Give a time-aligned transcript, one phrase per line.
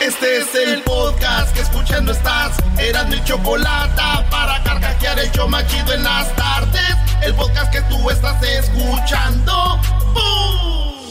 [0.00, 2.56] Este es el podcast que escuchando estás.
[2.78, 4.00] Eran mi chocolate
[4.30, 6.94] para carcajear el show machido en las tardes.
[7.20, 9.80] El podcast que tú estás escuchando.
[10.14, 11.04] ¡Bum!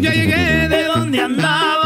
[0.00, 1.83] Ya llegué de donde andaba.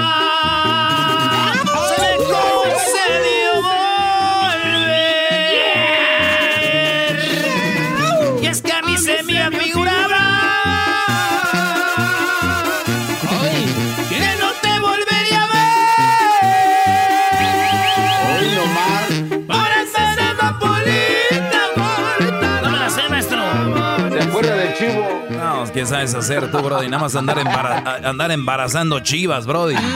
[25.79, 26.89] ¿Qué sabes hacer tú, Brody?
[26.89, 29.77] Nada más andar, embara- andar embarazando chivas, Brody.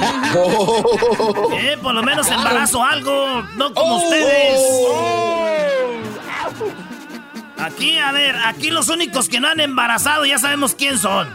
[1.58, 4.60] Eh, por lo menos embarazo algo, no como ustedes.
[7.58, 11.28] Aquí, a ver, aquí los únicos que no han embarazado ya sabemos quién son.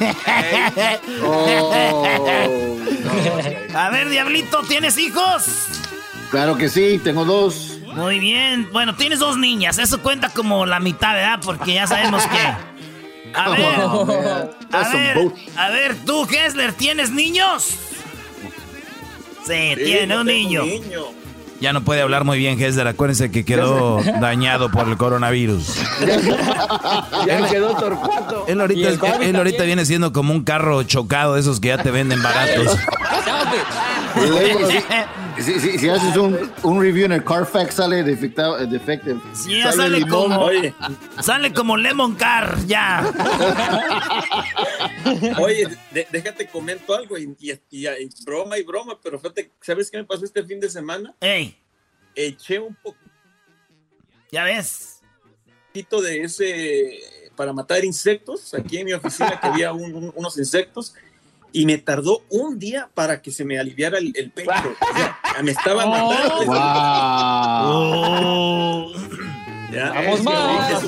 [3.74, 5.44] A ver, Diablito, ¿tienes hijos?
[6.30, 7.78] Claro que sí, tengo dos.
[7.94, 8.68] Muy bien.
[8.72, 9.78] Bueno, tienes dos niñas.
[9.78, 11.38] Eso cuenta como la mitad, ¿verdad?
[11.44, 12.73] Porque ya sabemos que.
[13.34, 13.64] A ver.
[13.82, 14.06] Oh.
[14.72, 15.18] A ver,
[15.56, 17.68] a ver, tú, Hessler, ¿tienes niños?
[19.46, 20.62] Sí, tiene un niño.
[21.60, 22.86] Ya no puede hablar muy bien, Hesler.
[22.88, 25.76] Acuérdense que quedó dañado por el coronavirus.
[27.26, 28.44] Ya quedó torcuato.
[28.48, 31.78] Él ahorita, él- él ahorita viene siendo como un carro chocado, de esos que ya
[31.82, 32.76] te venden baratos.
[35.38, 39.20] Si, si- si haces un, un review en el Carfax, sale defectado, eh, defective.
[39.34, 40.48] Sí, ya sale como.
[41.20, 43.02] Sale como Lemon Car, ya.
[45.40, 49.90] Oye, de- déjate comento algo y, y- y- y broma y broma, pero fíjate, ¿sabes
[49.90, 51.14] qué me pasó este fin de semana?
[51.20, 51.56] Ey,
[52.14, 52.76] Eché un
[54.30, 55.00] ya ves.
[55.68, 57.00] poquito de ese
[57.36, 60.94] para matar insectos aquí en mi oficina que había un- un- unos insectos
[61.54, 64.50] y me tardó un día para que se me aliviara el, el pecho.
[65.30, 66.44] O sea, me estaba matando.
[67.66, 68.92] Oh.
[69.72, 69.90] Ya.
[69.90, 70.84] Vamos Es más.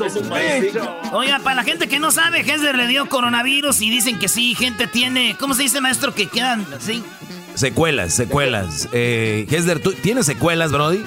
[0.62, 0.97] eso.
[1.12, 4.55] Oiga, para la gente que no sabe, Hessler le dio coronavirus y dicen que sí,
[4.55, 5.37] gente tiene.
[5.41, 6.15] ¿Cómo se dice, maestro?
[6.15, 7.03] Que quedan así.
[7.56, 8.88] Secuelas, secuelas.
[8.93, 11.03] Eh, Hesler, ¿tú tienes secuelas, Brody?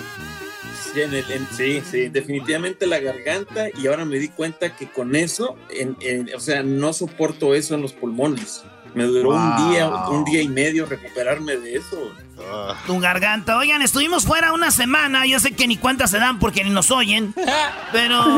[0.93, 4.89] Sí, en el- en- sí, sí, definitivamente la garganta y ahora me di cuenta que
[4.89, 8.63] con eso, en- en- o sea, no soporto eso en los pulmones.
[8.93, 12.11] Me duró un día, un día y medio recuperarme de eso.
[12.87, 13.57] Tu garganta.
[13.57, 15.25] Oigan, estuvimos fuera una semana.
[15.25, 17.33] Yo sé que ni cuántas se dan porque ni nos oyen.
[17.91, 18.23] Pero.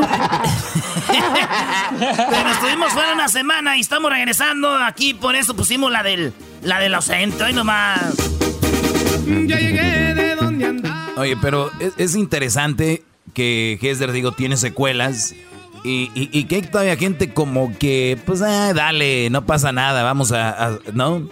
[2.30, 4.74] pero estuvimos fuera una semana y estamos regresando.
[4.74, 6.32] Aquí por eso pusimos la del.
[6.62, 7.42] La del ausente.
[7.44, 8.00] Hoy nomás.
[9.26, 11.12] Ya llegué de donde andaba.
[11.16, 13.02] Oye, pero es, es interesante
[13.34, 15.34] que Hesler, digo, tiene secuelas.
[15.84, 20.02] Y, y- y que hay todavía gente como que, pues, ah, dale, no pasa nada,
[20.02, 21.28] vamos a, a- ¿no?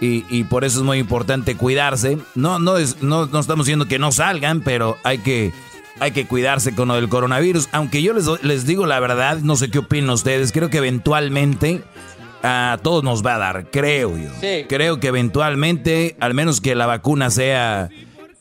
[0.00, 2.18] Y, y por eso es muy importante cuidarse.
[2.34, 5.52] No, no, es, no, no estamos diciendo que no salgan, pero hay que,
[6.00, 7.68] hay que cuidarse con lo del coronavirus.
[7.72, 11.82] Aunque yo les, les digo la verdad, no sé qué opinan ustedes, creo que eventualmente
[12.42, 14.28] a todos nos va a dar, creo yo.
[14.40, 14.66] Sí.
[14.68, 17.88] Creo que eventualmente, al menos que la vacuna sea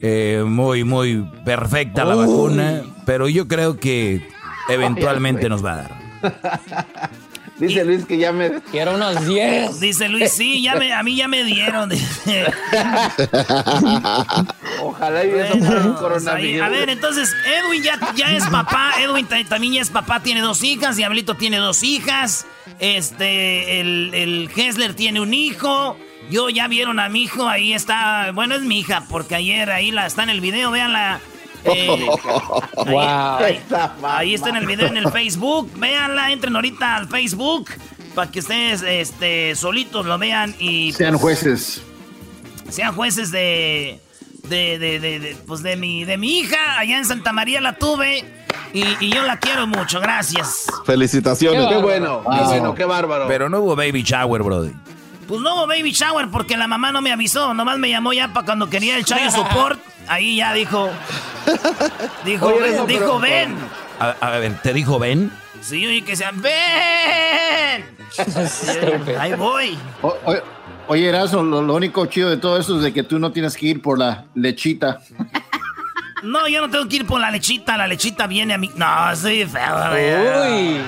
[0.02, 4.28] eh, muy, muy perfecta la vacuna, pero yo creo que
[4.70, 5.92] eventualmente nos va a dar.
[7.60, 8.62] Dice Luis que ya me.
[8.72, 9.80] Quiero unos 10.
[9.80, 11.92] Dice Luis, sí, ya me, a mí ya me dieron.
[14.82, 16.62] Ojalá y eso Bueno, un pues ahí- coronavirus.
[16.66, 20.42] a ver, entonces Edwin ya, ya es papá, Edwin ta- también ya es papá, tiene
[20.42, 22.48] dos hijas, Diablito tiene dos hijas,
[22.80, 25.98] este, el, el Hessler tiene un hijo,
[26.30, 29.92] yo ya vieron a mi hijo, ahí está, bueno, es mi hija, porque ayer ahí
[29.92, 31.20] la, está en el video, véanla.
[31.66, 32.08] Eh,
[32.88, 32.96] ahí,
[33.46, 33.62] ahí-
[34.04, 37.70] ahí está en el video en el Facebook, véanla, entren ahorita al Facebook
[38.16, 41.82] para que ustedes este, solitos lo vean y Sean jueces.
[42.70, 44.00] sean jueces de
[44.44, 47.74] de, de, de, de, pues de mi de mi hija allá en Santa María la
[47.78, 48.24] tuve
[48.74, 51.68] y, y yo la quiero mucho gracias Felicitaciones.
[51.68, 52.46] Qué bueno, qué Wow.
[52.48, 53.28] bueno, qué bárbaro.
[53.28, 54.72] Pero no hubo baby shower, Brody.
[55.28, 58.34] pues no hubo baby shower porque la mamá no me avisó nomás me llamó ya
[58.34, 60.90] para cuando quería el chayo support ahí ya dijo
[62.26, 63.56] dijo Oye, ven, no, pero- dijo ven
[64.00, 65.32] A, a ver, ¿te dijo Ben?
[65.62, 67.86] sí oye que sean ven
[69.20, 70.36] ahí voy O- o-
[70.88, 73.56] oye, Erazo, lo, lo único chido de todo eso es de que tú no tienes
[73.58, 75.00] que ir por la lechita.
[76.24, 79.16] no yo no tengo que ir por la lechita la lechita viene a mí no
[79.16, 80.76] soy feo güey.
[80.76, 80.82] Uy.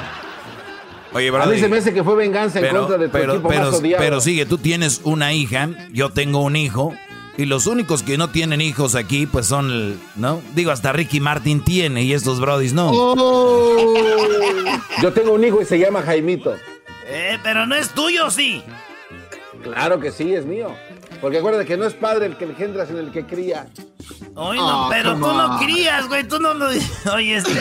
[1.13, 1.60] Oye, a mí Brody.
[1.62, 3.74] se me hace que fue venganza en Pero, contra de tu pero, equipo pero, más
[3.75, 4.04] odiado.
[4.04, 6.94] pero sigue, tú tienes una hija, yo tengo un hijo,
[7.38, 10.42] y los únicos que no tienen hijos aquí, pues son, el- ¿no?
[10.54, 12.92] Digo, hasta Ricky Martin tiene y estos brodis no.
[15.02, 16.56] Yo tengo un hijo y se llama Jaimito.
[17.08, 18.64] eh, pero no es tuyo sí
[19.64, 20.70] Claro que sí, es mío.
[21.22, 23.66] Porque acuérdate que no es padre el que engendra, sino el que cría.
[24.36, 26.24] Oye, no, Ah, pero tú no crías, güey.
[26.28, 26.68] Tú no lo.
[27.16, 27.60] Oye, este.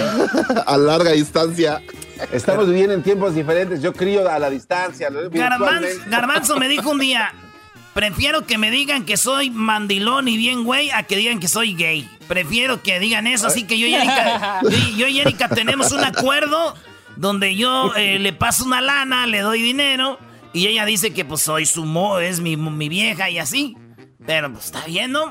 [0.67, 1.81] A larga distancia.
[2.31, 3.81] Estamos viviendo en tiempos diferentes.
[3.81, 5.09] Yo crío a la distancia.
[5.31, 5.88] Garbanzo.
[6.09, 7.32] Garbanzo me dijo un día:
[7.94, 11.75] Prefiero que me digan que soy mandilón y bien güey a que digan que soy
[11.75, 12.08] gay.
[12.26, 13.46] Prefiero que digan eso.
[13.46, 14.61] Así que yo y Erika,
[14.96, 16.75] yo, y Erika tenemos un acuerdo
[17.17, 20.19] donde yo eh, le paso una lana, le doy dinero
[20.52, 23.76] y ella dice que pues soy su mo, es mi, mi vieja y así.
[24.26, 25.31] Pero pues está bien, ¿no?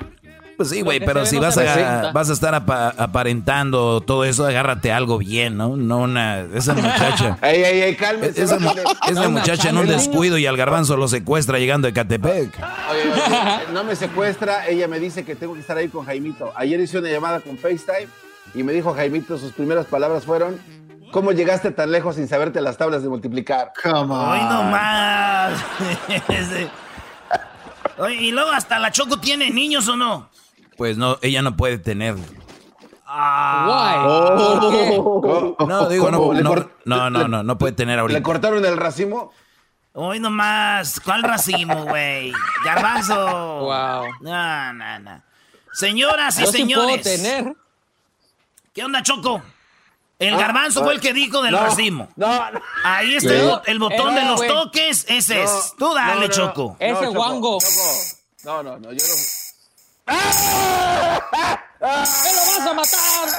[0.58, 4.46] Pues sí, güey, pero si no vas a, vas a estar apa- aparentando todo eso,
[4.46, 5.76] agárrate algo bien, ¿no?
[5.76, 6.42] No una...
[6.42, 7.38] Esa muchacha...
[7.42, 7.98] Ey, ey, ey.
[8.36, 8.84] Esa, bájale.
[9.10, 12.52] esa muchacha en un descuido y al garbanzo lo secuestra llegando de Catepec.
[12.92, 16.54] Oye, oye, no me secuestra, ella me dice que tengo que estar ahí con Jaimito.
[16.56, 18.08] Ayer hice una llamada con FaceTime
[18.54, 20.60] y me dijo Jaimito, sus primeras palabras fueron,
[21.12, 23.74] ¿cómo llegaste tan lejos sin saberte las tablas de multiplicar?
[23.82, 24.30] Come on.
[24.30, 25.54] Hoy no más.
[28.20, 30.30] Y luego hasta la Choco tiene niños o no.
[30.78, 32.16] Pues no, ella no puede tener.
[33.06, 34.06] Ah.
[35.00, 36.34] ¿Cómo- No, digo, no?
[36.34, 36.56] ¿Le no,
[36.86, 38.24] no, no, le- no, no puede tener ¿Le ahorita.
[38.24, 39.32] cortaron el racimo?
[39.94, 41.00] Hoy nomás.
[41.00, 42.34] ¿Cuál racimo, güey?
[42.66, 43.14] Garbanzo.
[43.16, 44.06] Wow.
[44.22, 45.22] No, no, no.
[45.74, 46.52] Señoras y sí puedo
[46.88, 47.04] señores.
[47.04, 47.56] tener.
[48.74, 49.42] ¿Qué onda, Choco?
[49.44, 49.50] Ah,
[50.20, 52.08] El garbanzo fue el que dijo del No, racimo.
[52.16, 52.60] No, no.
[52.84, 55.06] Ahí está el, bot- el botón Eh, de los toques.
[55.10, 55.74] Ese No, es.
[55.78, 56.76] Tú dale, no, no, Choco.
[56.80, 57.60] Ese guango.
[57.60, 57.90] Choco.
[58.46, 59.14] No, no, no, yo no.
[60.06, 60.14] ¡Me
[61.84, 63.30] lo vas a matar!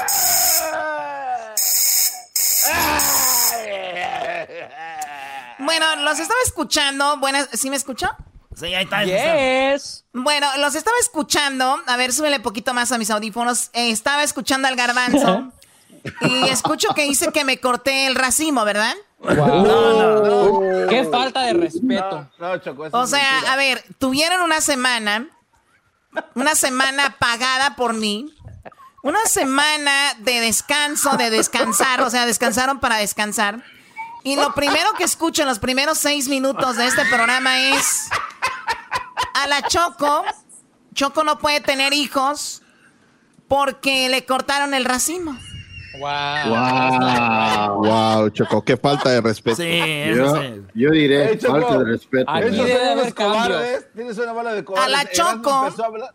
[5.59, 7.19] Bueno, los estaba escuchando.
[7.19, 8.11] Buenas, ¿sí me escuchó?
[8.55, 9.05] Sí, ahí está.
[9.05, 10.05] Yes.
[10.13, 11.81] Bueno, los estaba escuchando.
[11.87, 13.71] A ver, súbele poquito más a mis audífonos.
[13.73, 15.53] Eh, estaba escuchando al garbanzo.
[16.21, 18.95] y escucho que dice que me corté el racimo, ¿verdad?
[19.19, 20.87] Wow.
[20.89, 22.29] Qué falta de respeto.
[22.39, 23.53] No, no, Choco, O sea, mentira.
[23.53, 25.27] a ver, tuvieron una semana,
[26.35, 28.35] una semana pagada por mí,
[29.03, 33.63] una semana de descanso, de descansar, o sea, descansaron para descansar.
[34.23, 38.09] Y lo primero que escucho en los primeros seis minutos de este programa es
[39.35, 40.25] a la Choco.
[40.95, 42.63] Choco no puede tener hijos
[43.49, 45.39] porque le cortaron el racimo.
[45.99, 46.49] Wow.
[46.49, 47.85] Wow.
[47.85, 49.57] Wow, Choco, qué falta de respeto.
[49.57, 50.63] Sí, eso Yo, sí.
[50.75, 51.53] yo diré, Choco.
[51.61, 52.31] falta de respeto.
[52.31, 54.95] Aquí debe haber cobardes, Tienes una bola de cobardes.
[54.95, 55.51] A la Choco.
[55.53, 56.13] a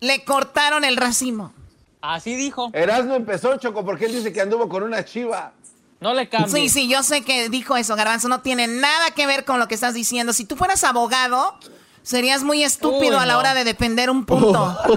[0.00, 1.52] Le cortaron el racimo.
[2.00, 2.70] Así dijo.
[2.74, 5.52] Erasmo empezó, Choco, porque él dice que anduvo con una chiva.
[6.00, 6.52] No le cambies.
[6.52, 8.28] Sí, sí, yo sé que dijo eso, Garbanzo.
[8.28, 10.34] No tiene nada que ver con lo que estás diciendo.
[10.34, 11.58] Si tú fueras abogado,
[12.04, 13.40] serías muy estúpido Uy, a la no.
[13.40, 14.78] hora de defender un punto.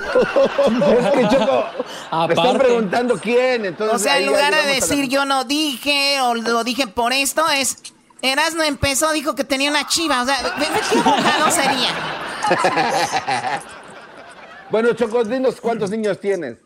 [0.68, 1.66] Es que, Choco,
[2.28, 3.66] me están preguntando quién.
[3.66, 7.12] Entonces, O sea, en lugar de la- decir yo no dije o lo dije por
[7.14, 7.82] esto, es.
[8.22, 10.22] Erasmo empezó, dijo que tenía una chiva.
[10.24, 10.56] O sea, ¿de de
[10.92, 11.90] qué abogado sería?
[14.70, 16.58] Bueno, Choco, dinos cuántos niños tienes.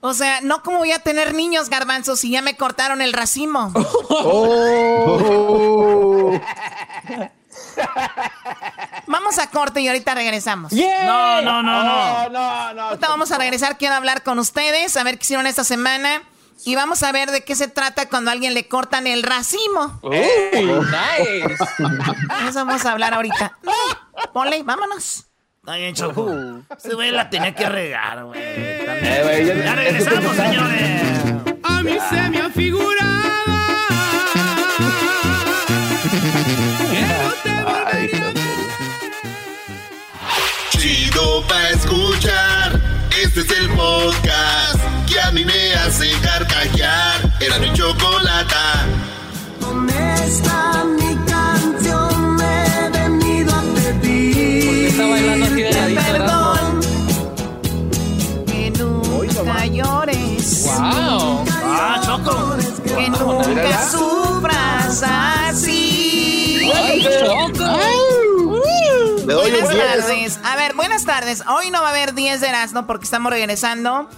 [0.00, 3.70] O sea, no como voy a tener niños, Garbanzo, si ya me cortaron el racimo.
[4.08, 5.10] Oh.
[9.06, 10.70] Vamos a corte y ahorita regresamos.
[10.72, 11.04] Yeah.
[11.04, 11.84] No, no, no, no.
[11.84, 12.82] No, no, no.
[12.82, 16.22] Ahorita vamos a regresar, quiero hablar con ustedes, a ver qué hicieron esta semana.
[16.64, 19.98] Y vamos a ver de qué se trata cuando a alguien le cortan el racimo.
[20.02, 20.18] Uy,
[20.52, 21.44] nice.
[22.48, 23.56] Eso vamos a hablar ahorita.
[24.34, 25.26] Ponle, vámonos.
[25.60, 26.30] Está bien, Choco.
[26.76, 28.40] Ese güey la tenía que regar, güey.
[28.42, 30.79] Eh, Ya regresamos, señores.
[46.00, 47.32] Hace carcajear.
[47.40, 48.86] Era mi chocolata.
[54.64, 56.02] Porque está bailando así de ladito.
[56.12, 56.80] Perdón.
[58.46, 60.64] Que nunca llores.
[60.64, 61.44] Wow.
[61.52, 62.56] Ah, Choco.
[62.84, 66.70] Que nunca sufras así.
[66.74, 67.64] Ay, Choco.
[68.44, 69.78] Un Buenas 10.
[69.78, 70.40] tardes.
[70.44, 71.44] A ver, buenas tardes.
[71.46, 74.08] Hoy no va a haber 10 de Erasmo porque estamos regresando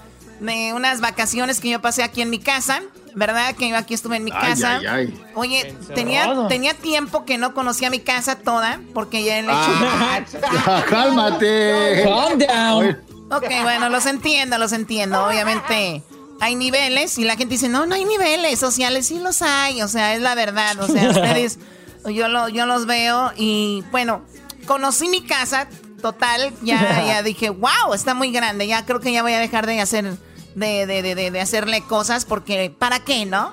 [0.42, 2.82] de unas vacaciones que yo pasé aquí en mi casa.
[3.14, 3.54] ¿Verdad?
[3.56, 4.76] Que yo aquí estuve en mi Ay, casa.
[4.76, 5.24] ay, ay.
[5.34, 6.48] Oye, tenía, Encerrado.
[6.48, 12.04] tenía tiempo que no conocía mi casa toda porque ya le Ah, cálmate.
[12.04, 12.98] Calm down.
[13.30, 15.26] Ok, bueno, los entiendo, los entiendo.
[15.26, 16.02] Obviamente
[16.40, 19.06] hay niveles y la gente dice, no, no hay niveles sociales.
[19.08, 20.80] Sí los hay, o sea, es la verdad.
[20.80, 21.58] O sea, ustedes,
[22.06, 24.22] yo, lo, yo los veo y bueno,
[24.66, 25.68] conocí mi casa
[26.00, 26.52] total.
[26.62, 28.66] Ya, ya dije, wow, está muy grande.
[28.66, 30.16] Ya creo que ya voy a dejar de hacer,
[30.54, 33.52] de, de, de, de- de hacerle cosas porque, ¿para qué, no?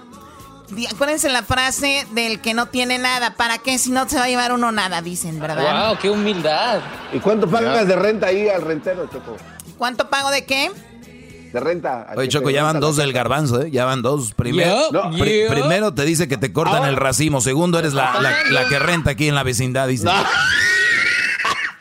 [0.71, 3.35] di- acuérdense la frase del que no tiene nada.
[3.35, 3.77] ¿Para qué?
[3.79, 5.87] Si no se va a llevar uno nada, dicen, ¿verdad?
[5.89, 6.79] Wow, qué humildad.
[7.13, 9.35] ¿Y cuánto pagas de renta ahí al rentero, Choco?
[9.77, 10.69] ¿Cuánto pago de qué?
[11.51, 12.05] De renta.
[12.15, 13.71] Oye, Choco, ya van dos del garbanzo, ¿eh?
[13.71, 14.33] Ya van dos.
[14.35, 17.41] Primero, No, primero te dice que te cortan Ahora- el racimo.
[17.41, 20.07] Segundo, eres la, la- la que renta aquí en la vecindad, dice.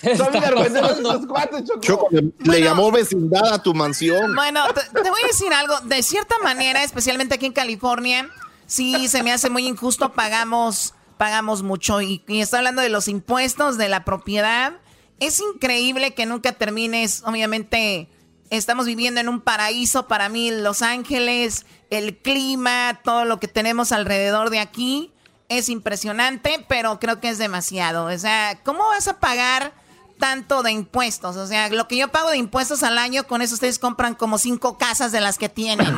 [0.00, 1.80] Cuates, Choco.
[1.80, 4.34] Choco, le, le llamó vecindad a tu mansión.
[4.34, 5.80] Bueno, te, te voy a decir algo.
[5.80, 8.30] De cierta manera, especialmente aquí en California,
[8.66, 10.12] sí se me hace muy injusto.
[10.12, 12.00] Pagamos, pagamos mucho.
[12.00, 14.74] Y, y estoy hablando de los impuestos, de la propiedad.
[15.20, 17.22] Es increíble que nunca termines.
[17.24, 18.08] Obviamente,
[18.50, 23.90] estamos viviendo en un paraíso para mí, Los Ángeles, el clima, todo lo que tenemos
[23.90, 25.12] alrededor de aquí.
[25.48, 28.04] Es impresionante, pero creo que es demasiado.
[28.04, 29.72] O sea, ¿cómo vas a pagar
[30.18, 31.36] tanto de impuestos?
[31.36, 34.36] O sea, lo que yo pago de impuestos al año, con eso ustedes compran como
[34.38, 35.94] cinco casas de las que tienen.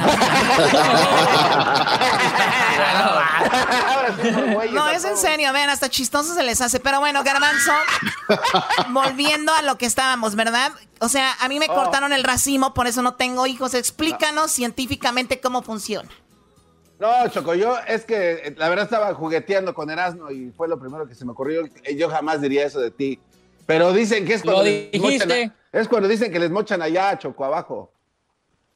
[4.73, 4.89] ¿no?
[4.91, 6.81] Es en serio, vean, hasta chistoso se les hace.
[6.81, 7.73] Pero bueno, Garbanzo,
[8.91, 10.73] volviendo a lo que estábamos, ¿verdad?
[11.01, 11.75] O sea, a mí me Oh.
[11.75, 13.75] cortaron el racimo, por eso no tengo hijos.
[13.75, 16.09] Explícanos científicamente cómo funciona.
[16.99, 20.79] No, Choco, yo es que eh, la verdad estaba jugueteando con Erasmo y fue lo
[20.79, 21.63] primero que se me ocurrió.
[21.97, 23.19] Yo jamás diría eso de ti.
[23.71, 25.27] Pero dicen que es Lo cuando, les dijiste.
[25.27, 27.93] mochan a- es cuando dicen que les mochan allá, Choco, abajo.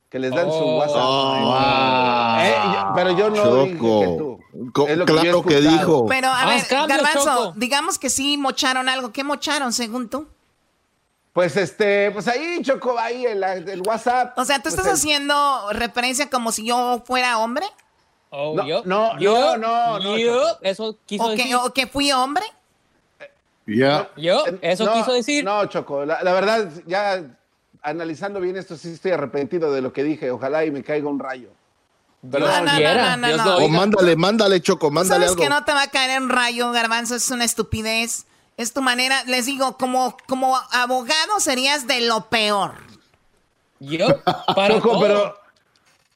[0.09, 0.79] Que les dan su Oh.
[0.79, 2.45] WhatsApp.
[2.47, 4.17] Eh, yo- pero yo no dije que Choco.
[4.19, 4.71] tú.
[4.73, 6.07] Co- Es lo claro que dijo.
[6.07, 7.53] Pero a ver, Garbanzo, Choco.
[7.57, 9.11] digamos que sí mocharon algo.
[9.13, 10.29] ¿Qué mocharon según tú?
[11.33, 14.39] Pues este, pues ahí, Choco, ahí el, el WhatsApp.
[14.39, 17.67] O sea, ¿tú Pues, estás el- haciendo referencia como si yo fuera hombre?
[18.31, 21.55] Oh, No, yo- no, yo- no, no, no, yo- eso quiso ¿O que.
[21.57, 22.45] ¿O que fui hombre?
[23.66, 24.11] Ya.
[24.16, 25.44] Yo, eso no, quiso decir.
[25.44, 27.23] No, Choco, la, la verdad, ya
[27.83, 30.30] analizando bien esto, sí estoy arrepentido de lo que dije.
[30.30, 31.50] Ojalá y me caiga un rayo.
[32.30, 35.42] Pero no, no, no, no, O mándale, mándale, Choco, mándale ¿Sabes algo.
[35.42, 37.14] que no te va a caer en rayo, Garbanzo?
[37.16, 38.26] Es una estupidez.
[38.56, 42.75] Es tu manera, les digo, como, como abogado serías de lo peor.
[43.80, 44.06] Yo,
[44.54, 45.00] para Choco, todo.
[45.00, 45.40] pero,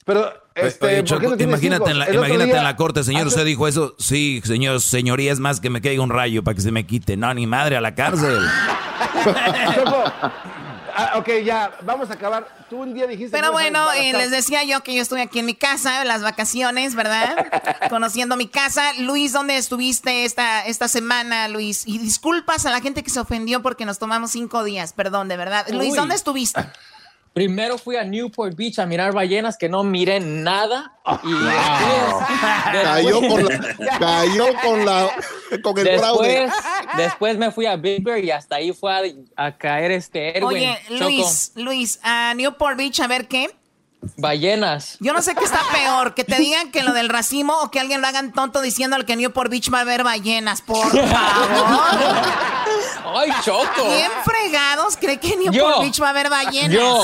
[0.04, 0.32] pero,
[0.66, 2.64] este, Oye, ¿por qué Choco, no tienes imagínate, en la, El otro imagínate día- en
[2.64, 3.94] la corte, señor, hace- usted dijo eso.
[3.98, 7.16] Sí, señor, señoría, es más que me caiga un rayo para que se me quite.
[7.16, 8.38] No, ni madre, a la cárcel.
[9.74, 10.04] Choco,
[10.96, 12.46] ah, ok, ya, vamos a acabar.
[12.68, 13.34] Tú un día dijiste...
[13.36, 16.22] Pero bueno, eh, les decía yo que yo estoy aquí en mi casa, en las
[16.22, 17.46] vacaciones, ¿verdad?
[17.90, 18.92] Conociendo mi casa.
[18.98, 21.84] Luis, ¿dónde estuviste esta, esta semana, Luis?
[21.86, 25.36] Y disculpas a la gente que se ofendió porque nos tomamos cinco días, perdón, de
[25.38, 25.66] verdad.
[25.70, 25.96] Luis, Uy.
[25.96, 26.60] ¿dónde estuviste?
[27.32, 30.92] Primero fui a Newport Beach a mirar ballenas que no miré nada.
[31.22, 33.44] Y después, Cayó después- con
[33.86, 35.10] la, cayó con la,
[35.62, 36.28] con el fraude.
[36.40, 36.52] después,
[36.96, 38.92] después me fui a Big Bear y hasta ahí fue
[39.36, 40.48] a, a caer este Erwin.
[40.58, 41.04] Oye, Choco.
[41.04, 43.48] Luis, Luis, a Newport Beach, a ver qué.
[44.16, 44.96] Ballenas.
[45.00, 47.80] Yo no sé qué está peor, que te digan que lo del racimo o que
[47.80, 51.08] alguien lo hagan tonto diciendo que en Newport Beach va a haber ballenas, por favor.
[53.16, 53.88] ¡Ay, Choco!
[53.88, 55.80] ¿Quién fregados cree que en Newport Yo.
[55.80, 56.70] Beach va a haber ballenas?
[56.70, 57.02] Yo,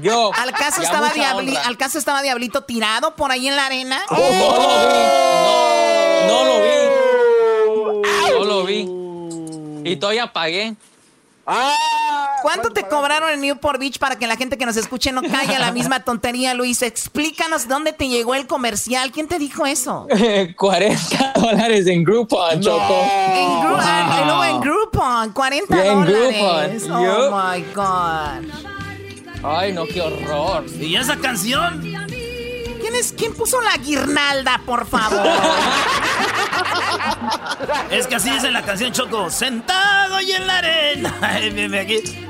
[0.00, 0.30] yo.
[0.34, 1.56] ¿Al caso, Ya estaba Diabli-.
[1.56, 4.02] ¿Al caso estaba Diablito tirado por ahí en la arena?
[4.10, 4.38] No lo vi.
[6.28, 8.32] No, no lo vi.
[8.38, 8.64] No lo
[9.84, 9.90] vi.
[9.90, 10.74] Y todavía pagué.
[11.46, 12.23] ¡Ah!
[12.44, 15.54] ¿Cuánto te cobraron en Newport Beach para que la gente que nos escuche no caiga
[15.54, 16.82] en la misma tontería, Luis?
[16.82, 19.10] Explícanos dónde te llegó el comercial.
[19.12, 20.06] ¿Quién te dijo eso?
[20.56, 22.94] 40 dólares en Groupon, Choco.
[23.32, 26.84] En, Gru- ah, y luego en Groupon, 40 Yeah, en dólares.
[26.86, 27.04] Groupon.
[27.04, 28.54] Oh my God.
[29.42, 30.64] Ay, no, qué horror.
[30.80, 31.82] ¿Y esa canción?
[32.94, 35.26] ¿Quién, es, ¿Quién puso la guirnalda, por favor?
[37.90, 39.30] Es que así dice la canción Choco.
[39.30, 41.14] Sentado y en la arena.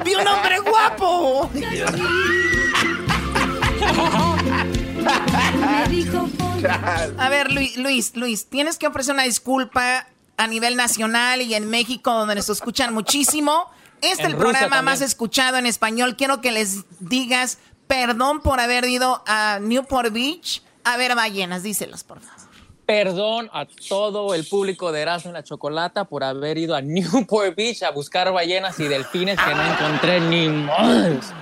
[0.05, 1.51] Vi un hombre guapo.
[7.19, 10.07] A ver, Luis, Luis, Luis, tienes que ofrecer una disculpa
[10.37, 13.71] a nivel nacional y en México, donde nos escuchan muchísimo.
[14.01, 14.85] Este es el Rusia programa también.
[14.85, 16.17] más escuchado en español.
[16.17, 21.63] Quiero que les digas perdón por haber ido a Newport Beach a ver ballenas.
[21.63, 22.45] Díselos, por favor.
[22.87, 27.57] Perdón a todo el público de Erasmo en la Chocolata por haber ido a Newport
[27.57, 31.33] Beach a buscar ballenas y delfines que no encontré ni más.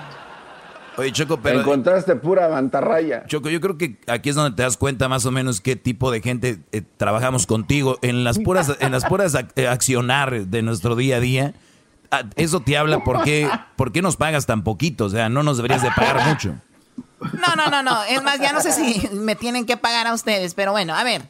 [0.95, 1.59] Oye, Choco, pero...
[1.59, 3.25] Encontraste pura mantarraya.
[3.25, 6.11] Choco, yo creo que aquí es donde te das cuenta más o menos qué tipo
[6.11, 7.97] de gente eh, trabajamos contigo.
[8.03, 11.59] En las puras, en las puras ac- accionar de nuestro día a día, ah,
[12.35, 15.05] eso te habla por qué, por qué nos pagas tan poquito.
[15.05, 16.55] O sea, no nos deberías de pagar mucho.
[17.33, 18.03] No, no, no, no.
[18.03, 21.03] Es más, ya no sé si me tienen que pagar a ustedes, pero bueno, a
[21.03, 21.23] ver.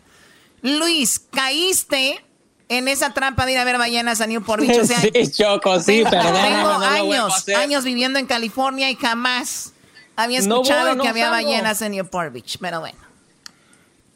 [0.62, 2.24] Luis, caíste
[2.70, 4.80] en esa trampa de ir a ver ballenas a Newport Beach.
[4.80, 6.42] O sea, Sí, Choco, sí, tengo, perdón.
[6.42, 9.74] tengo no años, años viviendo en California y jamás
[10.16, 11.48] había No escuchado voy, no que había salgo.
[11.48, 12.98] ballenas en Newport Beach, pero bueno.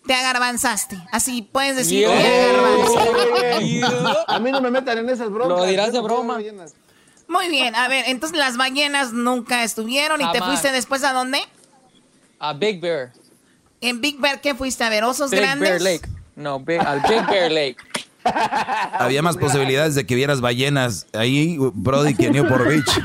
[0.08, 0.98] Te agarbanzaste.
[1.12, 2.22] Así puedes decir, Yeah.
[2.22, 4.26] te agarbanzo.
[4.28, 5.60] A mí no me metan en esas bromas.
[5.60, 6.40] Lo dirás de broma.
[7.30, 11.40] Muy bien, a ver, entonces las ballenas nunca estuvieron y te fuiste después a dónde?
[12.40, 13.12] A Big Bear.
[13.82, 15.04] En Big Bear, ¿qué fuiste a ver?
[15.04, 15.70] ¿Osos Big grandes?
[15.70, 16.08] Bear Lake.
[16.38, 17.78] No, big, al Big Bear Lake.
[19.00, 23.00] Había más posibilidades de que vieras ballenas ahí, Brody, que en Newport Beach.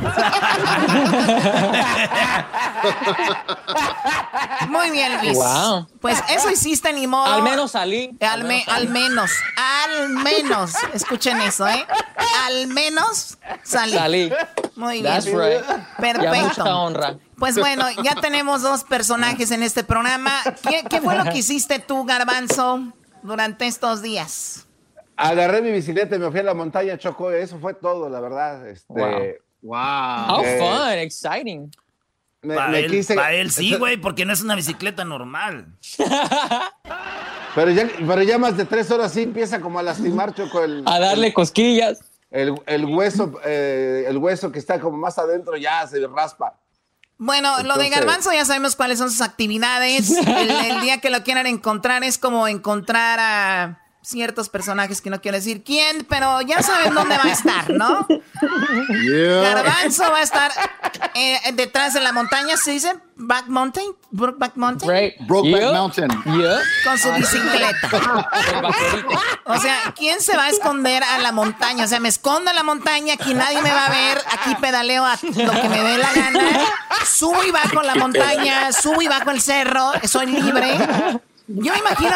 [4.68, 5.34] Muy bien, Luis.
[5.36, 5.86] Wow.
[6.00, 7.32] Pues eso hiciste, ni modo.
[7.32, 8.16] Al menos salí.
[8.20, 11.86] Al, me- al menos, al menos, escuchen eso, ¿eh?
[12.46, 13.92] Al menos salí.
[13.94, 14.32] Salí.
[14.76, 15.04] Muy bien.
[15.14, 15.62] That's right.
[15.66, 16.64] Ya mucha Perfecto.
[16.80, 17.16] honra.
[17.38, 20.32] Pues bueno, ya tenemos dos personajes en este programa.
[20.68, 22.80] ¿Qué, qué fue lo que hiciste tú, Garbanzo,
[23.22, 24.66] durante estos días?
[25.30, 27.30] Agarré mi bicicleta y me fui a la montaña, Choco.
[27.30, 28.66] Eso fue todo, la verdad.
[28.68, 29.78] Este, Wow.
[30.28, 31.70] How Eh, fun, exciting.
[32.42, 35.66] me, Para me él, quise- pa' él sí, güey, porque no es una bicicleta normal.
[37.54, 40.82] Pero ya, pero ya más de tres horas sí empieza como a lastimar, Choco, el,
[40.86, 42.00] A darle cosquillas.
[42.30, 46.58] el, el hueso, eh, el hueso que está como más adentro ya se raspa.
[47.18, 50.10] Bueno, lo de Garbanzo ya sabemos cuáles son sus actividades.
[50.26, 55.20] El, el día que lo quieran encontrar es como encontrar a ciertos personajes que no
[55.20, 58.06] quiero decir quién, pero ya saben dónde va a estar, ¿no?
[58.08, 59.42] Yeah.
[59.54, 60.50] Garbanzo va a estar
[61.14, 62.94] eh, detrás de la montaña, ¿se dice?
[63.14, 65.14] Back Mountain, Brokeback Mountain, Right.
[65.20, 65.72] Brokeback Yeah.
[65.72, 66.10] Mountain.
[66.24, 66.58] Yeah.
[66.84, 67.88] con su bicicleta.
[69.44, 71.84] O sea, ¿quién se va a esconder a la montaña?
[71.84, 75.04] O sea, me escondo a la montaña, aquí nadie me va a ver, aquí pedaleo
[75.04, 76.40] a lo que me dé la gana,
[77.06, 80.76] subo y bajo la montaña, subo y bajo el cerro, soy libre.
[81.48, 82.10] Yo me imagino,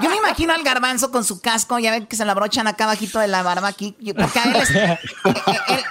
[0.00, 2.84] yo me imagino al garbanzo con su casco, ya ven que se lo abrochan acá
[2.84, 5.34] abajito de la barba aquí, porque a él es- eh, eh,
[5.68, 5.84] él-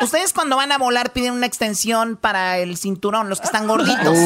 [0.00, 4.16] Ustedes cuando van a volar piden una extensión para el cinturón, los que están gorditos.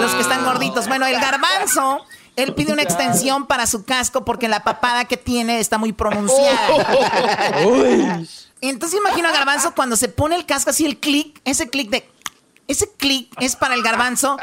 [0.00, 0.88] Los que están gorditos.
[0.88, 5.60] Bueno, el garbanzo, él pide una extensión para su casco porque la papada que tiene
[5.60, 6.68] está muy pronunciada.
[8.60, 12.10] Entonces imagino a garbanzo cuando se pone el casco así, el clic, ese clic de...
[12.66, 14.36] Ese clic es para el garbanzo.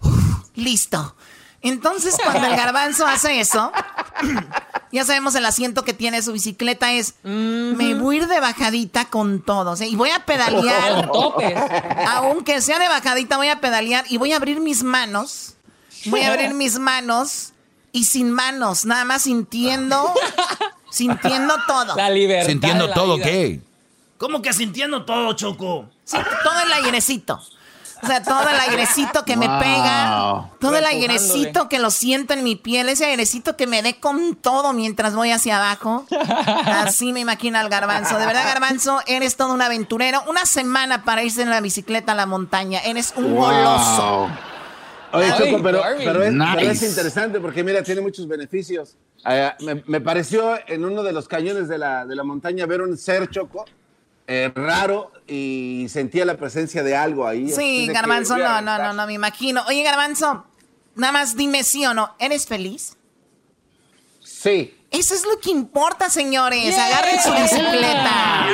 [0.00, 0.14] Uf,
[0.54, 1.16] listo.
[1.64, 3.72] Entonces cuando el garbanzo hace eso,
[4.92, 9.06] ya sabemos el asiento que tiene su bicicleta es, me voy a ir de bajadita
[9.06, 9.72] con todo.
[9.72, 11.10] o sea, y voy a pedalear.
[11.10, 11.58] Topes.
[12.06, 15.54] Aunque sea de bajadita, voy a pedalear y voy a abrir mis manos.
[16.06, 17.54] Voy a abrir mis manos
[17.92, 20.12] y sin manos, nada más sintiendo,
[20.90, 21.96] sintiendo todo.
[21.96, 22.50] La libertad.
[22.50, 23.24] Sintiendo la todo, vida.
[23.24, 23.60] ¿qué?
[24.18, 25.88] ¿Cómo que sintiendo todo, Choco?
[26.04, 27.40] Sí, todo el airecito.
[28.04, 29.58] O sea, todo el airecito que me Wow.
[29.58, 33.98] pega, todo el airecito que lo siento en mi piel, ese airecito que me dé
[33.98, 36.04] con todo mientras voy hacia abajo.
[36.66, 38.18] Así me imagino al garbanzo.
[38.18, 40.22] De verdad, garbanzo, eres todo un aventurero.
[40.28, 42.80] Una semana para irse en la bicicleta a la montaña.
[42.80, 44.28] Eres un goloso.
[45.12, 46.32] Oye, Choco, pero, pero es, pero es
[46.80, 46.86] Nice.
[46.88, 48.96] interesante porque, mira, tiene muchos beneficios.
[49.26, 52.80] Eh, me, me pareció en uno de los cañones de la, de la montaña ver
[52.82, 53.64] un ser, Choco,
[54.26, 57.50] eh, raro y sentía la presencia de algo ahí.
[57.50, 59.62] Sí, garbanzo, no, no, no, no, me imagino.
[59.66, 60.46] Oye, garbanzo,
[60.94, 62.14] nada más dime sí o no.
[62.18, 62.96] ¿Eres feliz?
[64.22, 64.76] Sí.
[64.90, 66.78] Eso es lo que importa, señores.
[66.78, 68.46] Agarren su bicicleta.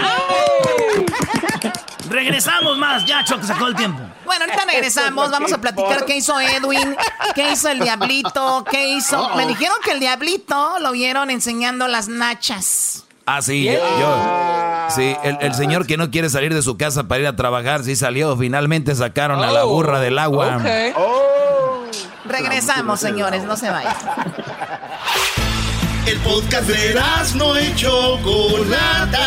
[2.08, 4.02] Regresamos más, ya, Choco, sacó el tiempo.
[4.24, 5.30] Bueno, ahorita regresamos.
[5.30, 6.96] Vamos a platicar qué hizo Edwin,
[7.36, 9.36] qué hizo el Diablito, qué hizo.
[9.36, 13.04] Me dijeron que el Diablito lo vieron enseñando las nachas.
[13.32, 13.72] Ah, sí, yo.
[13.72, 17.36] yo- sí, el, el señor que no quiere salir de su casa para ir a
[17.36, 18.36] trabajar, sí salió.
[18.36, 20.60] Finalmente sacaron a la Oh, burra del agua.
[20.96, 21.84] Oh.
[22.24, 23.94] Regresamos, señores, no se vayan.
[26.06, 27.00] El podcast de
[27.36, 29.26] no y Chocolata.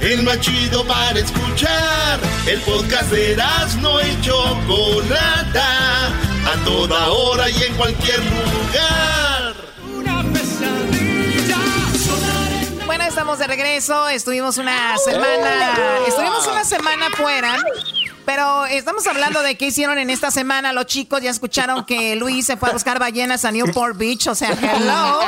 [0.00, 2.20] El más chido para escuchar.
[2.46, 3.36] El podcast de
[3.80, 6.06] no y Chocolata.
[6.44, 9.31] A toda hora y en cualquier lugar.
[12.92, 14.06] Bueno, estamos de regreso.
[14.10, 15.74] Estuvimos una semana.
[16.06, 17.56] Estuvimos una semana fuera.
[18.24, 21.20] Pero estamos hablando de qué hicieron en esta semana los chicos.
[21.22, 24.28] Ya escucharon que Luis se fue a buscar ballenas a Newport Beach.
[24.28, 25.18] O sea, hello.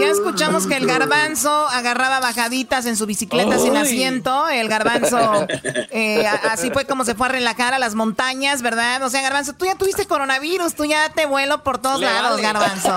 [0.00, 4.48] Ya escuchamos que el garbanzo agarraba bajaditas en su bicicleta sin asiento.
[4.48, 5.46] El garbanzo,
[5.90, 9.02] eh, así fue como se fue a relajar a las montañas, ¿verdad?
[9.02, 12.40] O sea, garbanzo, tú ya tuviste coronavirus, tú ya te vuelo por todos Le lados,
[12.40, 12.42] vale.
[12.42, 12.96] garbanzo.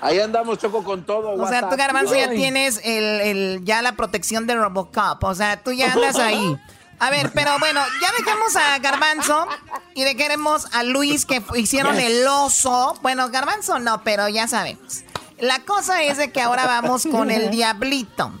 [0.00, 1.32] Ahí andamos, Choco, con todo.
[1.34, 5.22] O sea, tú, Garbanzo, ya tienes el, el- ya la protección de Robocop.
[5.24, 6.56] O sea, tú ya andas ahí.
[7.00, 9.46] A ver, pero bueno, ya dejemos a Garbanzo
[9.94, 12.98] y dejemos a Luis que hicieron el oso.
[13.02, 15.02] Bueno, Garbanzo no, pero ya sabemos.
[15.38, 18.32] La cosa es de que ahora vamos con el Diablito.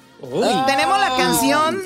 [0.66, 1.80] Tenemos la canción,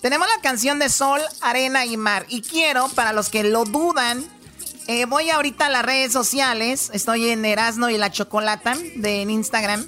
[0.00, 2.26] tenemos la canción de Sol, Arena y Mar.
[2.28, 4.24] Y quiero, para los que lo dudan,
[4.88, 6.90] Eh, voy ahorita a las redes sociales.
[6.92, 9.86] Estoy en Erasno y la Chocolata de en Instagram.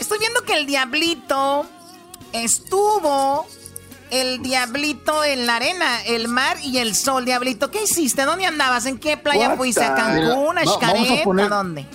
[0.00, 1.64] Estoy viendo que el Diablito
[2.32, 3.46] estuvo
[4.10, 7.24] el Diablito en la arena, el mar y el sol.
[7.24, 8.22] Diablito, ¿qué hiciste?
[8.24, 8.86] ¿Dónde andabas?
[8.86, 9.84] ¿En qué playa What fuiste?
[9.84, 10.58] ¿A Cancún?
[10.58, 11.26] ¿A Xcaret?
[11.26, 11.86] ¿A dónde?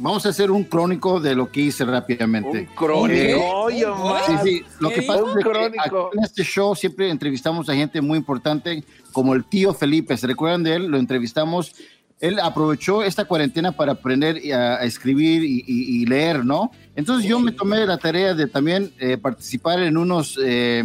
[0.00, 2.60] Vamos a hacer un crónico de lo que hice rápidamente.
[2.60, 3.82] Un crónico, Eh.
[4.26, 4.62] Sí, sí.
[4.78, 8.16] Lo ¿Qué que pasa es que aquí en este show siempre entrevistamos a gente muy
[8.16, 10.16] importante, como el tío Felipe.
[10.16, 10.86] ¿Se recuerdan de él?
[10.86, 11.72] Lo entrevistamos.
[12.20, 16.70] Él aprovechó esta cuarentena para aprender a, a escribir y, y- y leer, ¿no?
[16.94, 20.38] Entonces yo me tomé la tarea de también eh, participar en unos...
[20.44, 20.84] eh,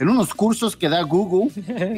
[0.00, 1.50] en unos cursos que da Google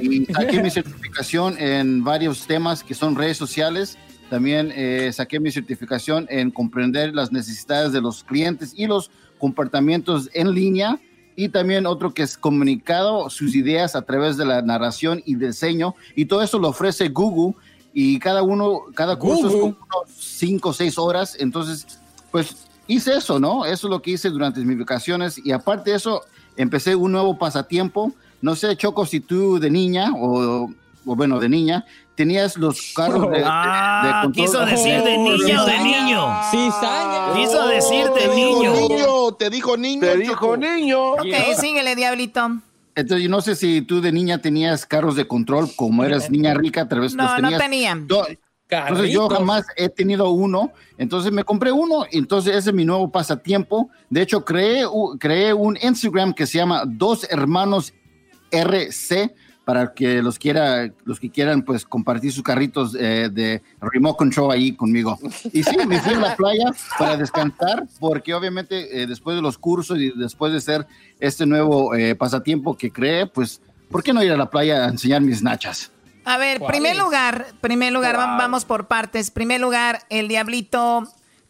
[0.03, 3.99] y saqué mi certificación en varios temas que son redes sociales.
[4.31, 10.31] También eh, saqué mi certificación en comprender las necesidades de los clientes y los comportamientos
[10.33, 11.01] en línea.
[11.37, 15.95] Y también otro que es comunicado sus ideas a través de la narración y diseño.
[16.15, 17.55] Y todo eso lo ofrece Google.
[17.93, 21.37] Y cada uno, cada curso es como unos 5 o 6 horas.
[21.39, 23.65] Entonces, pues hice eso, ¿no?
[23.65, 25.41] Eso es lo que hice durante mis vacaciones.
[25.45, 26.23] Y aparte de eso,
[26.57, 28.13] empecé un nuevo pasatiempo.
[28.43, 30.65] No sé, Choco, si tú de niña o,
[31.07, 31.85] o bueno, de niña,
[32.15, 36.27] tenías los carros de, de- Ah, de control- quiso decir de niña o de niño.
[36.51, 37.35] Cizaña.
[37.35, 38.73] Quiso decir de Te dijo niño.
[38.75, 40.01] niño, te dijo niño.
[40.01, 41.13] Te dijo niño.
[41.13, 41.27] Ok,
[41.61, 42.59] síguele, Diablito.
[42.95, 46.53] Entonces, yo no sé si tú de niña tenías carros de control, como eras niña
[46.55, 47.63] rica, tal vez No, los no tenías.
[47.63, 47.99] tenía.
[48.71, 53.11] Entonces yo jamás he tenido uno, entonces me compré uno, entonces ese es mi nuevo
[53.11, 53.91] pasatiempo.
[54.09, 54.85] De hecho, creé,
[55.19, 57.93] creé un Instagram que se llama Dos Hermanos
[58.51, 64.17] RC para que los quiera, los que quieran pues compartir sus carritos eh, de remote
[64.17, 65.17] control ahí conmigo.
[65.53, 69.59] Y sí, me fui a la playa para descansar, porque obviamente eh, después de los
[69.59, 70.87] cursos y después de hacer
[71.21, 74.89] este nuevo eh, pasatiempo que creé, pues, ¿por qué no ir a la playa a
[74.89, 75.93] enseñar mis nachas?
[76.25, 76.99] A ver, ¿Cuál primer es?
[76.99, 79.31] lugar, primer lugar, va- vamos por partes.
[79.31, 81.05] Primer lugar, el Diablito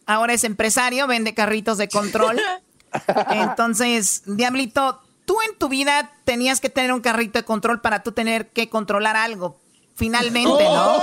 [0.05, 2.39] ahora es empresario, vende carritos de control.
[3.31, 8.11] Entonces, Diablito, tú en tu vida tenías que tener un carrito de control para tú
[8.11, 9.59] tener que controlar algo.
[9.95, 10.99] Finalmente, ¿no?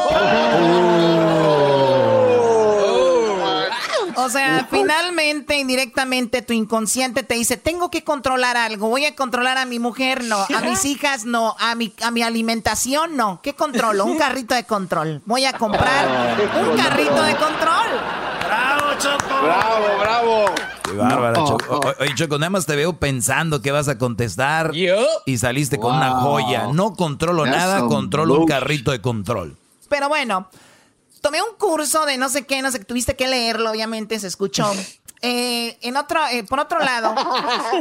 [4.20, 9.58] O sea, finalmente, indirectamente, tu inconsciente te dice, tengo que controlar algo, voy a controlar
[9.58, 13.40] a mi mujer, no, a mis hijas, no, a mi, a mi alimentación, no.
[13.42, 14.04] ¿Qué controlo?
[14.04, 15.22] Un carrito de control.
[15.24, 16.36] Voy a comprar
[16.68, 17.86] un carrito de control.
[18.46, 19.42] ¡Bravo, Choco!
[19.42, 20.44] Bravo, bravo.
[20.82, 21.46] Qué bárbara, No.
[21.46, 21.76] Choco.
[21.76, 24.96] O- Oye, Choco, nada más te veo pensando que vas a contestar Yo.
[25.26, 26.68] y saliste con una joya.
[26.72, 29.56] No controlo That's nada, controlo un carrito de control.
[29.88, 30.48] Pero bueno,
[31.20, 34.70] tomé un curso de no sé qué, no sé, tuviste que leerlo, obviamente, se escuchó.
[35.20, 37.12] Eh, en otro, eh, por otro lado,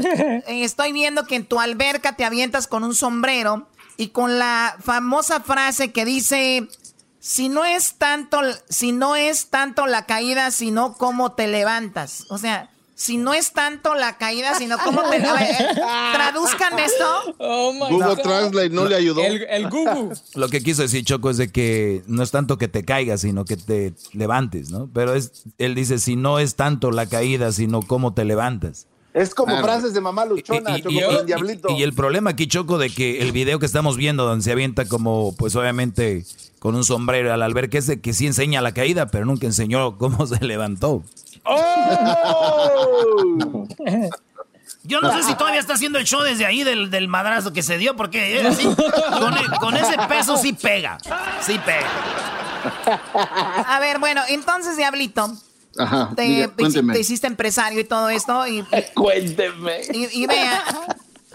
[0.47, 4.75] eh, estoy viendo que en tu alberca te avientas con un sombrero y con la
[4.79, 6.67] famosa frase que dice,
[7.19, 12.25] si no es tanto, si no es tanto la caída, sino cómo te levantas.
[12.29, 15.75] O sea, si no es tanto la caída, sino cómo te levantas.
[16.13, 17.35] Traduzcan esto.
[17.37, 18.19] Oh my Google God.
[18.23, 19.23] Translate no le ayudó.
[19.23, 20.15] El, el Google.
[20.33, 23.45] Lo que quiso decir Choco es de que no es tanto que te caigas, sino
[23.45, 24.89] que te levantes, ¿no?
[24.93, 28.87] Pero es, él dice, si no es tanto la caída, sino cómo te levantas.
[29.13, 31.69] Es como frases de mamá luchona, Y- y- Choco, y- con y- el diablito.
[31.77, 34.85] y el problema aquí, Choco, de que el video que estamos viendo, donde se avienta
[34.87, 36.23] como, pues obviamente,
[36.59, 39.97] con un sombrero al albergue, es de que sí enseña la caída, pero nunca enseñó
[39.97, 41.03] cómo se levantó.
[41.47, 43.37] ¡Oh!
[44.83, 47.61] Yo no sé si todavía está haciendo el show desde ahí del, del madrazo que
[47.61, 50.97] se dio, porque eh, sí, con, con ese peso sí pega.
[51.41, 51.89] Sí pega.
[53.67, 55.31] A ver, bueno, entonces, Diablito,
[55.77, 56.93] Ajá, te, diga, cuénteme.
[56.93, 58.63] te hiciste empresario y todo esto y,
[58.95, 59.81] Cuénteme.
[59.93, 60.61] y, y vean,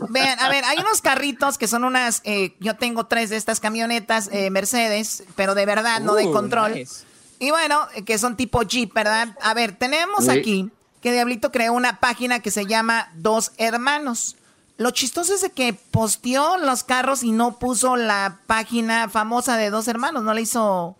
[0.08, 3.60] vean, a ver, hay unos carritos que son unas, eh, yo tengo tres de estas
[3.60, 6.72] camionetas eh, Mercedes, pero de verdad, no de control.
[6.74, 7.04] nice.
[7.42, 9.36] Y bueno, eh, que son tipo Jeep, ¿verdad?
[9.42, 10.30] A ver, tenemos Sí.
[10.30, 14.36] aquí que Diablito creó una página que se llama Dos Hermanos.
[14.76, 19.70] Lo chistoso es de que posteó los carros y no puso la página famosa de
[19.70, 20.96] Dos Hermanos, no le hizo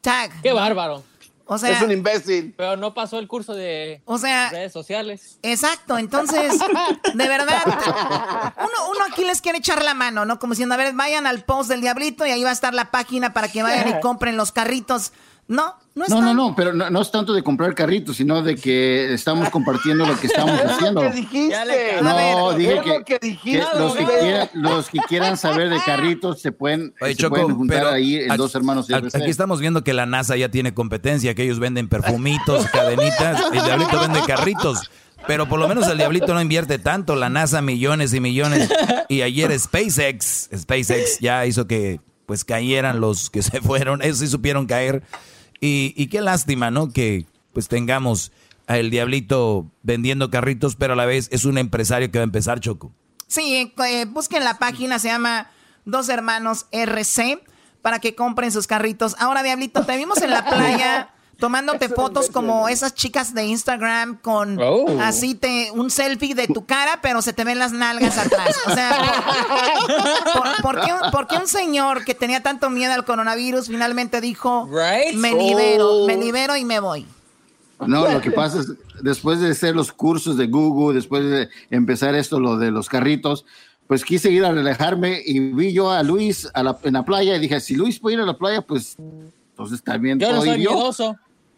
[0.00, 0.32] tag.
[0.40, 1.04] Qué bárbaro.
[1.44, 2.54] O sea, es un imbécil.
[2.56, 5.36] Pero no pasó el curso de o sea, redes sociales.
[5.42, 6.58] Exacto, entonces,
[7.14, 7.60] de verdad,
[8.56, 10.38] uno, uno aquí les quiere echar la mano, ¿no?
[10.38, 12.90] Como diciendo, a ver, vayan al post del Diablito y ahí va a estar la
[12.90, 15.12] página para que vayan y compren los carritos.
[15.52, 16.14] No, no está.
[16.14, 19.50] No, no, no, pero no, no es tanto de comprar carritos, sino de que estamos
[19.50, 21.02] compartiendo lo que estamos Es haciendo.
[21.02, 21.56] que dijiste.
[22.02, 23.62] No, dije es que, que dijiste.
[23.78, 27.54] los, que quieran, los que quieran saber de carritos se pueden, Oye, se Choco, pueden
[27.54, 28.88] juntar pero ahí en aquí- dos hermanos.
[28.90, 33.62] aquí, estamos viendo que la NASA ya tiene competencia, que ellos venden perfumitos, cadenitas, el
[33.62, 34.90] Diablito vende carritos.
[35.26, 38.68] Pero por lo menos el Diablito no invierte tanto, la NASA millones y millones.
[39.08, 44.26] Y ayer SpaceX, SpaceX ya hizo que pues cayeran los que se fueron, esos sí
[44.28, 45.02] supieron caer.
[45.62, 46.92] Y, y qué lástima, ¿no?
[46.92, 48.32] Que pues tengamos
[48.66, 52.24] a el diablito vendiendo carritos, pero a la vez es un empresario que va a
[52.24, 52.92] empezar Choco.
[53.28, 55.50] Sí, eh, busquen la página, se llama
[55.84, 57.42] Dos Hermanos RC
[57.80, 59.14] para que compren sus carritos.
[59.20, 64.58] Ahora, Diablito, te vimos en la playa tomándote fotos como esas chicas de Instagram con
[64.62, 64.86] Oh.
[65.00, 68.56] así te un selfie de tu cara, pero se te ven las nalgas atrás.
[68.66, 68.96] O sea,
[70.34, 74.20] ¿por, por qué, un- por qué un señor que tenía tanto miedo al coronavirus finalmente
[74.20, 75.16] dijo, Right?
[75.16, 76.06] me libero, Oh.
[76.06, 77.06] me libero y me voy?
[77.86, 78.68] No, lo que pasa es,
[79.02, 83.44] después de hacer los cursos de Google, después de empezar esto, lo de los carritos,
[83.88, 87.34] pues quise ir a relajarme y vi yo a Luis a la- en la playa
[87.34, 88.96] y dije, si Luis puede ir a la playa, pues
[89.50, 90.92] entonces también Yo no soy yo.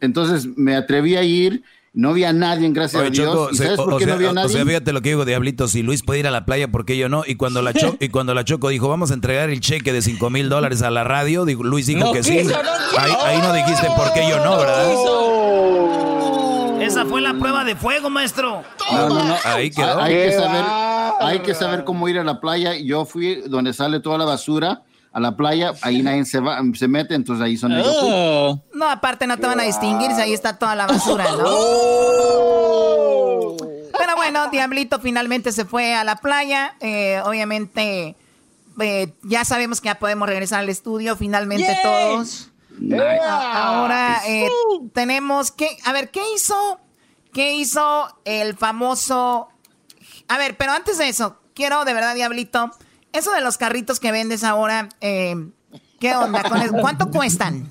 [0.00, 3.33] Entonces me atreví a ir, no había nadie, gracias Oye, a Dios.
[3.35, 4.48] Choco, ¿Y se- sabes o, por o qué sea, no había o nadie?
[4.50, 6.96] sea, fíjate lo que digo, Diablito, si Luis puede ir a la playa, ¿por qué
[6.96, 7.22] yo no?
[7.26, 10.02] Y cuando la, Cho- y cuando la Choco dijo, vamos a entregar el cheque de
[10.02, 12.42] 5 mil dólares a la radio, digo, Luis dijo No que sí.
[12.44, 12.54] no
[12.98, 14.90] ahí, ahí no dijiste por qué yo no, ¿verdad?
[16.80, 18.62] Esa fue la prueba de fuego, maestro.
[18.92, 19.37] No, no, no.
[19.44, 20.00] Ahí quedó.
[20.02, 21.26] Hay que saber, bárbaro.
[21.26, 22.74] hay que saber cómo ir a la playa.
[22.76, 24.83] Yo fui donde sale toda la basura
[25.14, 27.96] a la playa, ahí nadie se va, se mete, entonces ahí son ellos.
[28.03, 28.61] Oh.
[28.74, 31.44] No, aparte no te van a distinguir si ahí está toda la basura, ¿no?
[33.96, 36.74] Pero bueno, Diablito finalmente se fue a la playa.
[36.81, 38.16] Eh, obviamente,
[38.81, 42.50] eh, ya sabemos que ya podemos regresar al estudio, finalmente todos.
[43.53, 44.48] Ahora eh,
[44.92, 45.77] tenemos que.
[45.85, 46.81] A ver, ¿qué hizo?
[47.33, 49.48] ¿Qué hizo el famoso.
[50.27, 52.72] A ver, pero antes de eso, quiero de verdad, Diablito,
[53.14, 55.35] eso de los carritos que vendes ahora, eh,
[56.00, 56.42] ¿qué onda?
[56.42, 56.61] con?
[56.81, 57.70] ¿Cuánto cuestan?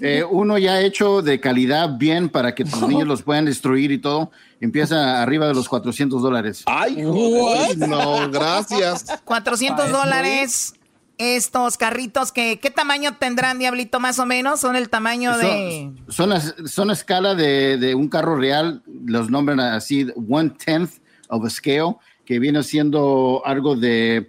[0.00, 3.98] Eh, uno ya hecho de calidad bien para que tus niños los puedan destruir y
[3.98, 6.62] todo, empieza arriba de los 400 dólares.
[6.66, 9.06] Ay, joder, no, gracias.
[9.24, 10.74] 400 dólares.
[11.16, 14.60] Estos carritos que, ¿qué tamaño tendrán, Diablito, más o menos?
[14.60, 15.90] Son el tamaño de...
[16.06, 20.50] Son, son, las- son a escala de, de un carro real, los nombran así, one
[20.50, 20.92] tenth
[21.28, 21.96] of a scale,
[22.28, 24.28] que viene siendo algo de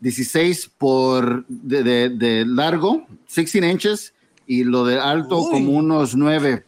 [0.00, 4.14] 16 por de, de- de largo, 16 inches,
[4.46, 6.64] y lo de alto como unos 9,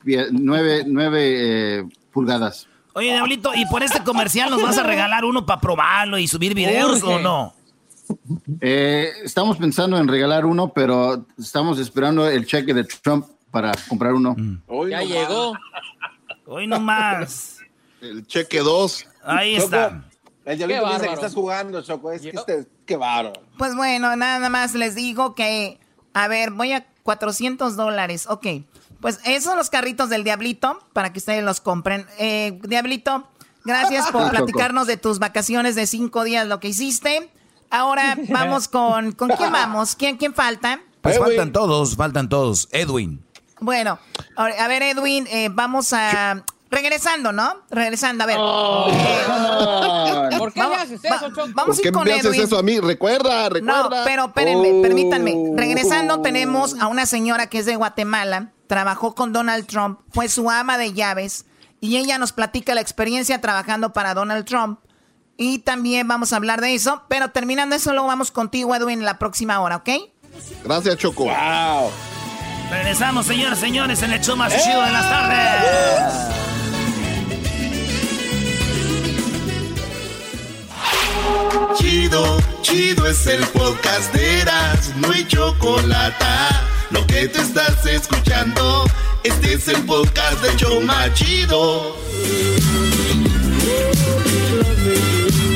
[0.85, 2.69] 9, pulgadas.
[2.93, 6.53] Oye, Diablito, ¿y por este comercial nos vas a regalar uno para probarlo y subir
[6.55, 7.15] videos Urge.
[7.15, 7.55] o no?
[8.61, 14.13] Eh, estamos pensando en regalar uno, pero estamos esperando el cheque de Trump para comprar
[14.13, 14.37] uno.
[14.67, 15.53] Hoy Ya nomás, llegó.
[16.45, 17.61] Hoy nomás.
[18.03, 19.07] El cheque 2.
[19.25, 20.05] Ahí está.
[20.51, 21.09] El Qué diablito piensa bárbaro.
[21.11, 22.13] que estás jugando, Choco.
[22.13, 23.41] Es que este, qué bárbaro.
[23.57, 25.79] Pues bueno, nada más les digo que...
[26.13, 28.27] A ver, voy a 400 dólares.
[28.29, 28.47] Ok.
[29.01, 32.07] Pues esos son los carritos del Diablito para que ustedes los compren.
[32.19, 33.29] Eh, Diablito,
[33.65, 37.31] gracias por platicarnos de tus vacaciones de cinco días, lo que hiciste.
[37.71, 39.13] Ahora vamos con...
[39.13, 39.95] ¿Con quién vamos?
[39.95, 40.81] ¿Quién, quién falta?
[41.01, 41.29] Pues Edwin.
[41.29, 42.69] faltan todos, faltan todos.
[42.73, 43.25] Edwin.
[43.61, 43.99] Bueno,
[44.37, 46.45] a ver, a ver, Edwin, eh, vamos a...
[46.71, 47.57] Regresando, ¿no?
[47.71, 48.37] Regresando, a ver.
[48.39, 51.21] Eh, ¿Por qué vamos- le haces eso, va-
[51.53, 52.43] vamos ¿Por a qué ir con me haces Edwin.
[52.43, 52.79] eso a mí?
[52.79, 53.83] Recuerda, recuerda.
[53.83, 54.83] No, pero espérenme, Oh.
[54.83, 55.35] permítanme.
[55.57, 60.49] Regresando tenemos a una señora que es de Guatemala, trabajó con Donald Trump, fue su
[60.51, 61.47] ama de llaves
[61.81, 64.79] y ella nos platica la experiencia trabajando para Donald Trump.
[65.37, 69.05] Y también vamos a hablar de eso, pero terminando eso luego vamos contigo, Edwin, en
[69.07, 69.89] la próxima hora, ¿ok?
[70.65, 71.25] Gracias, Choco.
[71.25, 71.91] Wow.
[72.71, 76.50] Regresamos, señores, señores, en el show más chido de las tardes.
[81.77, 86.25] Chido, chido es el podcast de Eras, no hay chocolate.
[86.91, 88.85] Lo que te estás escuchando,
[89.23, 91.97] este es el podcast de Choma Chido.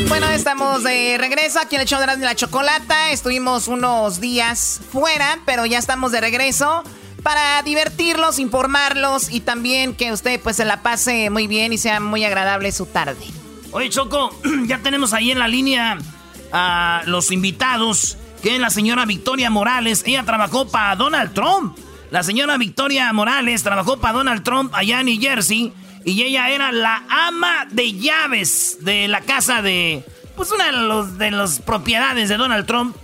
[0.08, 3.10] Bueno, estamos de regreso aquí en el show de la Chocolata.
[3.10, 6.84] Estuvimos unos días fuera, pero ya estamos de regreso
[7.22, 11.98] para divertirlos, informarlos y también que usted pues se la pase muy bien y sea
[12.00, 13.43] muy agradable su tarde.
[13.74, 14.30] Oye, Choco,
[14.66, 15.98] ya tenemos ahí en la línea
[16.52, 20.02] a los invitados, que es la señora Victoria Morales.
[20.06, 21.76] Ella trabajó para Donald Trump.
[22.10, 25.72] La señora Victoria Morales trabajó para Donald Trump allá en New Jersey.
[26.04, 30.04] Y ella era la ama de llaves de la casa de...
[30.36, 32.94] Pues una de las propiedades de Donald Trump.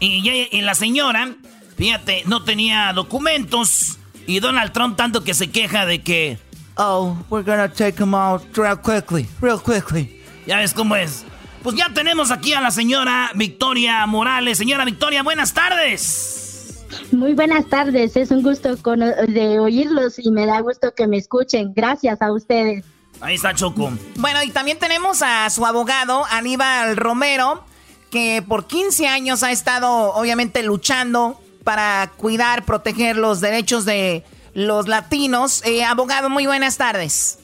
[0.00, 1.34] Y, ella- y la señora,
[1.76, 3.98] fíjate, no tenía documentos.
[4.26, 6.38] Y Donald Trump tanto que se queja de que...
[6.78, 10.22] Oh, we're gonna take him out real quickly, real quickly.
[10.46, 11.24] Ya ves cómo es.
[11.62, 14.58] Pues ya tenemos aquí a la señora Victoria Morales.
[14.58, 16.84] Señora Victoria, buenas tardes.
[17.12, 21.72] Muy buenas tardes, es un gusto de oírlos y me da gusto que me escuchen.
[21.74, 22.84] Gracias a ustedes.
[23.20, 23.90] Ahí está Choco.
[24.16, 27.64] Bueno, y también tenemos a su abogado, Aníbal Romero.
[28.10, 34.24] que por 15 años ha estado obviamente luchando para cuidar, proteger los derechos de
[34.56, 35.62] los latinos.
[35.66, 37.38] Eh, abogado, muy buenas tardes.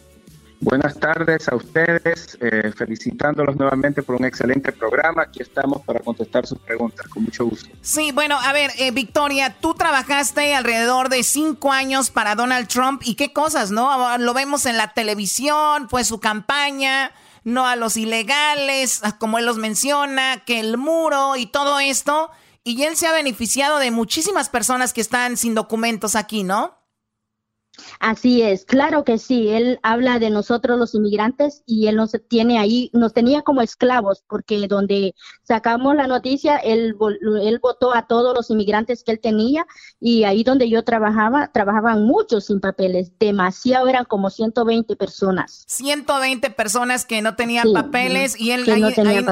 [0.60, 5.22] Buenas tardes a ustedes, eh, felicitándolos nuevamente por un excelente programa.
[5.22, 7.68] Aquí estamos para contestar sus preguntas, con mucho gusto.
[7.82, 13.02] Sí, bueno, a ver, eh, Victoria, tú trabajaste alrededor de cinco años para Donald Trump
[13.04, 14.16] y qué cosas, ¿no?
[14.16, 17.12] Lo vemos en la televisión, pues su campaña,
[17.44, 22.30] no a los ilegales, como él los menciona, que el muro y todo esto.
[22.64, 26.81] Y él se ha beneficiado de muchísimas personas que están sin documentos aquí, ¿no?
[28.00, 29.48] Así es, claro que sí.
[29.48, 34.22] Él habla de nosotros los inmigrantes y él nos tiene ahí, nos tenía como esclavos,
[34.28, 36.94] porque donde sacamos la noticia, él,
[37.42, 39.66] él votó a todos los inmigrantes que él tenía
[40.00, 45.64] y ahí donde yo trabajaba, trabajaban muchos sin papeles, demasiado, eran como 120 personas.
[45.68, 48.64] 120 personas que no tenían papeles y él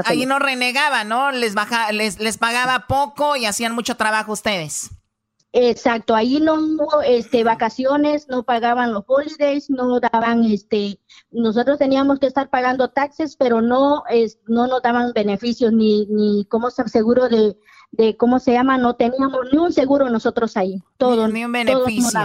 [0.05, 1.31] ahí, no renegaba, ¿no?
[1.33, 4.91] Les, baja, les, les pagaba poco y hacían mucho trabajo ustedes.
[5.53, 11.01] Exacto, ahí no hubo este, vacaciones, no pagaban los holidays, no daban, este,
[11.33, 16.45] nosotros teníamos que estar pagando taxes, pero no, es, no nos daban beneficios ni, ni
[16.45, 17.57] cómo estar seguro de,
[17.91, 20.81] de cómo se llama, no teníamos ni un seguro nosotros ahí.
[20.97, 22.21] Todo, ni, un beneficio.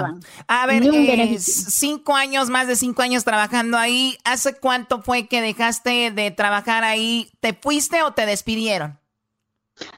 [0.47, 4.17] A ver, eh, cinco años, más de cinco años trabajando ahí.
[4.23, 7.31] ¿Hace cuánto fue que dejaste de trabajar ahí?
[7.39, 8.99] ¿Te fuiste o te despidieron?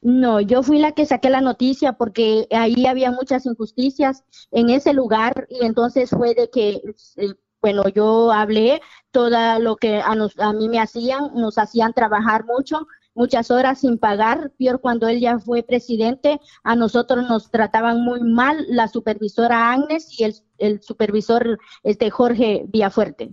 [0.01, 4.93] No, yo fui la que saqué la noticia porque ahí había muchas injusticias en ese
[4.93, 6.81] lugar y entonces fue de que,
[7.17, 12.45] eh, bueno, yo hablé todo lo que a, a mí me hacían, nos hacían trabajar
[12.45, 18.01] mucho, muchas horas sin pagar, peor cuando él ya fue presidente, a nosotros nos trataban
[18.01, 23.31] muy mal la supervisora Agnes y el, el supervisor este Jorge Villafuerte,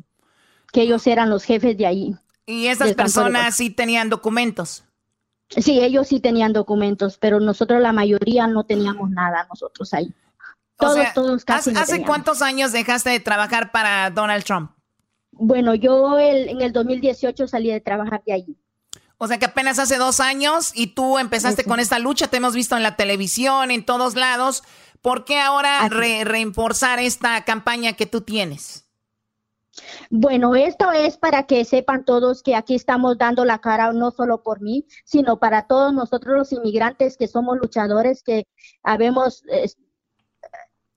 [0.72, 2.14] que ellos eran los jefes de ahí.
[2.46, 4.84] ¿Y esas personas sí tenían documentos?
[5.56, 10.12] Sí, ellos sí tenían documentos, pero nosotros la mayoría no teníamos nada nosotros ahí.
[10.76, 14.72] Todos, todos casi ¿Hace, cuántos años dejaste de trabajar para Donald Trump?
[15.30, 18.56] Bueno, yo en el 2018 salí de trabajar de allí.
[19.18, 22.54] O sea que apenas hace dos años y tú empezaste con esta lucha, te hemos
[22.54, 24.64] visto en la televisión, en todos lados.
[25.00, 26.24] ¿Por qué ahora re,
[26.98, 28.83] esta campaña que tú tienes?
[30.10, 34.42] Bueno, esto es para que sepan todos que aquí estamos dando la cara no solo
[34.42, 38.46] por mí, sino para todos nosotros los inmigrantes que somos luchadores, que
[38.82, 39.42] habemos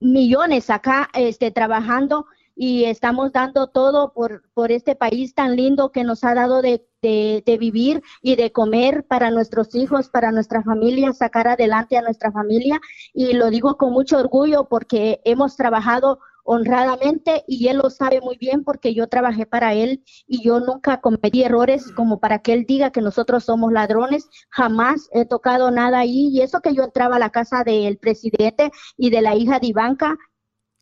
[0.00, 2.26] millones acá este, trabajando
[2.60, 6.84] y estamos dando todo por, por este país tan lindo que nos ha dado de,
[7.02, 12.02] de, de, vivir y de comer para nuestros hijos, para nuestra familia, sacar adelante a
[12.02, 12.80] nuestra familia.
[13.14, 16.18] Y lo digo con mucho orgullo porque hemos trabajado
[16.50, 20.98] honradamente y él lo sabe muy bien porque yo trabajé para él y yo nunca
[21.02, 24.30] cometí errores como para que él diga que nosotros somos ladrones.
[24.48, 28.70] Jamás he tocado nada ahí y eso que yo entraba a la casa del presidente
[28.96, 30.16] y de la hija de Ivanka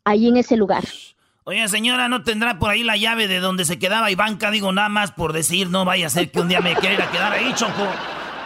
[0.05, 0.85] ahí en ese lugar.
[1.43, 4.51] Oye, señora, ¿no tendrá por ahí la llave de donde se quedaba Ivanka?
[4.51, 7.33] Digo, nada más por decir, no vaya a ser que un día me quiera quedar
[7.33, 7.87] ahí, Choco.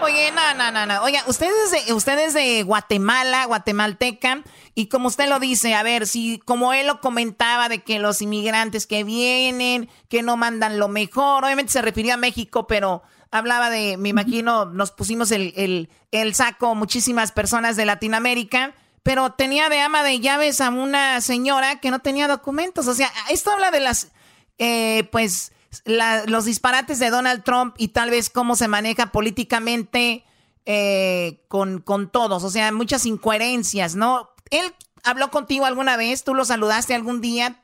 [0.01, 1.03] Oye, no, no, no, no.
[1.03, 6.39] Oye, ustedes de, ustedes de Guatemala, guatemalteca, y como usted lo dice, a ver, si
[6.39, 11.45] como él lo comentaba de que los inmigrantes que vienen, que no mandan lo mejor,
[11.45, 16.33] obviamente se refirió a México, pero hablaba de, me imagino, nos pusimos el, el, el
[16.33, 21.91] saco muchísimas personas de Latinoamérica, pero tenía de ama de llaves a una señora que
[21.91, 22.87] no tenía documentos.
[22.87, 24.11] O sea, esto habla de las,
[24.57, 25.51] eh, pues,
[25.85, 30.25] los disparates de Donald Trump y tal vez cómo se maneja políticamente
[30.65, 32.43] eh, con, con todos.
[32.43, 34.29] O sea, muchas incoherencias, ¿no?
[34.49, 36.23] ¿Él habló contigo alguna vez?
[36.23, 37.63] ¿Tú lo saludaste algún día?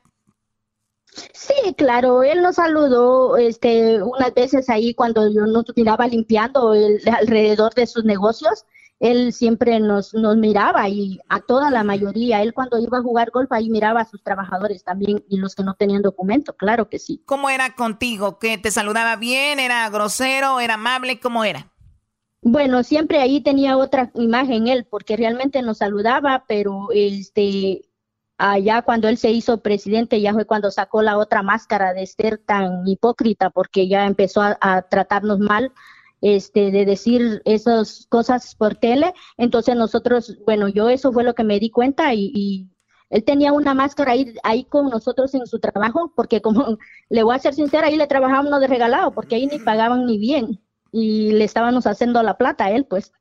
[1.32, 7.00] Sí, claro, él nos saludó este, unas veces ahí cuando yo nos miraba limpiando el,
[7.08, 8.64] alrededor de sus negocios.
[9.00, 12.42] Él siempre nos, nos miraba y a toda la mayoría.
[12.42, 15.62] Él cuando iba a jugar golf ahí miraba a sus trabajadores también y los que
[15.62, 17.22] no tenían documento, claro que sí.
[17.24, 18.38] ¿Cómo era contigo?
[18.38, 19.60] ¿Que te saludaba bien?
[19.60, 20.60] ¿Era grosero?
[20.60, 21.20] ¿Era amable?
[21.20, 21.70] ¿Cómo era?
[22.40, 27.82] Bueno, siempre ahí tenía otra imagen él, porque realmente nos saludaba, pero este
[28.38, 32.38] allá cuando él se hizo presidente ya fue cuando sacó la otra máscara de ser
[32.38, 35.72] tan hipócrita, porque ya empezó a, tratarnos mal,
[36.20, 39.12] este, de decir esas cosas por tele.
[39.36, 42.68] Entonces nosotros, bueno, yo eso fue lo que me di cuenta y,
[43.10, 46.76] él tenía una máscara ahí, ahí con nosotros en su trabajo, porque como
[47.08, 50.18] le voy a ser sincera, ahí le trabajábamos de regalado, porque ahí ni pagaban ni
[50.18, 50.60] bien
[50.92, 53.12] y le estábamos haciendo la plata a él, pues.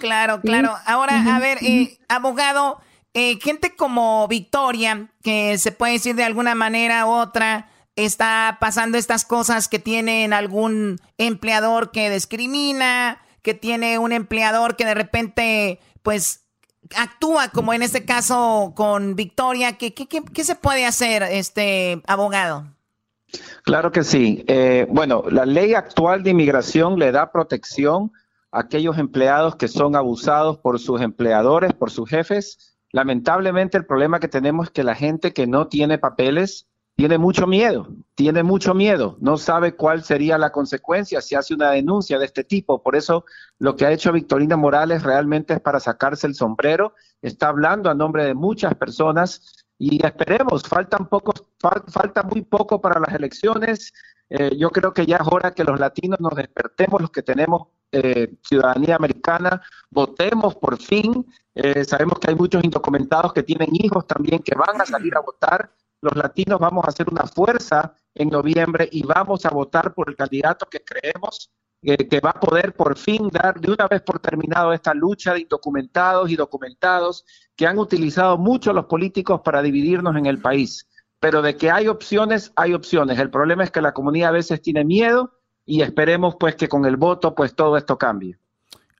[0.00, 0.74] Claro, claro.
[0.86, 2.80] Ahora, a ver, eh, abogado,
[3.14, 7.69] eh, gente como Victoria, que se puede decir de alguna manera u otra,
[8.04, 14.84] está pasando estas cosas que tienen algún empleador que discrimina, que tiene un empleador que
[14.84, 16.44] de repente, pues,
[16.96, 19.78] actúa como en este caso con Victoria.
[19.78, 22.64] ¿Qué, qué, se puede hacer, este abogado?
[23.62, 24.44] Claro que sí.
[24.48, 28.12] Eh, bueno, la ley actual de inmigración le da protección
[28.50, 32.76] a aquellos empleados que son abusados por sus empleadores, por sus jefes.
[32.92, 36.66] Lamentablemente el problema que tenemos es que la gente que no tiene papeles
[37.00, 41.70] tiene mucho miedo, tiene mucho miedo, no sabe cuál sería la consecuencia si hace una
[41.70, 42.82] denuncia de este tipo.
[42.82, 43.24] Por eso
[43.58, 46.92] lo que ha hecho Victorina Morales realmente es para sacarse el sombrero,
[47.22, 51.42] está hablando a nombre de muchas personas y esperemos, faltan pocos,
[51.88, 53.94] falta muy poco para las elecciones.
[54.28, 57.68] Eh, yo creo que ya es hora que los latinos nos despertemos, los que tenemos
[57.92, 61.24] eh, ciudadanía americana, votemos por fin.
[61.54, 65.20] Eh, sabemos que hay muchos indocumentados que tienen hijos también que van a salir a
[65.20, 65.70] votar
[66.02, 70.16] los latinos vamos a hacer una fuerza en noviembre y vamos a votar por el
[70.16, 71.50] candidato que creemos
[71.82, 75.32] eh, que va a poder por fin dar de una vez por terminado esta lucha
[75.32, 77.24] de indocumentados y documentados
[77.56, 80.86] que han utilizado mucho los políticos para dividirnos en el país.
[81.20, 83.18] Pero de que hay opciones, hay opciones.
[83.18, 86.84] El problema es que la comunidad a veces tiene miedo y esperemos pues que con
[86.84, 88.36] el voto pues todo esto cambie.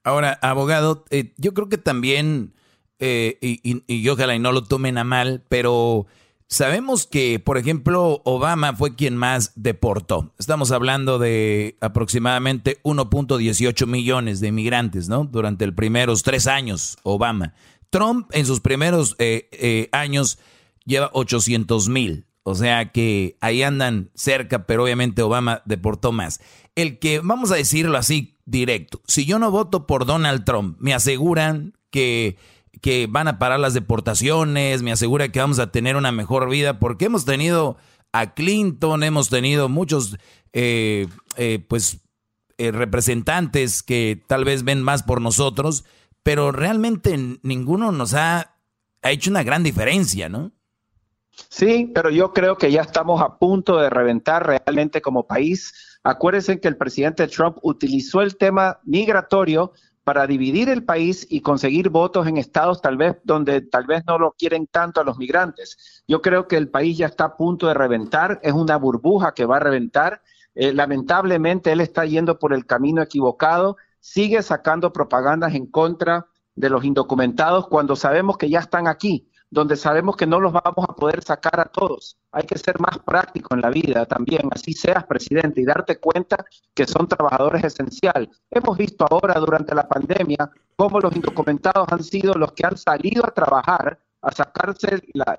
[0.03, 2.55] Ahora, abogado, eh, yo creo que también,
[2.99, 6.07] eh, y, y, y ojalá y no lo tomen a mal, pero
[6.53, 10.35] Sabemos que, por ejemplo, Obama fue quien más deportó.
[10.37, 15.25] Estamos hablando de aproximadamente 1.18 millones de inmigrantes, ¿no?
[15.25, 17.55] Durante los primeros tres años, Obama.
[17.91, 20.41] Trump en sus primeros eh, eh, años
[20.85, 22.27] lleva 800 mil.
[22.43, 26.41] O sea que ahí andan cerca, pero obviamente Obama deportó más.
[26.75, 30.95] El que, vamos a decirlo así directo, si yo no voto por Donald Trump, me
[30.95, 32.39] aseguran que
[32.81, 36.79] que van a parar las deportaciones, me asegura que vamos a tener una mejor vida,
[36.79, 37.77] porque hemos tenido
[38.13, 40.17] a Clinton, hemos tenido muchos,
[40.53, 41.07] eh,
[41.37, 42.01] eh, pues,
[42.59, 45.85] eh, representantes que tal vez ven más por nosotros,
[46.23, 48.57] pero realmente ninguno nos ha,
[49.03, 50.53] ha hecho una gran diferencia, ¿no?
[51.49, 55.99] Sí, pero yo creo que ya estamos a punto de reventar realmente como país.
[56.03, 59.73] Acuérdense que el presidente Trump utilizó el tema migratorio
[60.05, 64.19] para dividir el país y conseguir votos en estados tal vez donde tal vez no
[64.19, 66.03] lo quieren tanto a los migrantes.
[66.09, 69.45] Yo creo que el país ya está a punto de reventar, es una burbuja que
[69.45, 70.23] va a reventar.
[70.55, 76.71] Eh, lamentablemente él está yendo por el camino equivocado, sigue sacando propagandas en contra de
[76.71, 80.95] los indocumentados cuando sabemos que ya están aquí donde sabemos que no los vamos a
[80.95, 82.17] poder sacar a todos.
[82.31, 86.45] Hay que ser más práctico en la vida también, así seas presidente y darte cuenta
[86.73, 88.29] que son trabajadores esenciales.
[88.51, 93.27] Hemos visto ahora durante la pandemia cómo los indocumentados han sido los que han salido
[93.27, 95.37] a trabajar, a sacarse la,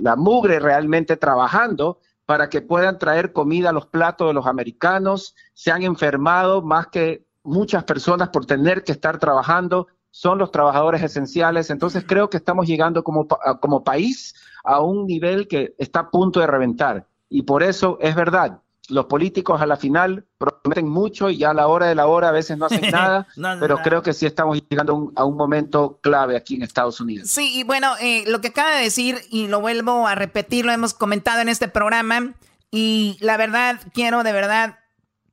[0.00, 5.36] la mugre realmente trabajando para que puedan traer comida a los platos de los americanos.
[5.54, 11.02] Se han enfermado más que muchas personas por tener que estar trabajando son los trabajadores
[11.02, 11.70] esenciales.
[11.70, 13.26] Entonces creo que estamos llegando como,
[13.60, 17.06] como país a un nivel que está a punto de reventar.
[17.28, 21.66] Y por eso es verdad, los políticos a la final prometen mucho y a la
[21.66, 23.26] hora de la hora a veces no hacen nada,
[23.58, 27.30] pero creo que sí estamos llegando a un, momento clave aquí en Estados Unidos.
[27.30, 30.72] Sí, y bueno, eh, lo que acaba de decir, y lo vuelvo a repetir, lo
[30.72, 32.34] hemos comentado en este programa,
[32.70, 34.78] y la verdad, quiero de verdad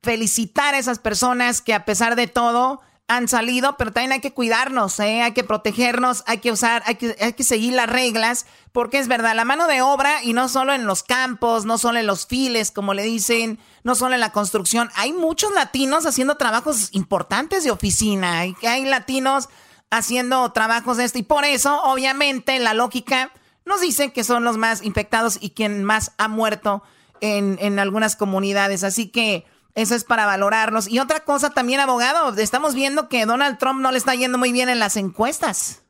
[0.02, 4.34] felicitar a esas personas que a pesar de todo han salido, pero también hay que
[4.36, 5.24] cuidarnos, ¿eh?
[5.24, 9.08] hay que protegernos, hay que usar, hay que, hay que seguir las reglas, porque es
[9.08, 12.28] verdad, la mano de obra, y no solo en los campos, no solo en los
[12.28, 17.64] files, como le dicen, no solo en la construcción, hay muchos latinos haciendo trabajos importantes
[17.64, 19.50] de oficina, hay, hay latinos
[19.90, 23.32] haciendo trabajos de esto, y por eso, obviamente, la lógica
[23.66, 26.84] nos dice que son los más infectados y quien más ha muerto
[27.22, 29.48] en, en algunas comunidades, así que...
[29.76, 30.88] Eso es para valorarlos.
[30.88, 34.52] Y otra cosa también, abogado, estamos viendo que Donald Trump no le está yendo muy
[34.52, 35.84] bien en las encuestas.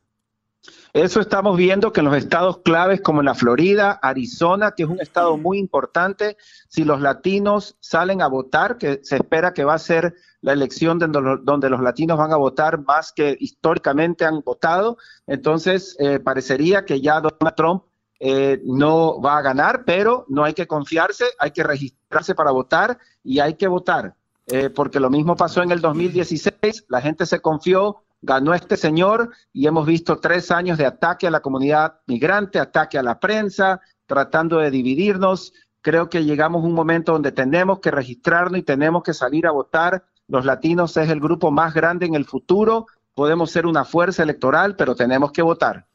[0.92, 4.88] Eso estamos viendo que en los estados claves como en la Florida, Arizona, que es
[4.88, 6.36] un estado muy importante,
[6.68, 10.98] si los latinos salen a votar, que se espera que va a ser la elección
[10.98, 14.96] donde los, latinos van a votar más que históricamente han votado,
[15.28, 17.84] entonces eh, parecería que ya Donald Trump
[18.22, 22.98] eh, no va a ganar, pero no hay que confiarse, hay que registrarse para votar
[23.24, 24.14] y hay que votar,
[24.46, 29.30] eh, porque lo mismo pasó en el 2016, la gente se confió, ganó este señor
[29.54, 33.80] y hemos visto tres años de ataque a la comunidad migrante, ataque a la prensa,
[34.04, 35.54] tratando de dividirnos.
[35.80, 39.52] Creo que llegamos a un momento donde tenemos que registrarnos y tenemos que salir a
[39.52, 40.04] votar.
[40.28, 42.86] Los latinos es el grupo más grande en el futuro.
[43.14, 45.86] Podemos ser una fuerza electoral, pero tenemos que votar.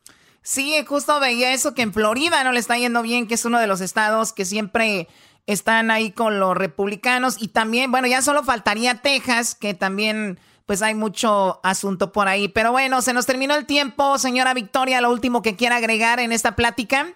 [0.46, 3.60] Sí, justo veía eso que en Florida no le está yendo bien, que es uno
[3.60, 5.08] de los estados que siempre
[5.48, 10.84] están ahí con los republicanos y también, bueno, ya solo faltaría Texas, que también pues
[10.84, 12.48] hay mucho asunto por ahí.
[12.48, 16.32] Pero bueno, se nos terminó el tiempo, señora Victoria, lo último que quiera agregar en
[16.32, 17.16] esta plática.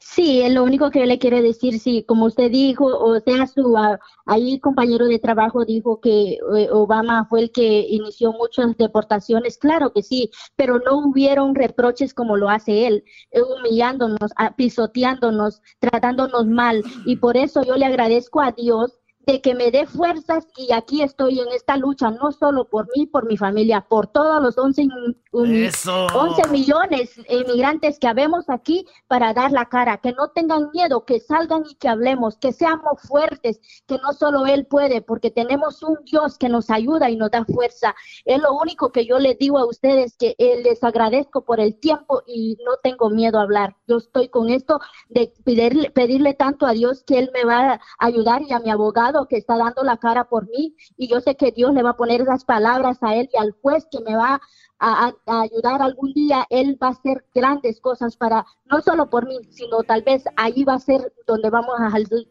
[0.00, 3.76] Sí, lo único que yo le quiero decir, sí, como usted dijo, o sea, su
[3.76, 9.58] ah, ahí compañero de trabajo dijo que eh, Obama fue el que inició muchas deportaciones,
[9.58, 16.46] claro que sí, pero no hubieron reproches como lo hace él, eh, humillándonos, pisoteándonos, tratándonos
[16.46, 20.72] mal, y por eso yo le agradezco a Dios de que me dé fuerzas y
[20.72, 24.56] aquí estoy en esta lucha, no solo por mí, por mi familia, por todos los
[24.56, 24.86] 11,
[25.32, 31.04] 11 millones de inmigrantes que habemos aquí para dar la cara, que no tengan miedo,
[31.04, 35.82] que salgan y que hablemos, que seamos fuertes, que no solo Él puede, porque tenemos
[35.82, 37.96] un Dios que nos ayuda y nos da fuerza.
[38.24, 41.80] Es lo único que yo les digo a ustedes, que eh, les agradezco por el
[41.80, 43.74] tiempo y no tengo miedo a hablar.
[43.88, 47.80] Yo estoy con esto de pedirle, pedirle tanto a Dios que Él me va a
[47.98, 51.36] ayudar y a mi abogado que está dando la cara por mí y yo sé
[51.36, 54.14] que Dios le va a poner esas palabras a él y al juez que me
[54.14, 54.40] va
[54.78, 59.38] a, ayudar algún día, él va a hacer grandes cosas para, no solo por mí,
[59.50, 61.74] sino tal vez ahí va a ser donde vamos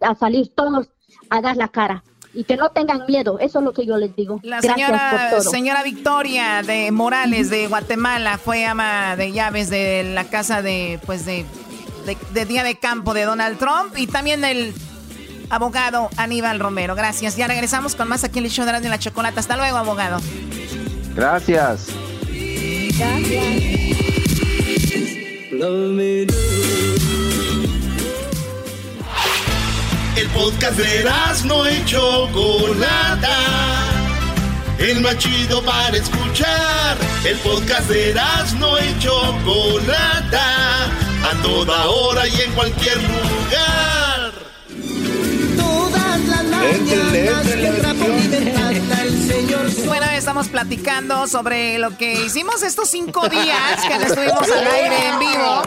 [0.01, 0.89] a, salir todos
[1.29, 3.39] a dar la cara y que no tengan miedo.
[3.39, 4.39] Eso es lo que yo les digo.
[4.43, 10.61] La señora, señora Victoria de Morales de Guatemala fue ama de llaves de la casa
[10.61, 11.45] de, pues de,
[12.05, 14.73] de, de día de campo de Donald Trump y también el
[15.49, 16.95] abogado Aníbal Romero.
[16.95, 17.35] Gracias.
[17.35, 19.39] Ya regresamos con más aquí en el show de la Chocolata.
[19.39, 20.19] Hasta luego, abogado.
[21.15, 21.87] Gracias.
[30.15, 31.05] El podcast de
[31.45, 33.37] no y Chocolata.
[34.79, 36.97] El más chido para escuchar.
[37.25, 38.13] El podcast de
[38.59, 40.85] no y Chocolata.
[40.85, 44.14] A toda hora y en cualquier lugar.
[49.85, 55.19] Bueno, estamos platicando sobre lo que hicimos estos cinco días que estuvimos al aire en
[55.19, 55.63] vivo.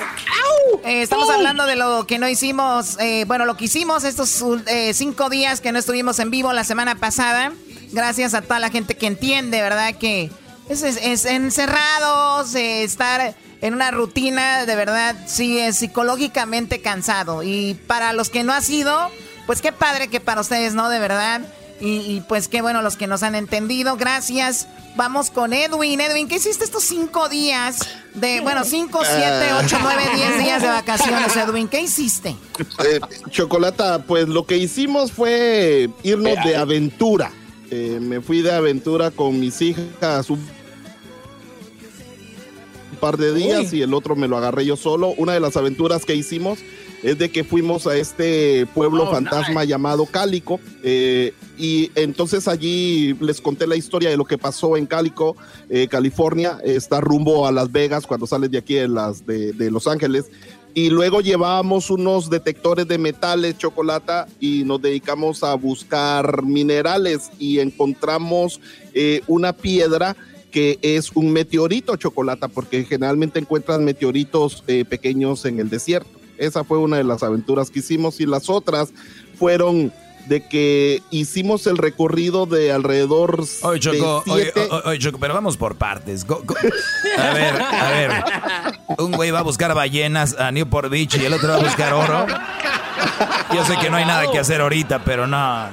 [0.85, 4.93] Eh, estamos hablando de lo que no hicimos, eh, bueno, lo que hicimos estos eh,
[4.95, 7.53] cinco días que no estuvimos en vivo la semana pasada.
[7.93, 9.95] Gracias a toda la gente que entiende, ¿verdad?
[9.95, 10.31] Que
[10.69, 17.43] es, es encerrados, estar en una rutina, de verdad, sí, es psicológicamente cansado.
[17.43, 19.11] Y para los que no ha sido
[19.49, 20.91] pues qué padre que para ustedes, ¿no?
[20.91, 21.41] De verdad.
[21.81, 23.97] Y, pues qué bueno los que nos han entendido.
[23.97, 24.69] Gracias.
[24.95, 26.03] Vamos con Edwin.
[26.03, 27.79] Edwin, ¿qué hiciste estos cinco días?
[28.13, 29.63] De, bueno, cinco, siete, ah.
[29.65, 31.67] ocho, nueve, diez días de vacaciones, Edwin.
[31.67, 32.37] ¿Qué hiciste?
[32.85, 37.33] Eh, Chocolata, pues lo que hicimos fue irnos de aventura.
[37.71, 40.47] Eh, me fui de aventura con mis hijas un
[43.01, 45.15] par de días y el otro me lo agarré yo solo.
[45.17, 46.59] Una de las aventuras que hicimos
[47.03, 53.15] es de que fuimos a este pueblo oh, fantasma llamado Cálico eh, y entonces allí
[53.21, 55.37] les conté la historia de lo que pasó en Cálico,
[55.69, 59.87] eh, California, está rumbo a Las Vegas cuando sales de aquí de, las, de, Los
[59.87, 60.27] Ángeles
[60.75, 67.61] y luego llevábamos unos detectores de metales, chocolate y nos dedicamos a buscar minerales y
[67.61, 68.61] encontramos
[68.95, 70.17] eh, una piedra
[70.51, 76.18] que es un meteorito chocolate porque generalmente encuentras meteoritos pequeños en el desierto.
[76.39, 78.91] Esa fue una de las aventuras que hicimos y las otras
[79.39, 79.93] fueron
[80.29, 86.27] de que hicimos el recorrido de alrededor oye, Choco, oye, Choco, pero vamos por partes.
[87.17, 88.11] A ver, a ver.
[88.99, 91.95] Un güey va a buscar ballenas a Newport Beach y el otro va a buscar
[91.95, 92.27] oro.
[93.55, 95.39] Yo sé que no hay nada que hacer ahorita, pero no.
[95.39, 95.71] A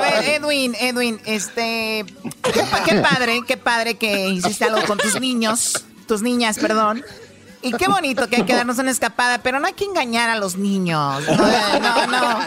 [0.00, 2.04] ver, Edwin, Edwin, este,
[2.42, 7.04] qué, qué padre, qué padre que hiciste algo con tus niños, tus niñas, perdón.
[7.62, 10.36] Y qué bonito que hay que darnos una escapada, pero no hay que engañar a
[10.36, 11.22] los niños.
[11.28, 12.38] No, no,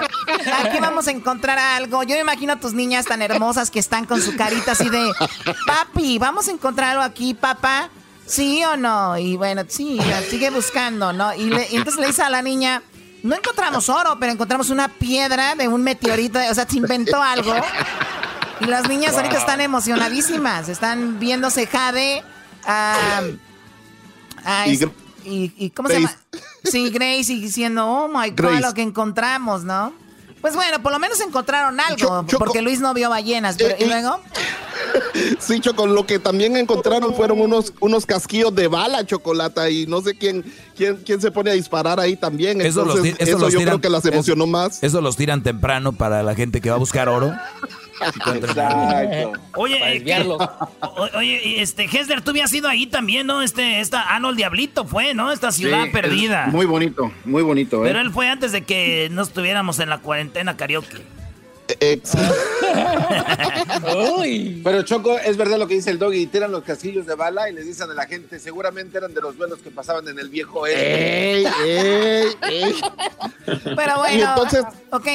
[0.63, 2.03] Aquí vamos a encontrar algo.
[2.03, 5.11] Yo me imagino a tus niñas tan hermosas que están con su carita así de,
[5.67, 7.89] papi, vamos a encontrar algo aquí, papá.
[8.25, 9.17] ¿Sí o no?
[9.17, 9.99] Y bueno, sí,
[10.29, 11.33] sigue buscando, ¿no?
[11.35, 12.81] Y, entonces le dice a la niña,
[13.21, 17.53] no encontramos oro, pero encontramos una piedra de un meteorito, o sea, se inventó algo.
[18.61, 22.23] Y las niñas ahorita están emocionadísimas, están viéndose Jade.
[24.67, 24.79] Y,
[25.75, 26.15] ¿cómo se llama?
[26.63, 29.93] Sí, Grace y diciendo, oh my God, lo que encontramos, ¿no?
[30.41, 34.19] Pues bueno, por lo menos encontraron algo, porque Luis no vio ballenas, pero ¿y luego?
[35.39, 40.01] Sí, Choco, lo que también encontraron fueron unos, unos casquillos de bala, chocolate, y no
[40.01, 40.43] sé quién,
[40.75, 42.61] quién, quién se pone a disparar ahí también.
[42.61, 44.83] Entonces, eso, yo creo que las emocionó más.
[44.83, 47.33] Eso los tiran temprano para la gente que va a buscar oro.
[49.55, 50.03] Oye,
[51.15, 53.41] oye, este, Hesler, tú habías ido ahí también, ¿no?
[53.41, 55.31] Este, esta, ah, no, el Diablito fue, ¿no?
[55.31, 56.47] Esta ciudad perdida.
[56.47, 57.87] Muy bonito, muy bonito, ¿eh?
[57.87, 61.03] Pero él fue antes de que no estuviéramos en la cuarentena karaoke.
[61.79, 62.01] Eh,
[64.63, 67.53] Pero Choco, es verdad lo que dice el doggy, tiran los casquillos de bala y
[67.53, 70.65] le dicen a la gente, seguramente eran de los vuelos que pasaban en el viejo
[70.67, 72.75] ¡Ey, ey, ey!
[73.45, 74.63] Pero bueno, Y entonces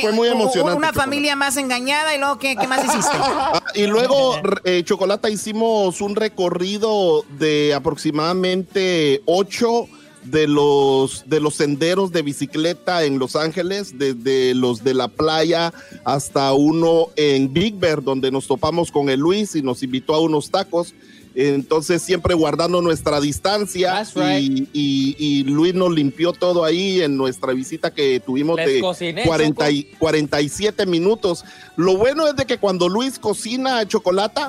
[0.00, 0.76] fue muy emocionante.
[0.76, 0.92] Una Chocolata.
[0.92, 3.16] familia más engañada y luego, ¿qué, qué más hiciste?
[3.50, 9.88] Ah, y luego, eh, Chocolata, hicimos un recorrido de aproximadamente ocho
[10.24, 15.72] de los, de los senderos de bicicleta en Los Ángeles, desde los de la playa
[16.04, 20.20] hasta uno en Big Bear, donde nos topamos con el Luis y nos invitó a
[20.20, 20.94] unos tacos.
[21.34, 24.02] Entonces, siempre guardando nuestra distancia.
[24.16, 24.68] Right.
[24.72, 28.80] y, y- y Luis nos limpió todo ahí en nuestra visita que tuvimos Les de
[28.80, 31.44] cociné, 40 y- 47 minutos.
[31.76, 34.40] Lo bueno es de que cuando Luis cocina chocolate,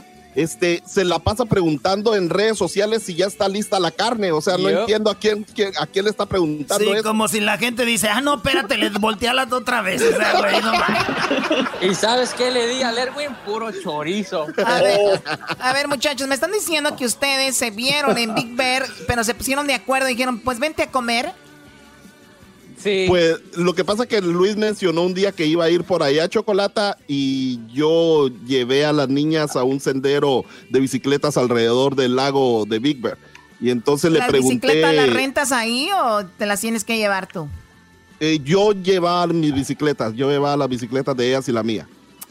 [0.41, 4.31] este, se la pasa preguntando en redes sociales si ya está lista la carne.
[4.31, 4.79] O sea, no Yep.
[4.81, 7.03] entiendo a quién, quién- a quién le está preguntando Sí, eso.
[7.03, 10.01] como si la gente dice, ah, no, espérate, les volteala otra vez.
[10.01, 11.03] O sea, güey, no mames.
[11.81, 13.29] ¿Y sabes qué le di al Erwin?
[13.45, 14.45] Puro chorizo.
[14.65, 15.21] A ver,
[15.59, 19.33] a ver, muchachos, me están diciendo que ustedes se vieron en Big Bear, pero se
[19.33, 21.31] pusieron de acuerdo y dijeron, pues vente a comer.
[22.82, 23.05] Sí.
[23.09, 26.23] Pues lo que pasa que Luis mencionó un día que iba a ir por allá
[26.23, 32.15] a Chocolata y yo llevé a las niñas a un sendero de bicicletas alrededor del
[32.15, 33.17] lago de Big Bear.
[33.59, 34.67] Y entonces le ¿Las pregunté.
[34.67, 37.49] bicicletas las rentas ahí o te las tienes que llevar tú?
[38.21, 41.88] eh, yo llevaba mis bicicletas, yo llevaba las bicicletas de ellas y la mía.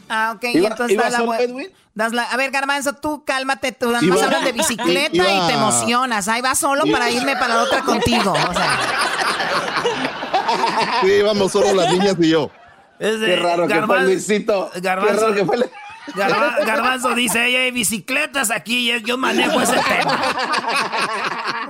[0.07, 3.91] Ah, ok, y ¿Iba- entonces iba das la das A ver, Garbanzo, tú cálmate, tú
[3.91, 6.27] nada más hablas de bicicleta iba- y te emocionas.
[6.27, 8.31] Ahí vas solo Iba- para irme para la otra contigo.
[8.33, 8.79] O sea,
[11.01, 12.49] Sí, íbamos solo las niñas y yo.
[12.99, 14.69] Es de- Qué raro que fue Luisito.
[14.73, 15.69] Qué Garbanzo, raro que fue el-
[16.15, 20.19] Garba- Garbanzo dice, "Ey, hay bicicletas aquí, y yo manejo ese tema.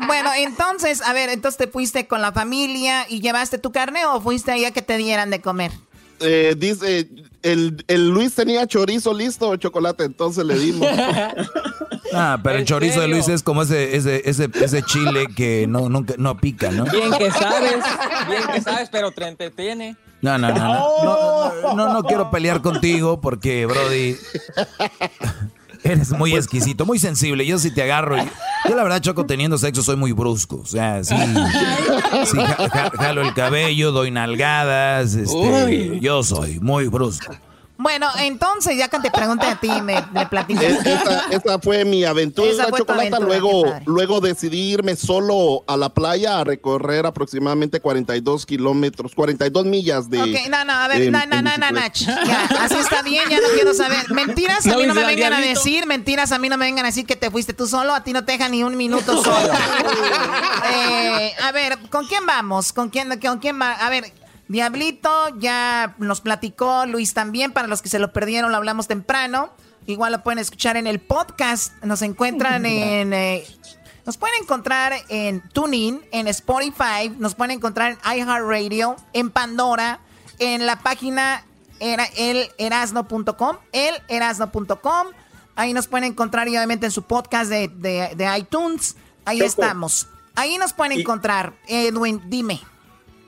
[0.08, 4.22] bueno, entonces, a ver, entonces te fuiste con la familia y llevaste tu carne o
[4.22, 5.72] fuiste ahí a que te dieran de comer.
[6.22, 7.10] Eh, dice,
[7.44, 10.88] el, el Luis tenía chorizo listo, chocolate, entonces le dimos.
[12.14, 13.08] Ah, pero el ¿En chorizo de?
[13.08, 16.86] Luis es como ese, ese, ese, ese chile que no, nunca, no pica, ¿no?
[16.86, 17.78] Bien que sabes,
[18.30, 19.96] bien que sabes, pero te entretiene.
[20.22, 24.18] No, no, no, no, no, no, no, no quiero pelear contigo porque, Brody,
[25.84, 27.46] eres muy exquisito, muy sensible.
[27.46, 28.30] Yo si te agarro, y-
[28.68, 30.58] yo la verdad, Choco, teniendo sexo soy muy brusco.
[30.58, 31.16] O sea, sí,
[32.26, 37.34] sí ja- ja- jalo el cabello, doy nalgadas, este, yo soy muy brusco.
[37.82, 40.66] Bueno, entonces, ya que te pregunte a ti, me, me platicas.
[40.66, 45.64] Es- esa, esa fue mi aventura Esa la fue aventura, luego, luego decidí irme solo
[45.66, 50.22] a la playa a recorrer aproximadamente 42 kilómetros, 42 millas de.
[50.22, 51.94] Ok, no, no, a ver, en- no, no, no, no, no, bicicleta.
[51.94, 54.12] ch- ya, así está bien, ya no quiero saber.
[54.12, 56.84] Mentiras a ¿No mí no me vengan a decir, mentiras a mí no me vengan
[56.84, 59.24] a decir que te fuiste tú solo, a ti no te dejan ni un minuto
[59.24, 59.54] solo.
[60.72, 62.74] Eh, a ver, ¿con quién vamos?
[62.74, 63.72] ¿Con quién, con quién va?
[63.74, 64.14] A ver,
[64.50, 69.52] Diablito ya nos platicó, Luis también, para los que se lo perdieron, lo hablamos temprano.
[69.86, 73.14] Igual lo pueden escuchar en el podcast, nos encuentran en...
[73.14, 73.48] eh,
[74.06, 80.00] nos pueden encontrar en TuneIn, en Spotify, nos pueden encontrar en iHeartRadio, en Pandora,
[80.40, 81.46] en la página
[81.80, 85.08] era elerasno.com, elerasno.com.
[85.56, 88.96] Ahí nos pueden encontrar y obviamente en su podcast de, de- de iTunes.
[89.26, 89.48] Ahí Choco.
[89.50, 90.08] estamos.
[90.36, 91.54] Ahí nos pueden encontrar.
[91.68, 92.62] Edwin, dime.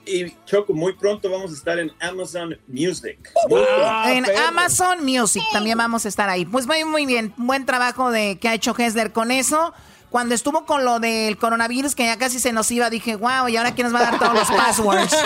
[0.06, 3.18] Y Choco, muy pronto vamos a estar en Amazon Music.
[3.48, 4.08] Pronto.
[4.08, 6.44] en Amazon Music también vamos a estar ahí.
[6.44, 7.32] Pues muy, muy bien.
[7.36, 9.72] Buen trabajo de que ha hecho Hessler con eso.
[10.12, 13.56] Cuando estuvo con lo del coronavirus, que ya casi se nos iba, dije, wow, ¿y
[13.56, 15.16] ahora quién nos va a dar todos los passwords?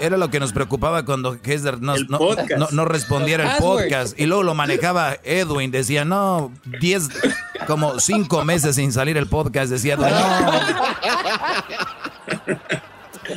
[0.00, 2.18] Era, lo que nos preocupaba cuando Hesler no, no,
[2.56, 5.70] no- no respondiera el podcast y luego lo manejaba Edwin.
[5.70, 7.08] Decía, no, 10,
[7.66, 9.70] como 5 meses sin salir el podcast.
[9.70, 10.52] Decía, Edwin, no.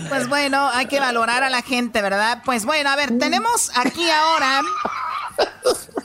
[0.09, 2.41] Pues bueno, hay que valorar a la gente, ¿verdad?
[2.45, 4.61] Pues bueno, a ver, tenemos aquí ahora.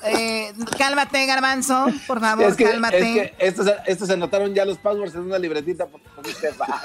[0.04, 2.98] Eh, cálmate, Garbanzo, por favor, Es que, cálmate.
[2.98, 5.86] es que estos, estos anotaron ya los passwords en una libretita.
[5.86, 6.80] porque pusiste mal.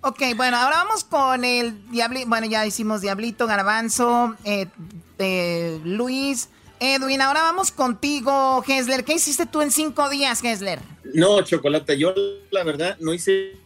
[0.00, 2.28] Ok, bueno, ahora vamos con el Diablito.
[2.28, 4.66] Bueno, ya hicimos Diablito, Garbanzo, eh,
[5.18, 7.22] eh, Luis, Edwin.
[7.22, 9.04] Ahora vamos contigo, Hesler.
[9.04, 10.80] ¿Qué hiciste tú en cinco días, Hesler?
[11.14, 12.12] No, Chocolata, yo
[12.50, 13.56] la verdad no hice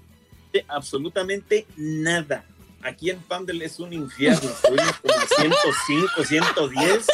[0.68, 2.44] absolutamente nada.
[2.82, 4.38] Aquí en Pandel es un infierno.
[4.62, 7.06] Estuvimos como a 105, 110.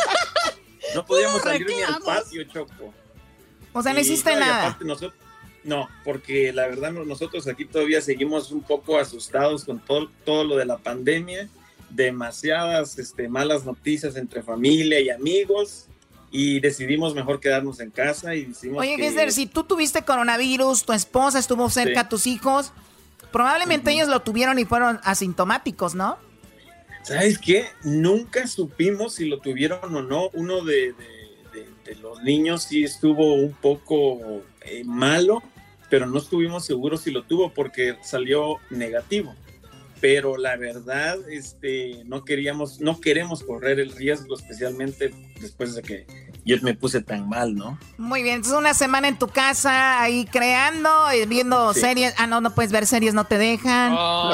[0.94, 2.92] No podíamos salir ni al patio, Choco.
[3.72, 4.66] O sea, no hiciste y nada.
[4.66, 5.14] aparte nosotros-
[5.64, 10.44] no, porque la verdad no- nosotros aquí todavía seguimos un poco asustados con todo, todo
[10.44, 11.48] lo de la pandemia,
[11.90, 15.86] demasiadas este, malas noticias entre familia y amigos
[16.30, 20.84] y decidimos mejor quedarnos en casa y decimos Oye, que Hesler, si tú tuviste coronavirus,
[20.84, 22.08] tu esposa estuvo cerca, Sí.
[22.10, 22.72] tus hijos,
[23.34, 26.18] Probablemente ellos lo tuvieron y fueron asintomáticos, ¿no?
[27.02, 27.66] ¿Sabes qué?
[27.82, 30.30] Nunca supimos si lo tuvieron o no.
[30.34, 30.94] Uno de, de-
[31.52, 35.42] de- de los niños sí estuvo un poco eh, malo,
[35.90, 39.34] pero no estuvimos seguros si lo tuvo porque salió negativo.
[40.00, 46.06] Pero la verdad, este, no queríamos, no queremos correr el riesgo, especialmente después de que
[46.44, 47.78] yo me puse tan mal, ¿no?
[47.98, 50.90] Muy bien, entonces una semana en tu casa ahí creando,
[51.28, 51.80] viendo Sí.
[51.80, 52.14] series.
[52.18, 53.94] Ah, no, no puedes ver series, no te dejan.
[53.96, 54.32] Oh.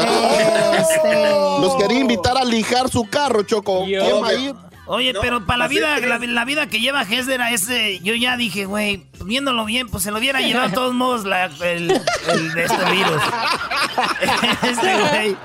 [0.79, 1.31] Este,
[1.61, 3.85] Los quería invitar a lijar su carro, Choco.
[3.85, 4.55] ¿Quién va a ir?
[4.87, 8.13] Oye, No, pero para la vida, la, la vida que lleva Hesler a ese, yo
[8.17, 11.93] ya dije, güey, viéndolo bien, pues se lo hubiera llevado de todos modos la- el,
[12.29, 13.23] el de este virus.
[14.65, 15.37] Ese güey.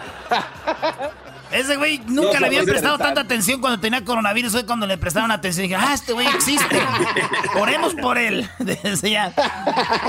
[1.52, 4.52] Ese güey nunca No, le habían prestado tanta atención cuando tenía coronavirus.
[4.52, 5.66] Fue cuando le prestaron atención.
[5.66, 6.80] Y dije, ah, este güey existe.
[7.56, 8.50] Oremos por él.
[8.60, 9.34] Desde ya.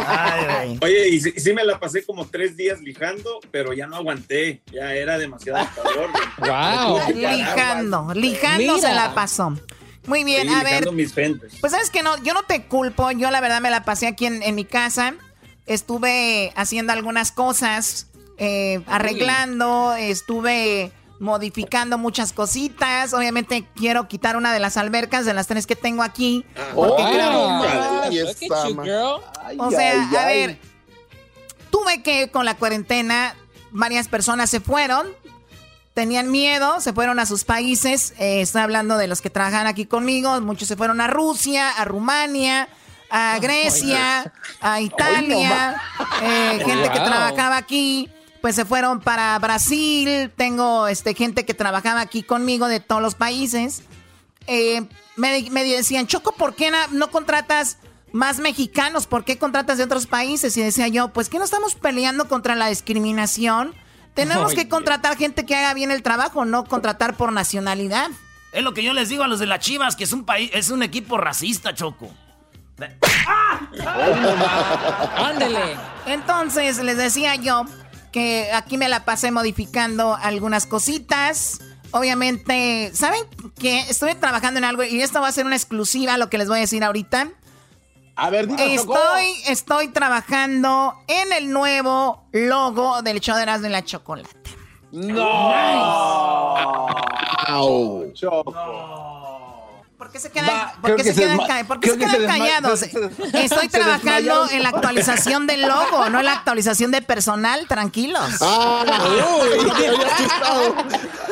[0.06, 0.78] Ay, güey.
[0.82, 4.62] Oye, y sí, sí me la pasé como tres días lijando, pero ya no aguanté,
[4.72, 6.10] ya era demasiado calor.
[6.38, 7.14] Wow.
[7.14, 8.88] Lijando, lijando Mira.
[8.88, 9.56] se la pasó.
[10.06, 11.12] Muy bien, Sí, a ver, lijando mis.
[11.60, 14.26] Pues sabes que no, yo no te culpo, yo la verdad me la pasé aquí
[14.26, 15.14] en, en mi casa,
[15.66, 18.06] estuve haciendo algunas cosas,
[18.38, 25.46] eh, arreglando, estuve modificando muchas cositas, obviamente quiero quitar una de las albercas de las
[25.46, 26.44] tres que tengo aquí,
[26.74, 29.20] porque creo- you, ma- girl.
[29.44, 30.36] Ay, o sea, ay, a ay.
[30.46, 30.58] ver,
[31.70, 33.34] tuve que con la cuarentena,
[33.70, 35.06] varias personas se fueron,
[35.94, 38.12] tenían miedo, se fueron a sus países.
[38.18, 40.38] eh, estoy hablando de los que trabajan aquí conmigo.
[40.42, 42.68] Muchos se fueron a Rusia, a Rumania,
[43.10, 45.80] a Grecia, a Italia.
[46.22, 48.10] eh, gente que trabajaba aquí,
[48.46, 50.30] pues se fueron para Brasil.
[50.36, 53.82] Tengo este, gente que trabajaba aquí conmigo de todos los países.
[54.46, 54.86] Eh,
[55.16, 57.78] me, me decían, Choco, ¿por qué no contratas
[58.12, 59.08] más mexicanos?
[59.08, 60.56] ¿Por qué contratas de otros países?
[60.56, 63.74] Y decía yo, pues que no estamos peleando contra la discriminación.
[64.14, 64.62] Tenemos Oye.
[64.62, 68.10] que contratar gente que haga bien el trabajo, no contratar por nacionalidad.
[68.52, 70.52] Es lo que yo les digo a los de las Chivas, que es un país,
[70.54, 72.12] es un equipo racista, Choco.
[75.16, 75.76] Ándele.
[76.06, 77.64] Entonces les decía yo
[78.16, 81.60] que aquí me la pasé modificando algunas cositas.
[81.90, 83.20] Obviamente, ¿saben
[83.58, 83.80] qué?
[83.90, 86.56] Estuve trabajando en algo y esto va a ser una exclusiva, lo que les voy
[86.56, 87.28] a decir ahorita.
[88.14, 88.74] A ver, dime.
[88.74, 94.30] Estoy, estoy trabajando en el nuevo logo del show de Erasmo de la Chocolate.
[97.48, 98.10] Au.
[98.14, 99.05] Choco.
[99.98, 102.80] ¿Por qué se quedan, Va, por qué se se quedan, por qué se callados?
[102.80, 102.90] se-
[103.44, 108.28] Estoy trabajando en la actualización del logo, no en la actualización de personal, tranquilos.
[108.42, 108.84] Ah,
[109.40, 109.72] uy.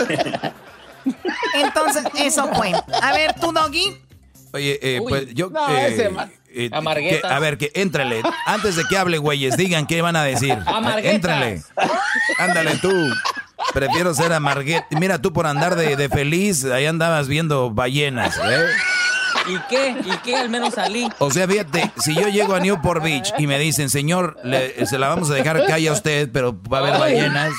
[1.55, 2.73] Entonces, eso fue.
[3.03, 3.99] A ver, tú, Doggy.
[4.53, 5.11] Oye, eh, Uy.
[5.11, 5.51] pues yo.
[5.51, 6.11] No, eh, ese
[6.55, 8.23] eh, que- a ver, que éntrale.
[8.47, 10.57] Antes de que hable, güeyes, digan qué van a decir.
[10.67, 11.15] Amarguetas.
[11.15, 11.63] Éntrale.
[12.39, 12.91] Ándale tú.
[13.73, 14.85] Prefiero ser amarguet.
[14.91, 18.67] Mira, tú por andar de, de feliz, ahí andabas viendo ballenas, ¿eh?
[19.49, 19.97] ¿Y qué?
[20.05, 20.37] ¿Y qué?
[20.37, 21.09] Al menos salí.
[21.19, 24.99] O sea, fíjate, si yo llego a Newport Beach y me dicen, señor, le- se
[24.99, 27.53] la vamos a dejar calle a usted, pero va a haber ballenas.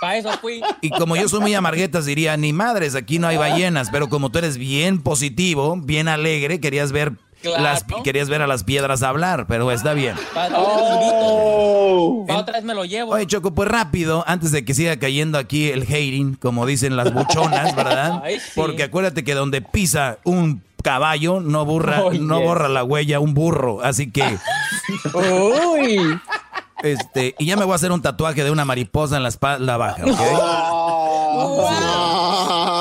[0.00, 0.62] Para eso fui.
[0.80, 3.88] Y como yo soy muy amarguetas, diría, ni madres, aquí no hay ballenas.
[3.90, 7.12] Pero como tú eres bien positivo, bien alegre, querías ver,
[7.42, 7.62] Claro.
[7.62, 10.16] las, querías ver a las piedras hablar, pero está bien.
[10.34, 12.26] Para Oh.
[12.28, 13.12] otra vez me lo llevo.
[13.12, 17.12] Oye, Choco, pues rápido, antes de que siga cayendo aquí el hating, como dicen las
[17.14, 18.20] buchonas, ¿verdad?
[18.24, 18.50] Ay, sí.
[18.54, 22.46] Porque acuérdate que donde pisa un caballo, no, burra, Oh, no yes.
[22.46, 23.80] borra la huella un burro.
[23.82, 24.24] Así que,
[25.14, 26.18] Uy.
[26.82, 29.76] este, y ya me voy a hacer un tatuaje de una mariposa en la espalda
[29.76, 30.18] baja, ¿ok?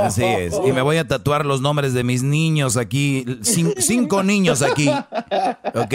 [0.00, 0.54] Así es.
[0.66, 3.24] Y me voy a tatuar los nombres de mis niños aquí.
[3.42, 4.88] cin- cinco niños aquí.
[5.74, 5.94] ¿Ok?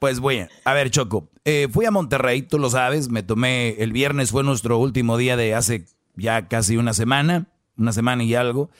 [0.00, 0.48] Pues bueno.
[0.64, 1.28] A ver, Choco.
[1.44, 3.08] eh, fui a Monterrey, tú lo sabes.
[3.08, 3.70] Me tomé.
[3.78, 5.84] El viernes fue nuestro último día de hace
[6.16, 7.46] ya casi una semana.
[7.76, 8.70] Una semana y algo.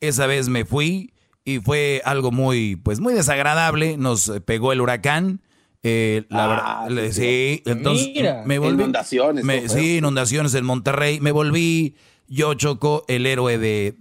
[0.00, 1.12] Esa vez me fui
[1.44, 3.96] y fue algo muy, pues muy desagradable.
[3.96, 5.40] Nos pegó el huracán.
[5.82, 8.42] Eh, la Ah, verdad, sí, sí, entonces Mira.
[8.44, 8.74] me volví.
[8.82, 11.20] Inundaciones, sí, inundaciones en Monterrey.
[11.20, 11.94] Me volví
[12.28, 13.96] yo, Choco, el héroe de,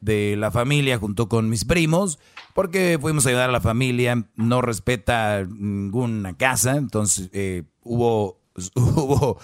[0.00, 2.18] de, la familia junto con mis primos,
[2.54, 4.26] porque fuimos a ayudar a la familia.
[4.34, 8.40] No respeta ninguna casa, entonces eh, hubo,
[8.74, 9.38] hubo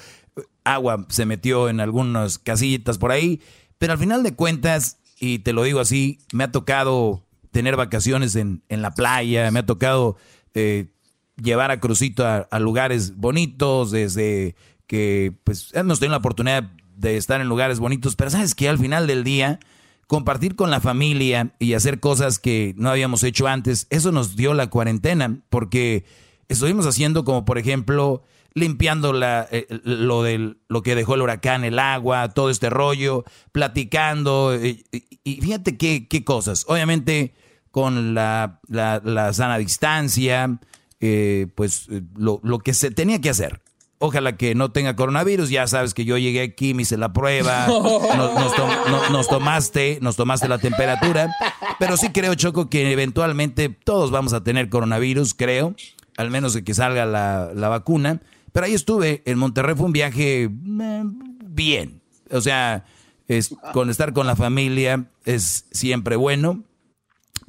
[0.64, 3.40] agua, se metió en algunas casillitas por ahí.
[3.78, 8.36] Pero al final de cuentas, y te lo digo así, me ha tocado tener vacaciones
[8.36, 10.16] en, en la playa, me ha tocado
[10.54, 10.92] eh,
[11.42, 14.54] llevar a Crucito a, a lugares bonitos, desde
[14.86, 18.78] que pues hemos tenido la oportunidad de estar en lugares bonitos, pero sabes que al
[18.78, 19.60] final del día,
[20.06, 24.54] compartir con la familia y hacer cosas que no habíamos hecho antes, eso nos dio
[24.54, 26.04] la cuarentena, porque
[26.48, 28.22] estuvimos haciendo como por ejemplo
[28.54, 33.24] limpiando la, eh, lo, del, lo que dejó el huracán, el agua, todo este rollo,
[33.50, 34.54] platicando.
[34.54, 34.84] eh,
[35.24, 36.64] y, fíjate qué, qué cosas.
[36.68, 37.34] Obviamente
[37.70, 40.58] con la, la, la sana distancia,
[41.00, 43.60] eh, pues lo, lo que se tenía que hacer.
[44.04, 45.48] Ojalá que no tenga coronavirus.
[45.48, 49.28] Ya sabes que yo llegué aquí, me hice la prueba, nos, nos tom- no- nos
[49.28, 51.32] tomaste, nos tomaste la temperatura.
[51.78, 55.74] Pero sí creo, Choco, que eventualmente todos vamos a tener coronavirus, creo,
[56.16, 58.20] al menos de que salga la, la vacuna.
[58.52, 61.02] Pero ahí estuve, en Monterrey fue un viaje eh,
[61.44, 62.02] bien.
[62.30, 62.84] O sea,
[63.28, 66.64] es, con estar con la familia es siempre bueno,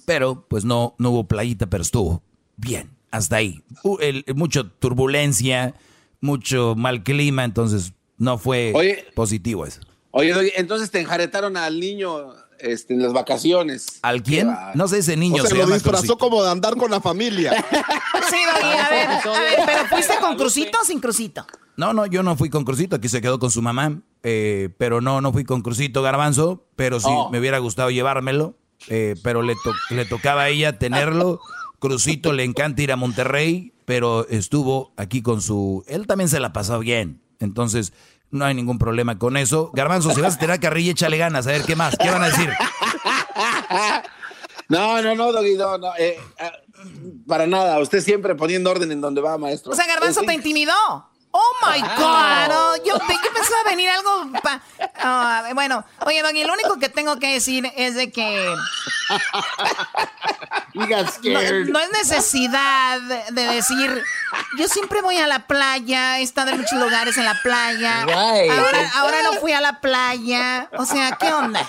[0.06, 2.22] pero pues no, no hubo playita, pero estuvo
[2.58, 3.64] bien, hasta ahí.
[4.00, 5.74] El- mucho turbulencia,
[6.24, 9.06] mucho mal clima, entonces no fue Oye.
[9.14, 9.82] positivo eso.
[10.12, 14.00] Oye, entonces te enjaretaron al niño este, en las vacaciones.
[14.04, 14.50] ¿Al quién?
[14.76, 16.18] No sé, ese niño o sea, se lo llama disfrazó Crucito.
[16.18, 17.52] como de andar con la familia.
[18.30, 21.46] Sí, Doggy, a ver, a ver, pero ¿fuiste con crucito o sin crucito?
[21.76, 25.02] No, no, yo no fui con Crucito, aquí se quedó con su mamá, eh, pero
[25.02, 27.30] no, no fui con Crucito Garbanzo, pero sí Oh.
[27.32, 28.56] me hubiera gustado llevármelo,
[28.88, 31.42] eh, pero le, to- le tocaba a ella tenerlo.
[31.80, 35.84] Crucito le encanta ir a Monterrey, pero estuvo aquí con su...
[35.88, 37.94] Él también se la pasó bien, entonces
[38.32, 39.72] no hay ningún problema con eso.
[39.74, 42.28] Garbanzo, si vas a tirar carrilla, échale ganas, a ver qué más, qué van a
[42.28, 42.50] decir.
[44.70, 45.92] No, no, no, Doggy, no, no.
[46.00, 46.52] eh, ah,
[47.28, 49.72] para nada, usted siempre poniendo orden en donde va, maestro.
[49.74, 50.74] O sea, Garbanzo Eh, te intimidó.
[51.36, 52.50] Oh my God.
[52.52, 54.32] oh, yo, yo pensaba venir algo.
[54.44, 54.62] pa-
[55.02, 58.54] Ah, bueno, oye, Doggy, lo único que tengo que decir es de que.
[60.74, 61.68] You got No, scared.
[61.70, 63.00] no es necesidad
[63.32, 64.04] de decir,
[64.58, 68.52] yo siempre voy a la playa, he estado en muchos lugares en la playa, Right.
[68.52, 71.68] ahora, ahora no fui a la playa, o sea, ¿qué onda?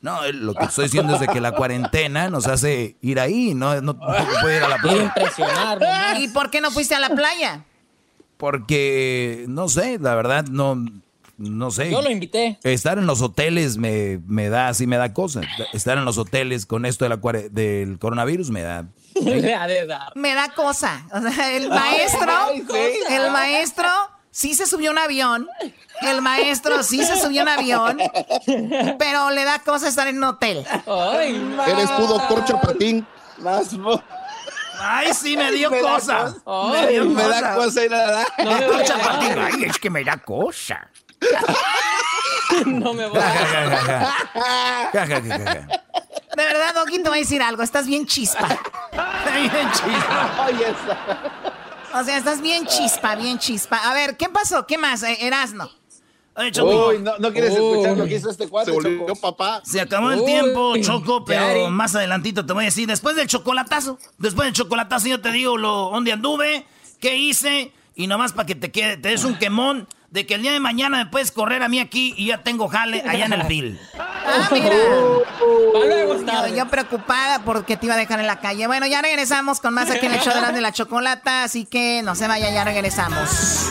[0.00, 3.52] No, eh, lo que estoy diciendo es de que la cuarentena nos hace ir ahí,
[3.54, 3.98] no, no, no
[4.40, 5.02] puede ir a la playa.
[5.02, 5.78] impresionar.
[6.18, 7.64] ¿Y por qué no fuiste a la playa?
[8.38, 10.76] Porque, no sé, la verdad, no,
[11.36, 11.90] no sé.
[11.90, 12.58] Yo lo invité.
[12.62, 15.42] Estar en los hoteles me, me da, así me da cosa.
[15.72, 18.86] Estar en los hoteles con esto de la cuare- del coronavirus me da.
[20.14, 21.04] Me da cosa.
[21.12, 22.32] O sea, el maestro,
[23.10, 23.88] el maestro
[24.30, 25.48] sí se subió a un avión,
[26.02, 27.98] el maestro sí se subió a un avión,
[28.98, 30.64] pero le da cosa estar en un hotel.
[30.86, 31.34] Ay,
[31.66, 33.04] Eres tú, doctor Chapatín.
[33.38, 33.70] Más,
[34.80, 36.34] Ay, sí, me dio Me da cosa.
[36.46, 37.54] Ay, Me dio me da cosa.
[37.54, 38.26] cosa ir a la...
[38.38, 40.88] no me a Ay, es que me da cosa.
[42.64, 44.92] No me voy a.
[46.36, 47.62] De verdad, Doggy, te voy a decir algo.
[47.62, 48.48] Estás bien chispa.
[49.34, 50.46] Bien chispa.
[51.94, 53.78] O sea, estás bien chispa, bien chispa.
[53.78, 54.66] A ver, ¿qué pasó?
[54.66, 55.02] ¿Qué más?
[55.02, 55.70] Eh, Erasno.
[56.38, 59.20] Oye, Choco, Uy, no, no quieres escuchar lo que hizo este cuate, Se volvió Choco?
[59.20, 59.60] papá.
[59.64, 63.26] se acabó el Uy, tiempo, Choco, pero más adelantito te voy a decir, después del
[63.26, 66.64] chocolatazo, después del chocolatazo yo te digo lo, dónde anduve,
[67.00, 70.42] qué hice, y nomás para que te quede, te des un quemón de que el
[70.42, 73.32] día de mañana me puedes correr a mí aquí y ya tengo jale allá en
[73.32, 73.78] el bill.
[73.98, 74.70] Ah, mira.
[76.48, 78.66] Yo, yo preocupada porque te iba a dejar en la calle.
[78.66, 81.64] Bueno, ya regresamos con más aquí en el show de la, de la chocolata, así
[81.66, 83.70] que no se vaya, ya regresamos.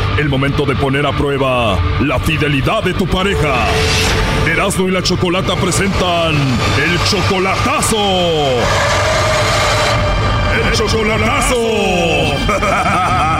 [0.17, 3.65] El momento de poner a prueba la fidelidad de tu pareja.
[4.45, 7.97] Erasmo y la Chocolata presentan el chocolatazo.
[10.63, 11.55] El chocolatazo.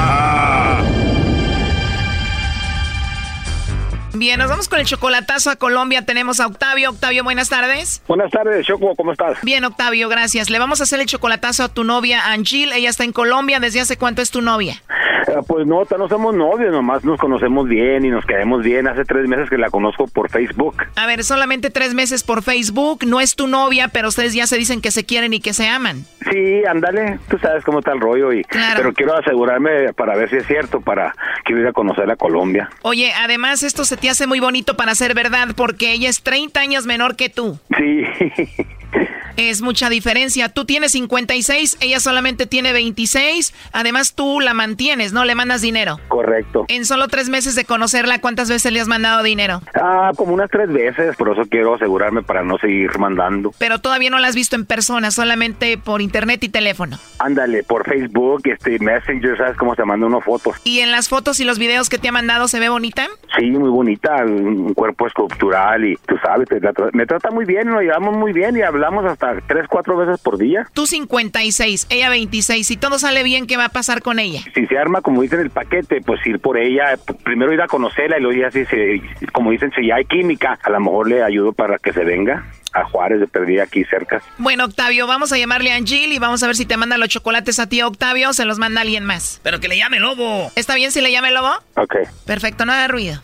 [4.13, 6.05] Bien, nos vamos con el chocolatazo a Colombia.
[6.05, 6.91] Tenemos a Octavio.
[6.91, 8.03] Octavio, buenas tardes.
[8.07, 9.39] Buenas tardes, Choco, ¿cómo estás?
[9.41, 10.49] Bien, Octavio, gracias.
[10.51, 12.72] Le vamos a hacer el chocolatazo a tu novia, Angel.
[12.72, 13.59] Ella está en Colombia.
[13.59, 14.84] ¿Desde hace cuánto es tu novia?
[15.28, 18.88] Eh, pues no, no somos novios, nomás nos conocemos bien y nos quedamos bien.
[18.88, 20.76] Hace tres meses que la conozco por Facebook.
[20.95, 23.05] A ver, solamente tres meses por Facebook.
[23.05, 25.68] No es tu novia, pero ustedes ya se dicen que se quieren y que se
[25.68, 26.05] aman.
[26.32, 28.76] Sí, ándale, tú sabes cómo está el rollo, y, Claro.
[28.78, 31.14] pero quiero asegurarme para ver si es cierto, para
[31.45, 32.70] que ir a conocer a Colombia.
[32.84, 36.59] Oye, además esto se te hace muy bonito para ser verdad porque ella es 30
[36.59, 37.59] años menor que tú.
[37.78, 38.03] Sí,
[39.38, 40.49] Es mucha diferencia.
[40.49, 43.53] Tú tienes 56, ella solamente tiene 26.
[43.73, 45.25] Además, tú la mantienes, ¿no?
[45.25, 45.99] Le mandas dinero.
[46.07, 46.65] Correcto.
[46.67, 49.61] En solo tres meses de conocerla, ¿cuántas veces le has mandado dinero?
[49.75, 53.53] Ah, como unas tres veces, por eso quiero asegurarme para no seguir mandando.
[53.57, 56.97] Pero todavía no la has visto en persona, solamente por internet y teléfono.
[57.19, 60.57] Ándale, por Facebook, este Messenger, ¿sabes cómo se manda unas fotos?
[60.63, 63.07] ¿Y en las fotos y los videos que te ha mandado se ve bonita?
[63.38, 66.47] Sí, muy bonita, un cuerpo escultural y tú sabes,
[66.93, 70.38] me trata muy bien, nos llevamos muy bien y hablamos hasta tres, cuatro veces por
[70.38, 70.67] día.
[70.74, 74.41] Tú 56, ella 26, si todo sale bien, ¿qué va a pasar con ella?
[74.53, 78.17] Si se arma, como dicen el paquete, pues ir por ella, primero ir a conocerla
[78.17, 79.01] y luego ya si se,
[79.32, 82.45] como dicen, si ya hay química, a lo mejor le ayudo para que se venga
[82.74, 84.22] a Juárez de perdida aquí cerca.
[84.38, 87.09] Bueno, Octavio, vamos a llamarle a Angel y vamos a ver si te manda los
[87.09, 89.39] chocolates a ti, Octavio, o se los manda alguien más.
[89.43, 90.51] Pero que le llame Lobo.
[90.55, 91.51] ¿Está bien si le llame Lobo?
[91.76, 91.95] Ok.
[92.26, 93.22] Perfecto, no haga ruido.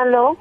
[0.00, 0.36] ¿Aló?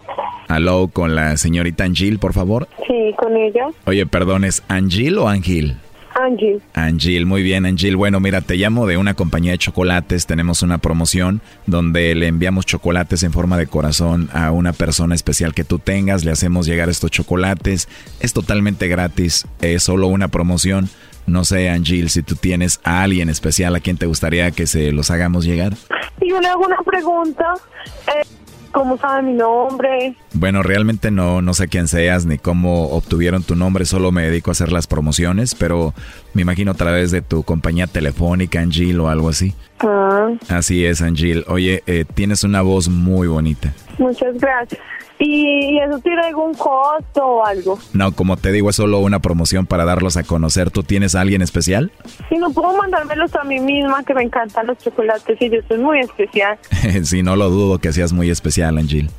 [0.48, 2.68] Aló, con la señorita Angel, por favor.
[2.88, 3.68] Sí, con ella.
[3.86, 5.78] Oye, perdón, ¿es Angel o Angel?
[6.16, 6.62] Angel.
[6.74, 7.96] Angel, muy bien, Angel.
[7.98, 10.26] Bueno, mira, te llamo de una compañía de chocolates.
[10.26, 15.54] Tenemos una promoción donde le enviamos chocolates en forma de corazón a una persona especial
[15.54, 16.24] que tú tengas.
[16.24, 17.90] Le hacemos llegar estos chocolates.
[18.22, 19.46] Es totalmente gratis.
[19.62, 20.90] Es solo una promoción.
[21.28, 24.92] No sé, Angel, si tú tienes a alguien especial a quien te gustaría que se
[24.92, 25.74] los hagamos llegar.
[26.22, 27.56] Y una, una pregunta.
[28.08, 28.24] Eh,
[28.76, 30.18] ¿Cómo sabe mi nombre?
[30.34, 34.52] Bueno, realmente no, no sé quién seas ni cómo obtuvieron tu nombre, solo me dedico
[34.52, 35.94] a hacer las promociones, pero
[36.34, 39.56] me imagino a través de tu compañía telefónica, Angel, o algo así.
[39.80, 40.28] Ah.
[40.50, 41.46] Así es, Angel.
[41.48, 43.74] Oye, eh, tienes una voz muy bonita.
[43.98, 44.82] Muchas gracias.
[45.18, 47.80] ¿Y eso tiene algún costo o algo?
[47.94, 50.72] No, como te digo, es solo una promoción para darlos a conocer.
[50.72, 51.92] ¿Tú tienes a alguien especial?
[52.30, 55.78] Si no puedo mandármelos a mí misma, que me encantan los chocolates y yo soy
[55.78, 56.60] muy especial.
[57.04, 59.10] sí, no lo dudo que seas muy especial, Angel.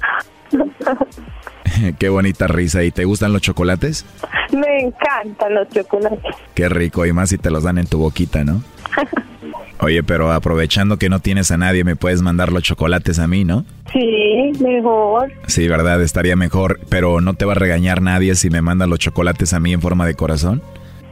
[1.99, 2.83] Qué bonita risa.
[2.85, 4.05] ¿Y te gustan los chocolates?
[4.53, 6.35] Me encantan los chocolates.
[6.55, 8.63] Qué rico, y más si te los dan en tu boquita, ¿no?
[9.81, 13.45] Oye, pero aprovechando que no tienes a nadie, ¿me puedes mandar los chocolates a mí,
[13.45, 13.65] no?
[13.93, 15.33] Sí, mejor.
[15.47, 18.99] Sí, verdad, estaría mejor, pero ¿no te va a regañar nadie si me mandas los
[18.99, 20.63] chocolates a mí en forma de corazón?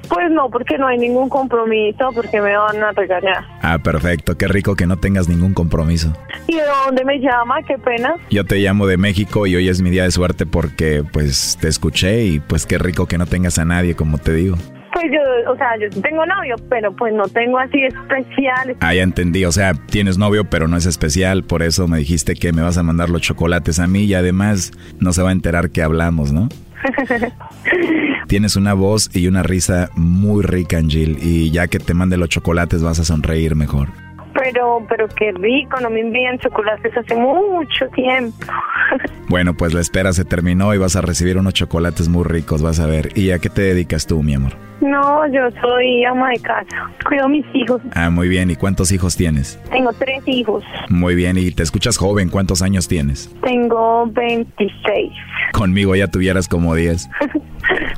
[0.09, 3.45] Pues no, porque no hay ningún compromiso, porque me van a regañar.
[3.63, 6.13] Ah, perfecto, qué rico que no tengas ningún compromiso.
[6.47, 7.63] ¿Y de dónde me llama?
[7.67, 8.15] Qué pena.
[8.31, 11.69] Yo te llamo de México y hoy es mi día de suerte porque pues te
[11.69, 14.57] escuché y pues qué rico que no tengas a nadie, como te digo.
[14.95, 18.77] Pues yo, o sea, yo tengo novio, pero pues no tengo así especial.
[18.79, 22.35] Ah, ya entendí, o sea, tienes novio, pero no es especial, por eso me dijiste
[22.35, 24.71] que me vas a mandar los chocolates a mí y además
[25.01, 26.49] no se va a enterar que hablamos, ¿no?
[28.29, 32.29] Tienes una voz y una risa muy rica, Angel, y ya que te mande los
[32.29, 34.04] chocolates vas a sonreír mejor.
[34.45, 38.37] Pero, pero qué rico, no me envían chocolates hace mucho tiempo.
[39.29, 42.79] bueno, pues la espera se terminó y vas a recibir unos chocolates muy ricos, vas
[42.79, 43.17] a ver.
[43.17, 44.53] ¿Y a qué te dedicas tú, mi amor?
[44.83, 47.81] No, yo soy ama de casa, cuido a mis hijos.
[47.95, 48.51] Ah, muy bien.
[48.51, 49.59] ¿Y cuántos hijos tienes?
[49.71, 50.63] Tengo tres hijos.
[50.91, 51.39] Muy bien.
[51.39, 52.29] ¿Y te escuchas joven?
[52.29, 53.35] ¿Cuántos años tienes?
[53.43, 55.11] Tengo 26.
[55.55, 57.09] Conmigo ya tuvieras como 10.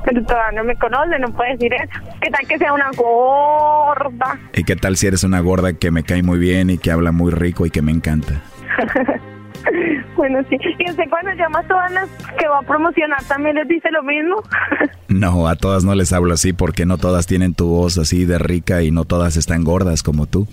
[0.07, 2.01] Pero todavía no me conoce, no puedes decir eso.
[2.23, 4.39] ¿Qué tal que sea una gorda?
[4.55, 7.11] ¿Y qué tal si eres una gorda que me cae muy bien y que habla
[7.11, 8.41] muy rico y que me encanta?
[10.17, 10.57] bueno, sí.
[10.79, 14.05] ¿Y usted cuando llama a todas las que va a promocionar también les dice lo
[14.05, 14.37] mismo?
[15.09, 18.39] no, a todas no les hablo así porque no todas tienen tu voz así de
[18.39, 20.47] rica y no todas están gordas como tú.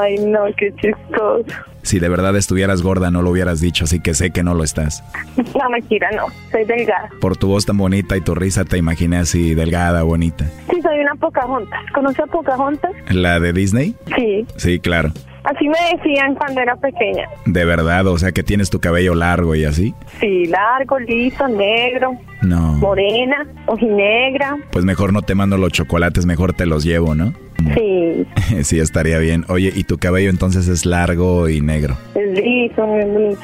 [0.00, 1.44] Ay, no, qué chistoso.
[1.82, 4.62] Si de verdad estuvieras gorda no lo hubieras dicho, así que sé que no lo
[4.64, 5.02] estás.
[5.36, 6.26] No, mentira, no.
[6.50, 7.08] Soy delgada.
[7.20, 10.44] Por tu voz tan bonita y tu risa te imaginé así delgada, bonita.
[10.70, 11.80] Sí, soy una Pocahontas.
[11.94, 12.92] ¿Conoce a Pocahontas?
[13.10, 13.94] ¿La de Disney?
[14.16, 14.46] Sí.
[14.56, 15.12] Sí, claro.
[15.44, 17.26] Así me decían cuando era pequeña.
[17.46, 18.06] ¿De verdad?
[18.08, 19.94] O sea, que tienes tu cabello largo y así.
[20.20, 22.12] Sí, largo, liso, negro.
[22.42, 22.74] No.
[22.74, 24.58] Morena, ojinegra.
[24.70, 27.32] Pues mejor no te mando los chocolates, mejor te los llevo, ¿no?
[27.74, 28.26] Sí.
[28.64, 29.44] sí, estaría bien.
[29.48, 31.96] Oye, ¿y tu cabello entonces es largo y negro?
[32.14, 33.40] Es liso, muy bonito.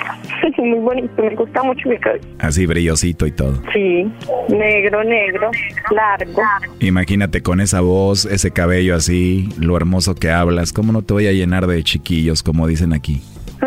[0.59, 2.25] muy bonito, me gusta mucho mi cabello.
[2.39, 3.61] Así brillosito y todo.
[3.73, 4.11] Sí,
[4.49, 5.51] negro, negro,
[5.91, 6.43] largo.
[6.81, 11.27] Imagínate con esa voz, ese cabello así, lo hermoso que hablas, ¿cómo no te voy
[11.27, 13.23] a llenar de chiquillos, como dicen aquí?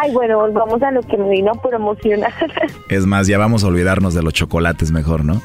[0.00, 2.32] Ay, bueno, volvamos a lo que me vino a promocionar.
[2.88, 5.42] es más, ya vamos a olvidarnos de los chocolates mejor, ¿no?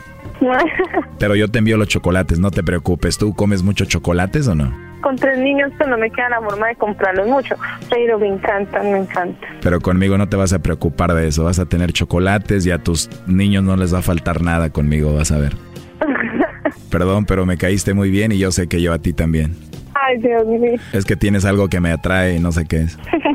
[1.20, 3.18] Pero yo te envío los chocolates, no te preocupes.
[3.18, 4.74] ¿Tú comes muchos chocolates o no?
[5.02, 7.56] Con tres niños pues no me queda la forma de comprarlos mucho,
[7.90, 9.50] pero me encantan, me encantan.
[9.62, 12.78] Pero conmigo no te vas a preocupar de eso, vas a tener chocolates y a
[12.78, 15.56] tus niños no les va a faltar nada conmigo, vas a ver.
[16.90, 19.58] Perdón, pero me caíste muy bien y yo sé que yo a ti también.
[19.94, 20.80] Ay, Dios mío.
[20.94, 22.98] Es que tienes algo que me atrae y no sé qué es.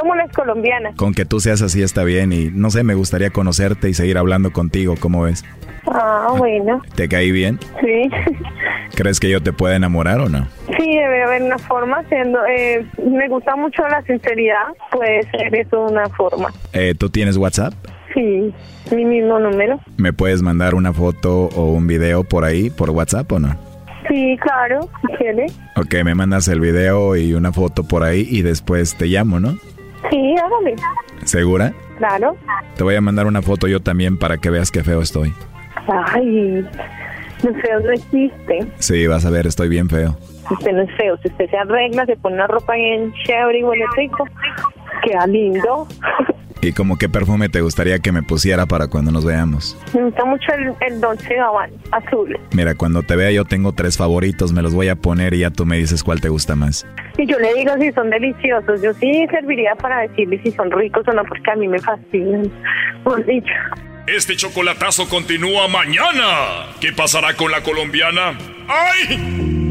[0.00, 0.96] Como las colombianas.
[0.96, 4.16] Con que tú seas así está bien y no sé, me gustaría conocerte y seguir
[4.16, 5.44] hablando contigo, ¿cómo ves?
[5.86, 6.80] Ah, bueno.
[6.94, 7.58] ¿Te caí bien?
[7.80, 8.10] Sí.
[8.94, 10.46] ¿Crees que yo te pueda enamorar o no?
[10.78, 12.02] Sí, debe haber una forma.
[12.08, 14.68] Siendo, eh, me gusta mucho la sinceridad.
[14.90, 16.50] Puede ser eso una forma.
[16.72, 17.74] Eh, ¿Tú tienes WhatsApp?
[18.14, 18.52] Sí,
[18.94, 19.80] mi mismo número.
[19.98, 23.56] ¿Me puedes mandar una foto o un video por ahí, por WhatsApp o no?
[24.08, 25.46] Sí, claro, si quiere.
[25.76, 29.56] Ok, me mandas el video y una foto por ahí y después te llamo, ¿no?
[30.08, 30.74] Sí, hágame.
[31.24, 31.72] ¿Segura?
[31.98, 32.36] Claro.
[32.76, 35.34] Te voy a mandar una foto yo también para que veas qué feo estoy.
[35.86, 36.66] Ay,
[37.42, 38.66] no feo no existe.
[38.78, 40.16] Sí, vas a ver, estoy bien feo.
[40.50, 41.16] Usted no es feo.
[41.18, 44.24] Si usted se arregla, se pone una ropa bien chévere y huele rico,
[45.04, 45.86] queda lindo.
[46.62, 49.78] ¿Y como qué perfume te gustaría que me pusiera para cuando nos veamos?
[49.94, 52.38] Me gusta mucho el, el Dolce Gabbana azul.
[52.52, 55.50] Mira, cuando te vea yo tengo tres favoritos, me los voy a poner y ya
[55.50, 56.86] tú me dices cuál te gusta más.
[57.16, 58.82] Y yo le digo si son deliciosos.
[58.82, 62.50] Yo sí serviría para decirle si son ricos o no, porque a mí me fascinan.
[63.04, 63.52] Por dicho.
[64.06, 66.66] Este chocolatazo continúa mañana.
[66.80, 68.36] ¿Qué pasará con la colombiana?
[68.68, 69.70] ¡Ay!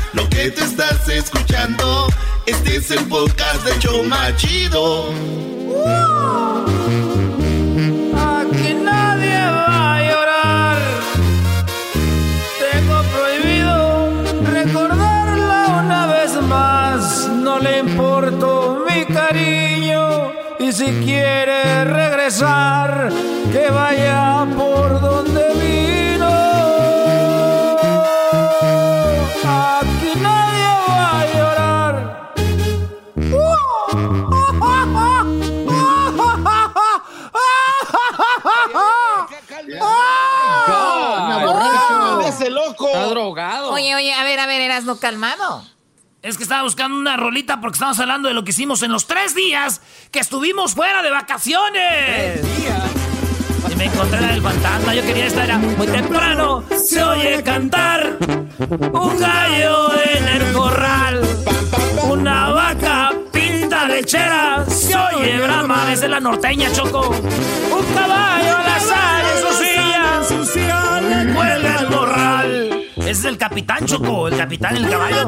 [0.13, 2.07] Lo que te estás escuchando,
[2.45, 5.09] este es el podcast de Choma Chido.
[8.13, 10.77] Aquí nadie va a llorar.
[12.59, 17.29] Tengo prohibido recordarla una vez más.
[17.29, 20.33] No le importo mi cariño.
[20.59, 23.09] Y si quiere regresar,
[23.53, 25.50] que vaya por donde
[42.51, 42.87] loco!
[42.87, 43.71] Está drogado.
[43.71, 45.65] Oye, oye, a ver, a ver, eras no calmado.
[46.21, 49.07] Es que estaba buscando una rolita porque estamos hablando de lo que hicimos en los
[49.07, 49.81] tres días
[50.11, 52.41] que estuvimos fuera de vacaciones.
[53.71, 54.93] Y me encontré la del fantasma.
[54.93, 56.63] Yo quería estar era muy temprano.
[56.85, 58.17] Se oye cantar
[58.93, 61.21] un gallo en el corral.
[62.03, 64.63] Una vaca pinta lechera.
[64.67, 67.09] Se oye brama desde la norteña, Choco.
[67.09, 70.90] Un caballo a la sal en su silla.
[73.11, 74.29] Ese es el capitán, Choco.
[74.29, 75.25] El capitán, el caballo.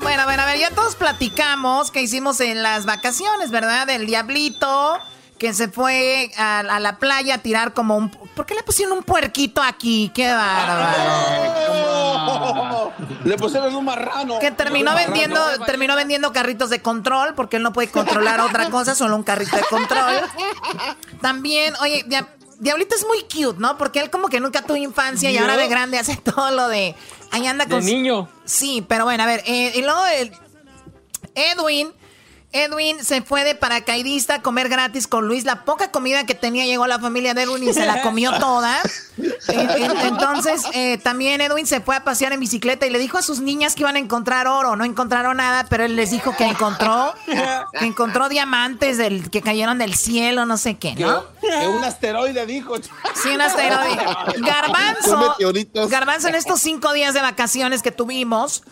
[0.00, 3.86] Bueno, bueno, a ver, ya todos platicamos que hicimos en las vacaciones, ¿verdad?
[3.86, 4.98] Del diablito
[5.38, 8.10] que se fue a, a la playa a tirar como un...
[8.10, 10.10] ¿Por qué le pusieron un puerquito aquí?
[10.12, 11.62] ¡Qué bárbaro!
[13.22, 14.40] Le pusieron un marrano.
[14.40, 18.96] Que terminó vendiendo, terminó vendiendo carritos de control porque él no puede controlar otra cosa,
[18.96, 20.14] solo un carrito de control.
[21.20, 22.04] También, oye,
[22.62, 23.76] Diablito es muy cute, ¿no?
[23.76, 26.94] Porque él como que nunca tuvo infancia y ahora de grande hace todo lo de...
[27.32, 27.84] Ahí anda De con...
[27.84, 28.28] niño.
[28.44, 30.32] Sí, pero bueno, a ver, eh, y luego el
[31.34, 31.92] Edwin...
[32.52, 35.44] Edwin se fue de paracaidista a comer gratis con Luis.
[35.44, 38.78] La poca comida que tenía llegó la familia de Edwin y se la comió toda.
[39.48, 43.40] Entonces, eh, también Edwin se fue a pasear en bicicleta y le dijo a sus
[43.40, 44.76] niñas que iban a encontrar oro.
[44.76, 47.14] No encontraron nada, pero él les dijo que encontró,
[47.78, 51.24] que encontró diamantes del, que cayeron del cielo, no sé qué, ¿no?
[51.40, 52.74] que un asteroide dijo.
[53.14, 53.96] Sí, un asteroide.
[54.38, 55.36] Garbanzo.
[55.88, 58.62] Garbanzo en estos cinco días de vacaciones que tuvimos,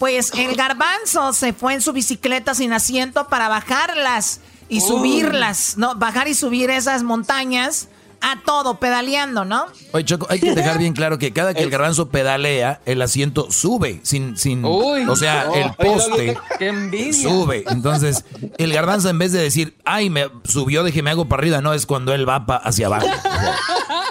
[0.00, 5.94] pues el garbanzo se fue en su bicicleta sin asiento para bajarlas y subirlas, ¿no?
[5.94, 7.86] Bajar y subir esas montañas
[8.22, 9.64] a todo, pedaleando, ¿no?
[9.92, 13.50] Oye, Choco, hay que dejar bien claro que cada que el garbanzo pedalea, el asiento
[13.50, 15.06] sube, sin, sin, Uy.
[15.08, 15.54] o sea, No.
[15.54, 17.30] el poste ¡Qué envidia!
[17.30, 17.64] sube.
[17.68, 18.26] Entonces,
[18.58, 21.72] el garbanzo en vez de decir, ay, me subió, dije, me hago para arriba, no,
[21.72, 23.06] es cuando él va pa- hacia abajo.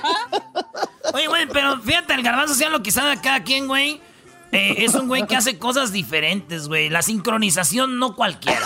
[1.13, 4.01] Oye, güey, pero fíjate, el garbanzo sea lo que sabe cada quien, güey.
[4.51, 6.89] Eh, es un güey que hace cosas diferentes, güey.
[6.89, 8.59] La sincronización no cualquiera.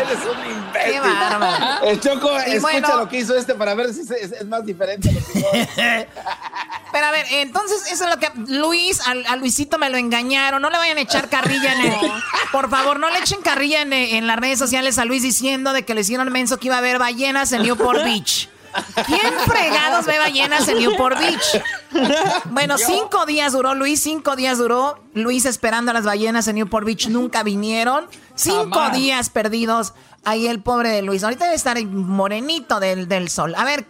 [0.00, 0.92] Eres un imbécil.
[0.92, 1.84] Qué bárbaro.
[1.86, 2.96] El Choco, Y escucha bueno.
[2.98, 5.08] lo que hizo este para ver si es, es- es más diferente.
[5.08, 5.48] a lo que yo-
[6.92, 10.62] Pero a ver, entonces eso es lo que Luis, a, a Luisito me lo engañaron.
[10.62, 11.94] No le vayan a echar carrilla en el,
[12.52, 15.84] Por favor, no le echen carrilla en, en las redes sociales a Luis diciendo de
[15.84, 18.48] que le hicieron menso que iba a haber ballenas en Newport Beach.
[19.06, 21.62] ¿Quién fregados ve ballenas en Newport Beach?
[22.50, 26.86] Bueno, cinco días duró Luis, cinco días duró Luis esperando a las ballenas en Newport
[26.86, 28.06] Beach, nunca vinieron.
[28.34, 28.92] Cinco Jamás.
[28.92, 29.94] días perdidos
[30.24, 31.24] ahí el pobre de Luis.
[31.24, 33.54] Ahorita debe estar morenito del, del sol.
[33.56, 33.86] A ver,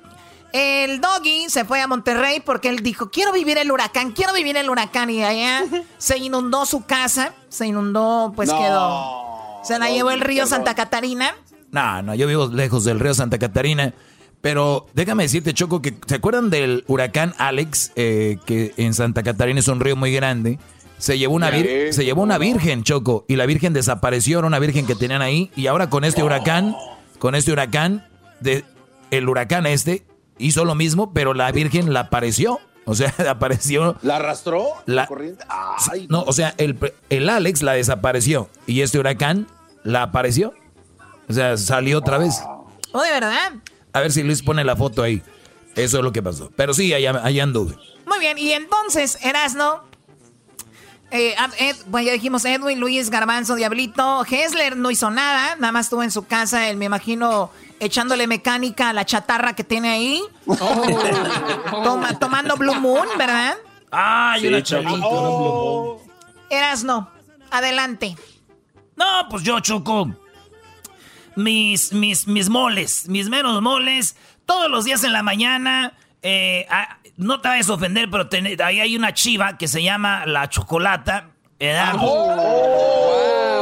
[0.53, 4.57] el doggy se fue a Monterrey porque él dijo, quiero vivir el huracán, quiero vivir
[4.57, 5.11] el huracán.
[5.11, 5.65] Y allá
[5.99, 9.65] se inundó su casa, se inundó, pues No, quedó.
[9.65, 11.35] Se la llevó el río Santa Catarina.
[11.71, 13.93] No, no, yo vivo lejos del río Santa Catarina.
[14.41, 17.93] Pero déjame decirte, Choco, que ¿se acuerdan del huracán Alex?
[17.97, 20.59] Eh, que en Santa Catarina es un río muy grande.
[20.99, 24.59] Se llevó una, vir- se llevó una virgen, Choco, y la virgen desapareció, era una
[24.59, 25.51] virgen que tenían ahí.
[25.57, 26.75] Y ahora con este huracán,
[27.19, 28.07] con este huracán,
[28.41, 28.65] de,
[29.11, 30.05] el huracán este
[30.39, 32.59] hizo lo mismo, pero la virgen la apareció.
[32.85, 33.97] O sea, apareció.
[34.03, 34.67] ¿La arrastró?
[34.87, 35.45] La- corriente?
[35.93, 36.79] Ay, No, o sea, el,
[37.11, 38.49] el Alex la desapareció.
[38.67, 39.47] Y este huracán
[39.85, 40.53] la apareció.
[41.29, 42.41] O sea, salió otra vez.
[42.93, 43.53] Oh, de verdad.
[43.93, 45.23] A ver si Luis pone la foto ahí.
[45.77, 46.51] Eso es lo que pasó.
[46.57, 47.77] Pero sí, allá, allá anduve.
[48.07, 49.83] Muy bien, y entonces, Erasno.
[51.11, 54.25] Eh, Ed- bueno, ya dijimos Edwin, Luis, Garbanzo, Diablito.
[54.29, 57.51] Hessler no hizo nada, nada más estuvo en su casa, él me imagino
[57.81, 60.23] echándole mecánica a la chatarra que tiene ahí.
[61.71, 63.57] Toma- tomando Blue Moon, ¿verdad?
[63.91, 65.99] Ay, Sí, una una Blue Moon.
[66.51, 67.11] Erasno,
[67.51, 68.17] adelante.
[68.97, 70.09] No, pues yo choco.
[71.39, 75.93] Mis, mis, mis moles, mis menos moles, todos los días en la mañana.
[76.23, 79.83] eh, ah, no te vayas a ofender, pero ten- ahí hay una chiva que se
[79.83, 81.31] llama la chocolata.
[81.61, 81.95] ¿verdad?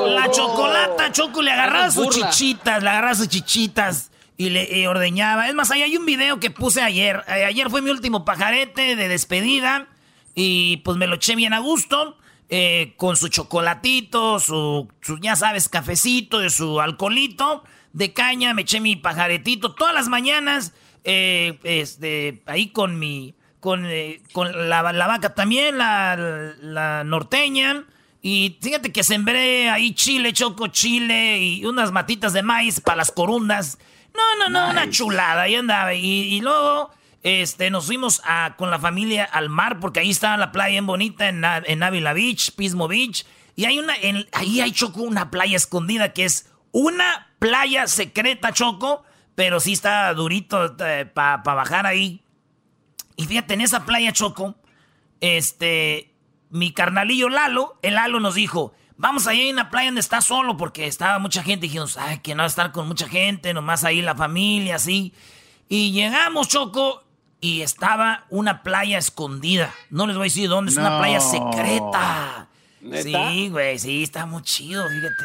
[0.08, 2.30] La chocolata, Choco, le agarraba sus Burla.
[2.30, 5.48] chichitas, le agarraba sus chichitas y le ordeñaba.
[5.48, 7.22] Es más, ahí hay un video que puse ayer.
[7.28, 9.86] Eh, ayer fue mi último pajarete de despedida
[10.34, 12.16] y pues me lo eché bien a gusto.
[12.48, 18.62] Eh, con su chocolatito, su, su, ya sabes, cafecito, y su alcoholito de caña, me
[18.62, 20.74] eché mi pajaretito todas las mañanas,
[21.04, 26.16] eh, este, ahí con mi, con, eh, con la, la vaca también, la,
[26.60, 27.84] la norteña.
[28.22, 33.12] Y fíjate que sembré ahí chile, choco chile y unas matitas de maíz para las
[33.12, 33.78] corundas.
[34.14, 35.94] No, no, no, una chulada, ahí andaba.
[35.94, 36.90] Y, y luego
[37.26, 40.86] este, nos fuimos a, con la familia al mar, porque ahí estaba la playa bien
[40.86, 43.26] bonita en, en Ávila Beach, Pismo Beach.
[43.56, 43.94] Y hay una,
[44.30, 49.02] ahí hay Choco, una playa escondida que es una playa secreta, Choco,
[49.34, 50.76] pero sí está durito
[51.14, 52.22] para bajar ahí.
[53.16, 54.54] Y fíjate, en esa playa, Choco,
[55.20, 56.14] este,
[56.50, 60.56] mi carnalillo Lalo, el Lalo nos dijo, vamos allá a una playa donde está solo,
[60.56, 61.66] porque estaba mucha gente.
[61.66, 64.76] Y dijimos, ay, que no va a estar con mucha gente, nomás ahí la familia,
[64.76, 65.12] así.
[65.68, 67.02] Y llegamos, Choco,
[67.40, 69.72] y estaba una playa escondida.
[69.90, 72.48] No les voy a decir dónde, es una playa secreta.
[72.80, 73.30] ¿Neta?
[73.30, 75.24] Sí, güey, sí, está muy chido, fíjate.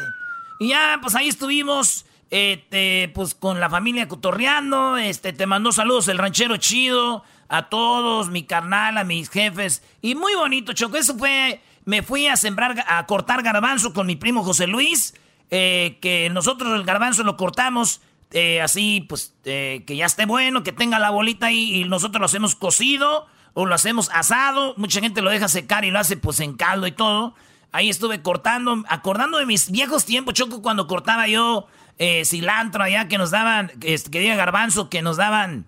[0.60, 6.08] Y ya, pues ahí estuvimos, este, pues con la familia cotorreando, este, te mandó saludos
[6.08, 11.18] el ranchero chido, a todos, mi carnal, a mis jefes, y muy bonito, Choco, eso
[11.18, 15.14] fue, me fui a sembrar, a cortar garbanzo con mi primo José Luis,
[15.50, 18.00] eh, que nosotros el garbanzo lo cortamos,
[18.32, 22.18] eh, así, pues, eh, que ya esté bueno, que tenga la bolita ahí, y nosotros
[22.18, 26.16] lo hacemos cocido, o lo hacemos asado, mucha gente lo deja secar y lo hace,
[26.16, 27.34] pues, en caldo y todo,
[27.74, 33.08] Ahí estuve cortando, acordando de mis viejos tiempos, Choco, cuando cortaba yo eh, cilantro allá,
[33.08, 35.66] que nos daban, este, que diga garbanzo, que nos daban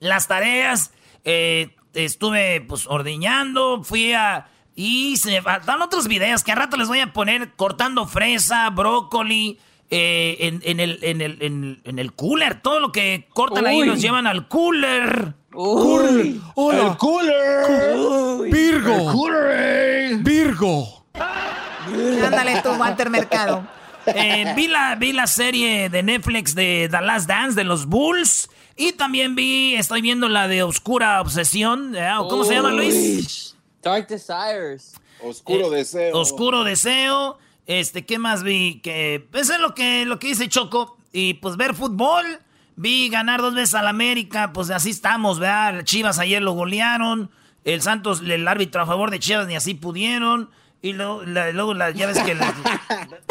[0.00, 0.92] las tareas.
[1.22, 4.48] estuve, pues, ordeñando, fui a...
[4.74, 9.60] Y se faltan otros videos que a rato les voy a poner cortando fresa, brócoli,
[9.90, 12.60] eh, en, en el, en, el, en, en el cooler.
[12.60, 13.86] Todo lo que cortan ahí Uy.
[13.86, 15.34] los llevan al cooler.
[15.52, 16.40] Uy.
[16.54, 16.88] Hola.
[16.90, 18.50] El cooler.
[18.52, 19.12] Virgo.
[20.22, 21.04] Virgo.
[21.14, 23.66] Ándale tú, Walter Mercado.
[24.06, 28.50] Eh, vi, la, vi la serie de Netflix de The Last Dance de los Bulls.
[28.76, 31.94] Y también vi, estoy viendo la de Oscura Obsesión.
[31.96, 32.10] ¿eh?
[32.28, 33.56] ¿Cómo se llama, Luis?
[33.82, 34.94] Dark Desires.
[35.22, 36.18] Oscuro Eh, deseo.
[36.18, 37.38] Oscuro Deseo.
[37.66, 38.80] Este, ¿qué más vi?
[38.80, 40.98] Que pues es lo que, lo que dice Choco.
[41.12, 42.24] Y pues ver fútbol.
[42.76, 44.52] Vi ganar dos veces al América.
[44.52, 45.84] Pues así estamos, ¿verdad?
[45.84, 47.30] Chivas ayer lo golearon.
[47.64, 50.50] El Santos, el árbitro a favor de Chivas, ni así pudieron.
[50.82, 52.34] Y luego, la- luego la- ya ves que...
[52.34, 52.52] la-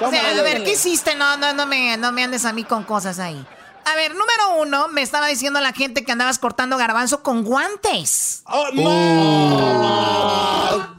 [0.00, 1.14] O sea, a ver, ¿qué hiciste?
[1.16, 3.44] No, no, no me, no me andes a mí con cosas ahí.
[3.88, 8.42] A ver, número uno, me estaba diciendo la gente que andabas cortando garbanzo con guantes.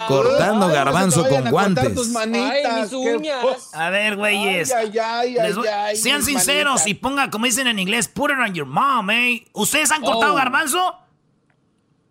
[0.08, 2.08] Cortando garbanzo con guantes.
[2.10, 3.32] manitas, qué
[3.74, 4.72] A ver, güeyes.
[4.74, 6.88] Ay, ay, ay, ay, ay, sean sinceros manitas.
[6.88, 9.46] y ponga, como dicen en inglés, put it on your mom, eh.
[9.54, 10.38] ¿Ustedes han cortado Oh.
[10.38, 10.96] garbanzo?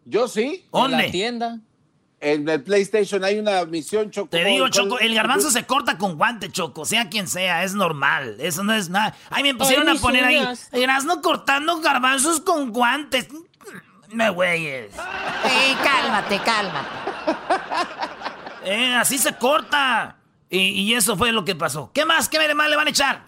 [0.04, 0.66] Yo sí.
[0.72, 0.96] ¿Dónde?
[0.98, 1.58] En la tienda.
[2.18, 4.28] En el PlayStation hay una misión, Choco.
[4.30, 7.74] Te digo, ¿Cuál- Choco, el garbanzo se corta con guante, Choco, sea quien sea, es
[7.74, 8.36] normal.
[8.40, 9.14] Eso no es nada.
[9.30, 10.42] Ay, me pusieron Ay, a poner ahí.
[11.04, 13.28] no cortando garbanzos con guantes.
[14.12, 14.92] Me güeyes.
[14.94, 16.88] Sí, cálmate, cálmate.
[18.68, 20.16] Eh, así se corta.
[20.50, 21.92] Y, y eso fue lo que pasó.
[21.94, 22.28] ¿Qué más?
[22.28, 23.24] ¿Qué más le van a echar?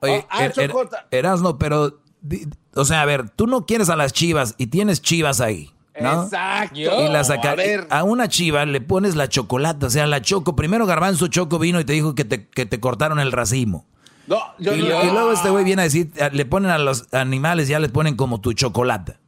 [0.00, 0.72] Oye, ah, Er- Er-.
[1.10, 5.02] Erasno, pero, di- o sea, a ver, tú no quieres a las chivas y tienes
[5.02, 6.24] chivas ahí, ¿no?
[6.24, 6.78] Exacto.
[6.78, 7.86] Y la saca- A ver.
[7.90, 10.56] a una chiva le pones la chocolate, o sea, la choco.
[10.56, 13.86] Primero Garbanzo Choco vino y te dijo que te, que te cortaron el racimo.
[14.26, 15.04] No, yo y, no.
[15.04, 18.16] y luego este güey viene a decir, le ponen a los animales, ya les ponen
[18.16, 19.18] como tu chocolate.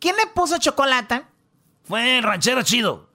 [0.00, 1.22] ¿Quién le puso chocolate?
[1.84, 3.07] Fue el ranchero chido.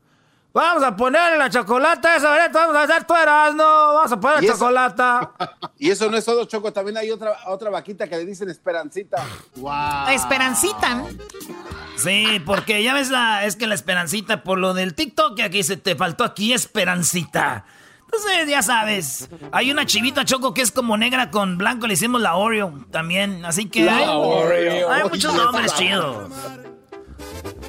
[0.54, 2.52] Vamos a ponerle la chocolate esa, ¿verdad?
[2.54, 3.64] Vamos a hacer tu Erasmo.
[3.64, 5.04] Vamos a poner chocolate.
[5.80, 6.72] Y eso no es todo, Choco.
[6.72, 9.22] También hay otra, otra vaquita que le dicen Esperancita.
[9.56, 10.08] Wow.
[10.12, 11.04] Esperancita.
[11.98, 15.76] Sí, porque ya ves la, es que la esperancita por lo del TikTok aquí se
[15.76, 17.66] te faltó aquí esperancita.
[18.06, 22.22] Entonces, ya sabes, hay una chivita choco que es como negra con blanco, le hicimos
[22.22, 24.92] la Oreo también, así que La hay, Oreo.
[24.92, 26.32] hay muchos nombres chidos.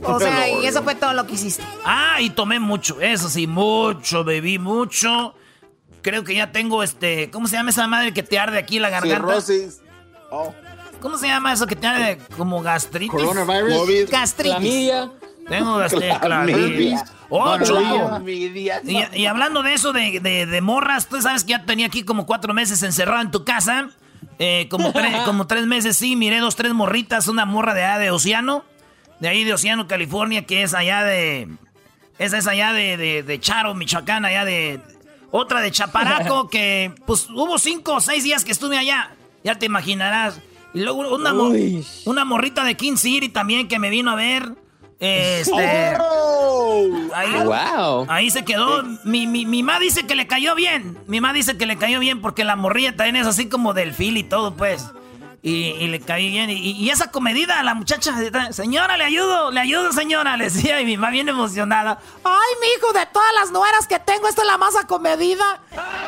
[0.03, 1.63] O sea, y eso fue todo lo que hiciste.
[1.85, 5.35] Ah, y tomé mucho, eso sí, mucho, bebí mucho.
[6.03, 8.91] Creo que ya tengo este, ¿cómo se llama esa madre que te arde aquí la
[8.91, 9.41] garganta?
[9.41, 9.81] Cirrosis.
[10.31, 10.55] Oh.
[11.01, 13.11] ¿Cómo se llama eso que te arde como gastritis?
[13.11, 13.75] Coronavirus.
[13.79, 14.11] COVID.
[14.11, 14.53] Gastritis.
[14.55, 15.11] Clamidia.
[15.49, 16.19] Tengo gastritis.
[16.19, 17.05] Clamidia.
[17.31, 18.09] Oh, Choco.
[18.09, 18.81] Clamidia.
[18.85, 22.05] Y, y hablando de eso, de, de- de morras, tú sabes que ya tenía aquí
[22.05, 23.91] como cuatro meses encerrado en tu casa.
[24.39, 27.29] Eh, como, tre- como tres meses, sí, miré dos, tres morritas.
[27.29, 28.65] Una morra de allá de Océano,
[29.21, 31.49] de ahí de Océano, California, que es allá de.
[32.19, 34.81] Esa es allá de, de, de Charo, Michoacán, allá de.
[35.31, 39.11] Otra de Chaparaco, que pues hubo cinco o seis días que estuve allá.
[39.43, 40.41] Ya te imaginarás.
[40.73, 41.53] Y luego una, mo-
[42.05, 44.49] una morrita de King City también que me vino a ver.
[45.01, 45.53] Este.
[47.15, 48.07] Ahí, Wow.
[48.09, 48.83] ahí se quedó.
[49.05, 50.99] Mi, mi, mi mamá dice que le cayó bien.
[51.07, 53.93] Mi mamá dice que le cayó bien porque la morrilla también es así como del
[53.95, 54.85] fil y todo, pues.
[55.47, 56.49] Y, y le caí bien.
[56.49, 58.15] Y, y esa comedida, la muchacha,
[58.51, 60.81] señora, le ayudo, le ayudo, señora, le decía.
[60.81, 61.99] Y mi mamá bien emocionada.
[62.25, 65.61] Ay, mijo, de todas las nueras que tengo, esta es la más acomedida.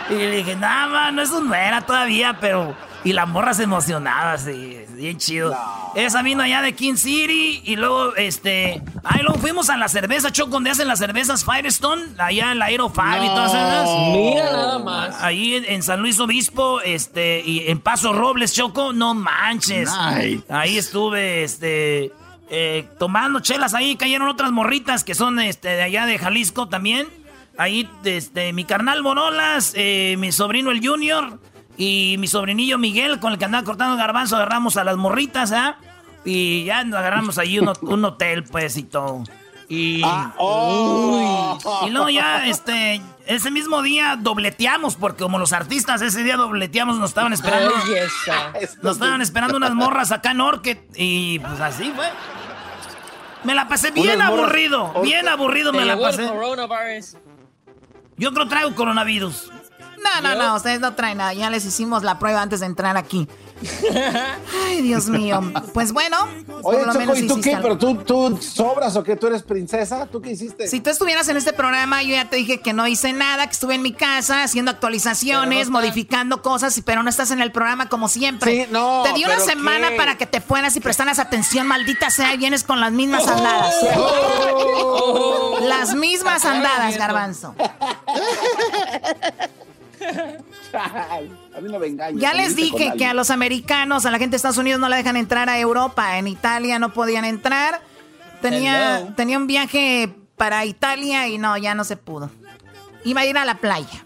[0.09, 2.75] Y le dije, nada no es un nuera todavía, pero.
[3.05, 5.57] Y la morra se emocionaba, así, bien chido.
[5.95, 8.83] Esa vino allá de King City y luego, este.
[9.05, 12.67] Ahí luego fuimos a la cerveza, Choco, donde hacen las cervezas Firestone, allá en la
[12.67, 13.89] Aero 5 y todas esas.
[14.13, 15.23] Mira nada más.
[15.23, 19.91] Ahí en, en San Luis Obispo, este, y en Paso Robles, Choco, no manches.
[19.91, 20.45] Nice.
[20.49, 22.13] Ahí estuve, este,
[22.51, 27.07] eh, tomando chelas ahí, cayeron otras morritas que son, este, de allá de Jalisco también.
[27.59, 31.39] Ahí, este, mi carnal Bonolas, eh, mi sobrino el Junior
[31.77, 35.77] y mi sobrinillo Miguel, con el que andaba cortando garbanzo, agarramos a las morritas, ¿ah?
[36.25, 39.23] Y ya nos agarramos ahí un, un hotel, pues, y todo.
[39.69, 40.03] Y,
[40.39, 41.59] oh.
[41.87, 46.99] y luego ya, este, ese mismo día dobleteamos, porque como los artistas ese día dobleteamos,
[46.99, 47.73] nos estaban esperando.
[48.83, 52.07] Nos estaban esperando unas morras acá en Orchid y pues así fue.
[53.45, 56.29] Me la pasé bien Unas aburrido, bien aburrido me la pasé.
[58.17, 59.51] Yo creo traigo coronavirus.
[60.23, 61.35] No, no, no, ustedes no traen nada.
[61.35, 63.29] Ya les hicimos la prueba antes de entrar aquí.
[64.67, 65.41] Ay, Dios mío.
[65.73, 66.17] Pues bueno,
[66.63, 67.55] Oye, por lo Choco, menos ¿y tú qué?
[67.55, 67.63] algo.
[67.63, 69.17] ¿Pero tú, tú sobras o qué?
[69.17, 70.07] ¿Tú eres princesa?
[70.07, 70.69] ¿Tú qué hiciste?
[70.69, 73.53] Si tú estuvieras en este programa, yo ya te dije que no hice nada, que
[73.53, 78.09] estuve en mi casa haciendo actualizaciones, modificando cosas, pero no estás en el programa como
[78.09, 78.65] siempre.
[78.65, 79.97] Sí, no, te di una ¿pero semana qué?
[79.97, 83.75] para que te fueras y prestaras atención, maldita sea, y vienes con las mismas andadas.
[83.97, 85.59] Oh.
[85.63, 87.55] Las mismas andadas, garbanzo.
[90.73, 92.21] a mí no me engañes.
[92.21, 94.97] Ya les dije que a los americanos, a la gente de Estados Unidos no la
[94.97, 96.19] dejan entrar a Europa.
[96.19, 97.81] En Italia no podían entrar.
[98.41, 99.15] Tenía, Hello.
[99.17, 102.31] tenía un viaje para Italia y no, ya no se pudo.
[103.05, 104.05] Iba a ir a la playa.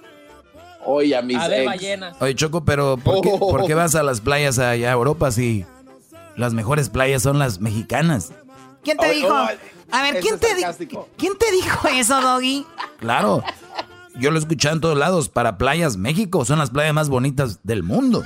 [0.85, 2.21] Oye, a mis A ver, ex.
[2.21, 5.67] Oye, Choco, pero ¿por qué, por qué vas a las playas allá a Europa si
[6.37, 8.33] las mejores playas son las mexicanas?
[8.83, 9.35] ¿Quién te dijo?
[9.93, 10.49] A ver, ¿quién te.
[11.17, 12.65] ¿quién te dijo eso, Doggy?
[12.99, 13.43] Claro.
[14.17, 15.29] Yo lo he escuchado en todos lados.
[15.29, 18.25] Para playas, México son las playas más bonitas del mundo.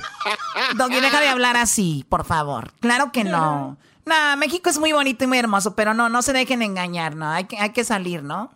[0.75, 2.73] Doggy, deja de hablar así, por favor.
[2.79, 3.77] Claro que no.
[4.05, 7.29] Nah, México es muy bonito y muy hermoso, pero no, no se dejen engañar, ¿no?
[7.29, 8.51] Hay que, hay que salir, ¿no?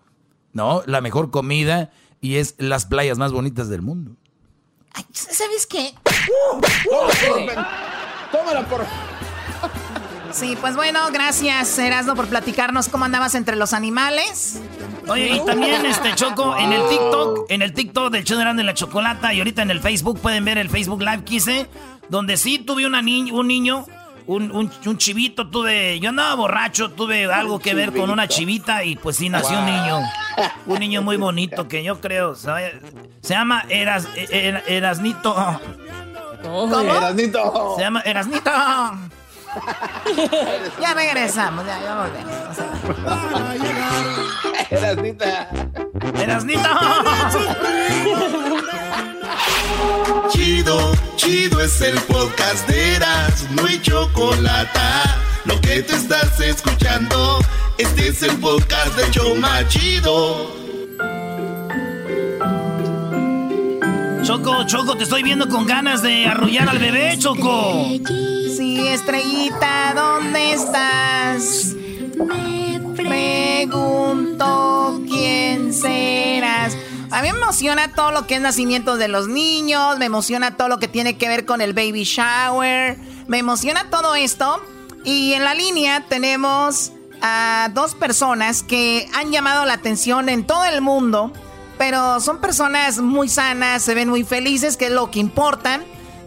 [0.54, 1.92] No, la mejor comida
[2.22, 4.16] y es las playas más bonitas del mundo.
[4.94, 5.94] Ay, ¿Sabes qué?
[8.32, 8.86] Tómala por.
[10.32, 14.62] Sí, pues bueno, gracias, Erasmo, por platicarnos cómo andabas entre los animales.
[15.08, 18.66] Oye, y también este Choco, en el TikTok, en el TikTok del show de y
[18.66, 21.68] la Chocolata, y ahorita en el Facebook, pueden ver el Facebook Live que hice,
[22.10, 23.86] donde sí tuve una ni- un niño,
[24.28, 28.84] un, un- un chivito, tuve, yo andaba borracho, tuve algo que ver con una chivita
[28.84, 30.00] y pues sí nació un niño.
[30.68, 32.52] Un niño muy bonito que yo creo, se
[33.24, 35.36] llama Eras, Er- Erasnito.
[36.44, 36.80] ¿Cómo?
[36.80, 37.74] Erasnito.
[37.78, 38.52] Se llama Erasnito.
[40.82, 42.58] ya regresamos, ya, ya volvemos.
[44.70, 45.50] Erasnita.
[46.16, 47.04] Erasnita.
[50.30, 54.80] Chido, chido es el podcast de Eras, no hay chocolate.
[55.46, 57.40] Lo que te estás escuchando,
[57.78, 60.59] este es el podcast de Choma Chido.
[64.30, 67.88] Choco, Choco, te estoy viendo con ganas de arrullar al bebé, Choco.
[68.56, 71.74] Sí, estrellita, ¿dónde estás?
[72.16, 76.78] Me pregunto quién serás.
[77.10, 80.68] A mí me emociona todo lo que es nacimiento de los niños, me emociona todo
[80.68, 84.62] lo que tiene que ver con el baby shower, me emociona todo esto.
[85.04, 86.92] Y en la línea tenemos
[87.24, 91.34] a dos personas que han llamado la atención en todo el mundo,
[91.80, 95.80] pero son personas muy sanas, se ven muy felices, que es lo que importa.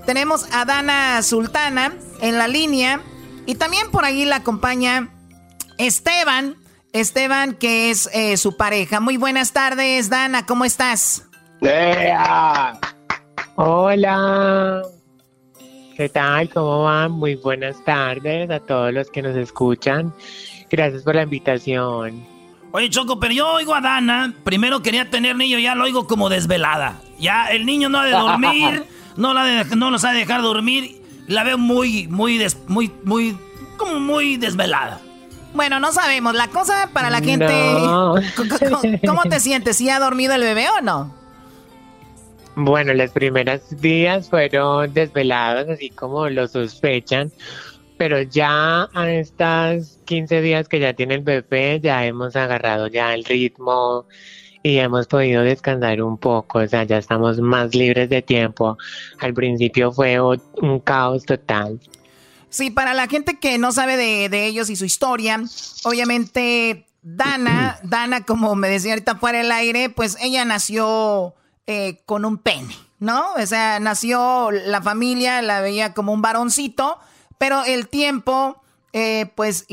[0.07, 1.93] Tenemos a Dana Sultana
[2.23, 3.03] en la línea
[3.45, 5.11] y también por ahí la acompaña
[5.77, 6.57] Esteban.
[6.95, 9.01] Esteban, que es eh, su pareja.
[9.01, 11.27] Muy buenas tardes, Dana, ¿cómo estás?
[13.57, 14.83] Hola.
[15.99, 16.49] ¿Qué tal?
[16.49, 17.13] ¿Cómo van?
[17.13, 20.15] Muy buenas tardes a todos los que nos escuchan.
[20.71, 22.32] Gracias por la invitación.
[22.73, 24.35] Oye, Choco, pero yo oigo a Dana.
[24.45, 27.01] Primero quería tener niño, ya lo oigo como desvelada.
[27.19, 28.85] Ya el niño no ha de dormir,
[29.17, 31.03] no, la de, no los ha de dejar dormir.
[31.29, 33.37] La veo muy, muy, des, muy, muy,
[33.77, 35.01] como muy desvelada.
[35.55, 36.35] Bueno, no sabemos.
[36.35, 37.47] La cosa para la gente.
[37.47, 38.15] No.
[38.37, 39.77] ¿Cómo, cómo te sientes?
[39.77, 41.23] ¿Si ha dormido el bebé o no?
[42.55, 47.33] Bueno, los primeros días fueron desvelados, así como lo sospechan,
[48.03, 53.15] pero ya a estas 15 días que ya tiene el bebé, ya hemos agarrado ya
[53.15, 54.07] el ritmo
[54.61, 58.77] y hemos podido descansar un poco, o sea, ya estamos más libres de tiempo.
[59.21, 61.79] Al principio fue un caos total.
[62.49, 65.41] Sí, para la gente que no sabe de, de ellos y su historia,
[65.85, 71.37] obviamente Dana, Dana, como me decía ahorita fuera del aire, pues ella nació
[71.69, 73.33] eh, con un pene, ¿no?
[73.35, 76.99] O sea, nació la familia, la veía como un varoncito,
[77.43, 78.63] pero el tiempo,
[78.93, 79.67] eh, pues,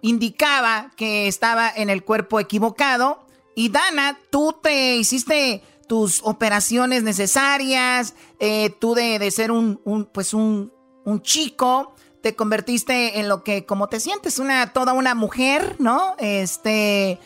[0.00, 3.26] indicaba que estaba en el cuerpo equivocado.
[3.54, 9.78] Y Dana, tú te hiciste tus operaciones necesarias, eh, tú de, ser un,
[10.10, 10.72] pues un,
[11.04, 16.14] un chico, te convertiste en lo que, como te sientes, una, toda una mujer, ¿no?
[16.18, 17.18] Este,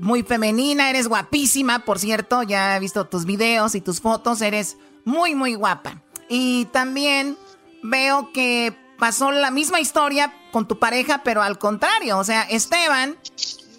[0.00, 4.76] muy femenina, eres guapísima, por cierto, ya he visto tus videos y tus fotos, eres
[5.06, 6.02] muy, muy guapa.
[6.28, 7.38] Y también
[7.82, 13.16] veo que pasó la misma historia con tu pareja, pero al contrario, o sea, Esteban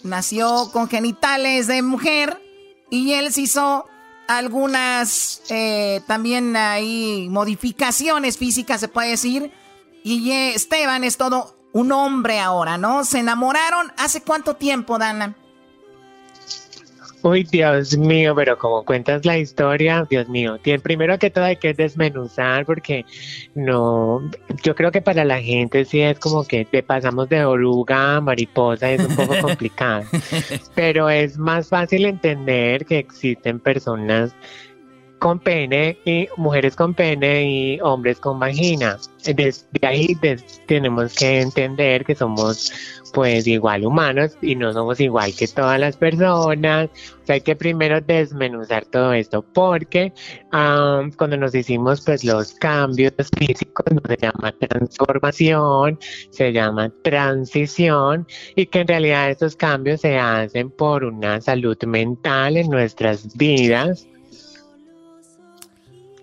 [0.04, 2.42] nació con genitales de mujer
[2.90, 3.86] y él se hizo
[4.28, 9.52] algunas eh, también hay modificaciones físicas, se puede decir.
[10.04, 13.04] Y Esteban es todo un hombre ahora, ¿no?
[13.04, 15.36] Se enamoraron hace cuánto tiempo, Dana.
[17.26, 21.56] Uy, Dios mío, pero como cuentas la historia, Dios mío, tiene, primero que todo hay
[21.56, 23.04] que desmenuzar porque
[23.56, 24.22] no,
[24.62, 28.22] yo creo que para la gente sí es como que te pasamos de oruga a
[28.22, 30.04] mariposa, es un poco complicado,
[30.76, 34.36] pero es más fácil entender que existen personas
[35.20, 38.98] con pene y mujeres con pene y hombres con vagina.
[39.24, 40.18] Desde ahí
[40.68, 42.72] tenemos que entender que somos
[43.14, 46.90] pues igual humanos y no somos igual que todas las personas.
[47.28, 50.14] Hay que primero desmenuzar todo esto porque
[50.52, 55.98] am, cuando nos hicimos pues los cambios físicos no se llama transformación,
[56.30, 62.58] se llama transición y que en realidad estos cambios se hacen por una salud mental
[62.58, 64.08] en nuestras vidas.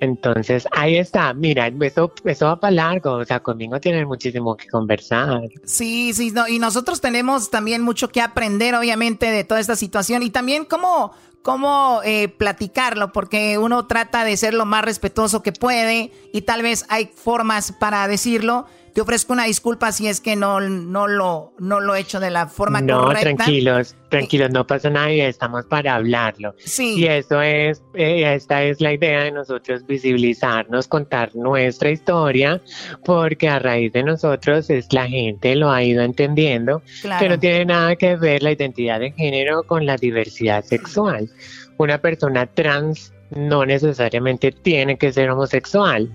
[0.02, 4.66] Entonces, ahí está, mira, eso, eso va para largo, o sea, conmigo tienen muchísimo que
[4.66, 5.42] conversar.
[5.62, 10.24] Sí, sí, no, y nosotros tenemos también mucho que aprender, obviamente, de toda esta situación
[10.24, 11.12] y también cómo,
[11.42, 16.62] cómo eh, platicarlo, porque uno trata de ser lo más respetuoso que puede y tal
[16.62, 18.66] vez hay formas para decirlo.
[18.94, 22.30] Te ofrezco una disculpa si es que no, no, lo, no lo he hecho de
[22.30, 23.34] la forma no, correcta.
[23.36, 26.54] tranquilos, tranquilos, no pasa nada y estamos para hablarlo.
[26.58, 26.96] Sí.
[26.98, 32.60] Y eso es, eh, esta es la idea de nosotros visibilizarnos, contar nuestra historia,
[33.04, 37.22] porque a raíz de nosotros es la gente lo ha ido entendiendo, Claro.
[37.22, 41.30] que no tiene nada que ver la identidad de género con la diversidad sexual.
[41.78, 46.10] Una persona trans no necesariamente tiene que ser homosexual.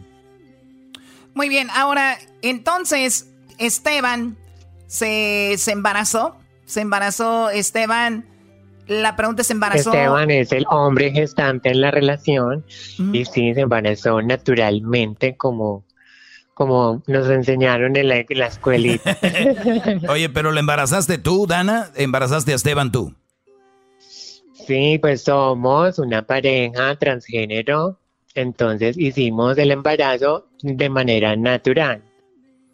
[1.37, 4.35] Muy bien, ahora, entonces, Esteban
[4.87, 6.35] se, se embarazó.
[6.65, 8.25] Se embarazó Esteban.
[8.87, 9.93] La pregunta es, ¿se embarazó?
[9.93, 12.65] Esteban es el hombre gestante en la relación
[13.13, 15.85] y sí se embarazó naturalmente como,
[16.55, 19.15] como nos enseñaron en la, en la escuelita.
[20.09, 21.91] Oye, pero ¿le embarazaste tú, Dana?
[21.95, 23.13] ¿Embarazaste a Esteban tú?
[24.65, 27.99] Sí, pues somos una pareja transgénero,
[28.37, 32.01] entonces hicimos el embarazo de manera natural.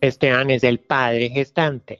[0.02, 1.99] Esteban es el padre gestante.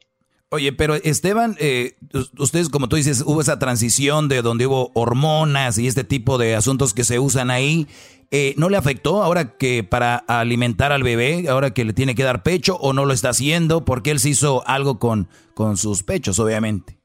[0.50, 1.96] Oye, pero Esteban, eh,
[2.38, 6.56] ustedes, como tú dices, hubo esa transición de donde hubo hormonas y este tipo de
[6.56, 7.88] asuntos que se usan ahí.
[8.30, 12.24] Eh, ¿No le afectó ahora que para alimentar al bebé, ahora que le tiene que
[12.24, 13.86] dar pecho o no lo está haciendo?
[13.86, 16.98] Porque él se hizo algo con, con sus pechos, obviamente.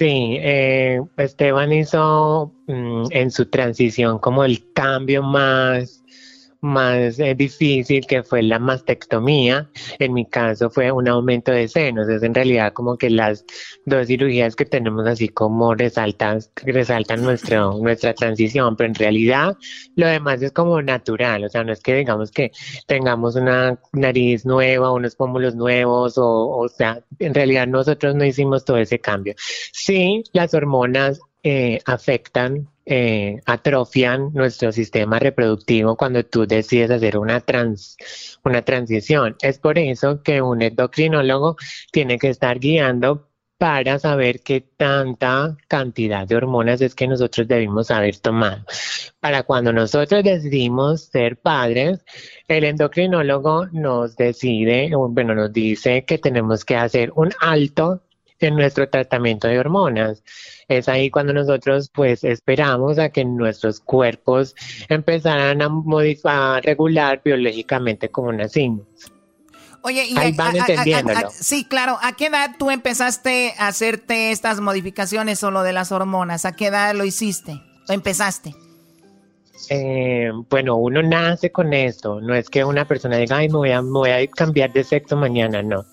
[0.00, 6.02] Sí, eh, Esteban hizo mm, en su transición como el cambio más
[6.60, 9.70] más eh, difícil que fue la mastectomía.
[9.98, 12.08] En mi caso fue un aumento de senos.
[12.08, 13.44] Es en realidad como que las
[13.86, 19.56] dos cirugías que tenemos así como resaltan, resaltan nuestro, nuestra transición, pero en realidad
[19.96, 21.44] lo demás es como natural.
[21.44, 22.52] O sea, no es que digamos que
[22.86, 28.64] tengamos una nariz nueva, unos pómulos nuevos, o, o sea, en realidad nosotros no hicimos
[28.64, 29.34] todo ese cambio.
[29.72, 37.38] Sí, las hormonas eh, afectan, eh, atrofian nuestro sistema reproductivo cuando tú decides hacer una,
[37.40, 37.96] trans,
[38.44, 39.36] una transición.
[39.42, 41.56] Es por eso que un endocrinólogo
[41.92, 47.92] tiene que estar guiando para saber qué tanta cantidad de hormonas es que nosotros debimos
[47.92, 48.64] haber tomado.
[49.20, 52.04] Para cuando nosotros decidimos ser padres,
[52.48, 58.02] el endocrinólogo nos decide, bueno, nos dice que tenemos que hacer un alto
[58.46, 60.22] en nuestro tratamiento de hormonas.
[60.68, 64.54] Es ahí cuando nosotros pues esperamos a que nuestros cuerpos
[64.88, 65.68] empezaran a,
[66.24, 68.86] a regular biológicamente como nacimos.
[69.82, 71.30] Oye, y Ahí van entendiéndolo.
[71.32, 71.98] sí, claro.
[72.02, 76.44] ¿A qué edad tú empezaste a hacerte estas modificaciones solo de las hormonas?
[76.44, 77.62] ¿A qué edad lo hiciste?
[77.88, 78.54] ¿O empezaste?
[79.70, 82.20] Eh, bueno, uno nace con esto.
[82.20, 84.84] No es que una persona diga, ay, me voy a, me voy a cambiar de
[84.84, 85.62] sexo mañana.
[85.62, 85.86] No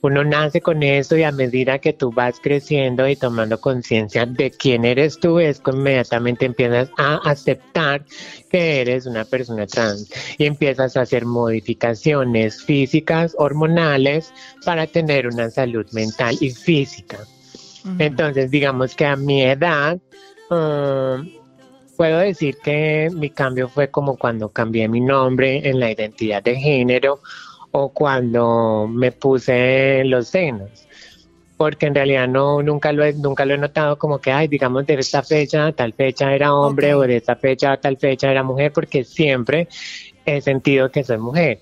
[0.00, 4.50] uno nace con eso y a medida que tú vas creciendo y tomando conciencia de
[4.50, 8.04] quién eres tú, es que inmediatamente empiezas a aceptar
[8.50, 14.32] que eres una persona trans y empiezas a hacer modificaciones físicas, hormonales,
[14.64, 17.18] para tener una salud mental y física.
[17.98, 19.98] Entonces, digamos que a mi edad,
[20.50, 21.26] um,
[21.96, 26.56] puedo decir que mi cambio fue como cuando cambié mi nombre en la identidad de
[26.56, 27.20] género
[27.72, 30.86] o cuando me puse los senos
[31.56, 34.86] porque en realidad no nunca lo he, nunca lo he notado como que ay digamos
[34.86, 38.30] de esta fecha a tal fecha era hombre o de esta fecha a tal fecha
[38.30, 39.68] era mujer porque siempre
[40.24, 41.60] he sentido que soy mujer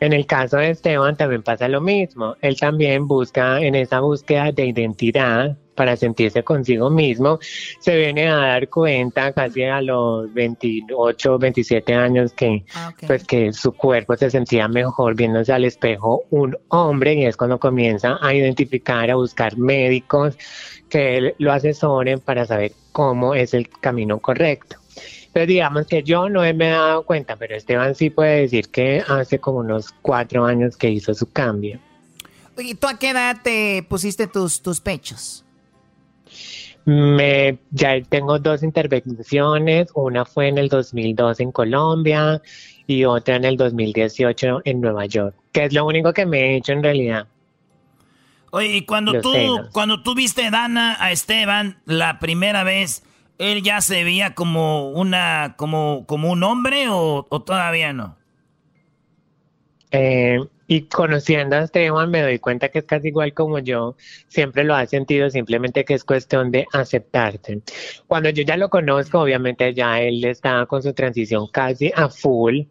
[0.00, 2.36] en el caso de Esteban también pasa lo mismo.
[2.40, 7.38] Él también busca en esa búsqueda de identidad para sentirse consigo mismo,
[7.78, 13.52] se viene a dar cuenta casi a los 28, 27 años que, Ah, pues que
[13.52, 18.34] su cuerpo se sentía mejor viéndose al espejo un hombre y es cuando comienza a
[18.34, 20.36] identificar, a buscar médicos
[20.88, 24.78] que lo asesoren para saber cómo es el camino correcto.
[25.28, 29.04] Entonces digamos que yo no me he dado cuenta, pero Esteban sí puede decir que
[29.06, 31.78] hace como unos cuatro años que hizo su cambio.
[32.56, 35.44] ¿Y tú a qué edad te pusiste tus, tus pechos?
[36.86, 42.40] Me, ya tengo dos intervenciones, una fue en el 2002 en Colombia
[42.86, 46.56] y otra en el 2018 en Nueva York, que es lo único que me he
[46.56, 47.28] hecho en realidad.
[48.50, 49.68] Oye, y cuando Los tú, senos.
[49.72, 53.02] cuando tú viste Dana a Esteban la primera vez,
[53.38, 58.18] ¿él ya se veía como una, como, como un hombre o, o todavía no?
[59.90, 63.96] Eh, y conociendo a Esteban me doy cuenta que es casi igual como yo,
[64.28, 67.62] siempre lo ha sentido, simplemente que es cuestión de aceptarse.
[68.06, 72.64] Cuando yo ya lo conozco, obviamente ya él estaba con su transición casi a full,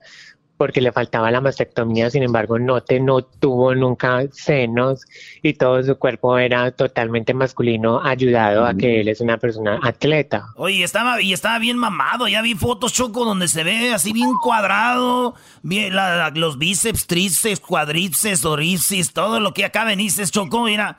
[0.57, 5.01] porque le faltaba la mastectomía, sin embargo no, te, no tuvo nunca senos
[5.43, 10.47] y todo su cuerpo era totalmente masculino, ayudado a que él es una persona atleta.
[10.55, 12.27] Oye, estaba, y estaba bien mamado.
[12.27, 15.35] Ya vi fotos, Choco, donde se ve así bien cuadrado.
[15.61, 20.97] Bien, la- la- los bíceps, tríceps, cuadríceps, oríceps, todo lo que acá venices, Choco, mira.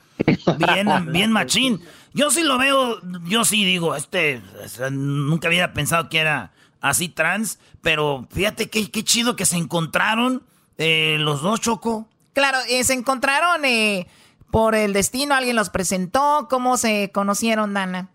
[0.59, 1.80] Bien, bien machín.
[2.14, 6.52] Yo sí lo veo, yo sí digo, este, o sea, nunca había pensado que era
[6.81, 10.43] así trans, pero fíjate qué, qué chido que se encontraron
[10.79, 12.09] eh, los dos, Choco.
[12.33, 14.07] Claro, eh, se encontraron eh,
[14.51, 18.11] por el destino, alguien los presentó, ¿cómo se conocieron, Dana?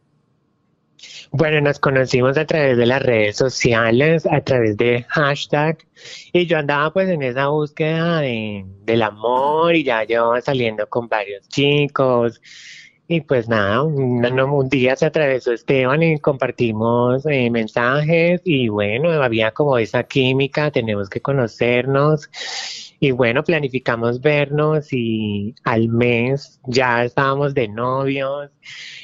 [1.31, 5.77] Bueno, nos conocimos a través de las redes sociales, a través de hashtag,
[6.31, 11.10] y yo andaba pues en esa búsqueda de, del amor y ya llevaba saliendo con
[11.10, 12.40] varios chicos
[13.05, 19.11] Y pues nada, un, un día se atravesó Esteban y compartimos eh, mensajes y bueno,
[19.11, 22.30] había como esa química, tenemos que conocernos
[23.01, 28.49] y bueno, planificamos vernos y al mes ya estábamos de novios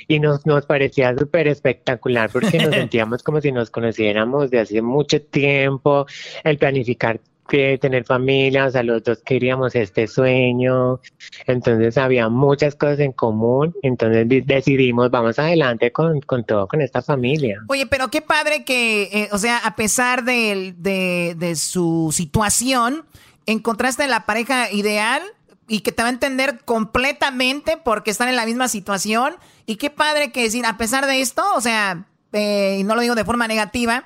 [0.08, 4.82] y nos, nos parecía súper espectacular porque nos sentíamos como si nos conociéramos de hace
[4.82, 6.06] mucho tiempo,
[6.46, 7.20] el planificar
[7.50, 11.02] que tener familia, o sea, los dos queríamos este sueño,
[11.48, 17.02] entonces había muchas cosas en común, entonces decidimos, vamos adelante con, con todo, con esta
[17.02, 17.60] familia.
[17.68, 23.04] Oye, pero qué padre que, eh, o sea, a pesar de, de, de su situación,
[23.46, 25.22] encontraste la pareja ideal
[25.68, 29.36] y que te va a entender completamente porque están en la misma situación.
[29.66, 33.02] Y qué padre que decir, a pesar de esto, o sea, eh, y no lo
[33.02, 34.06] digo de forma negativa,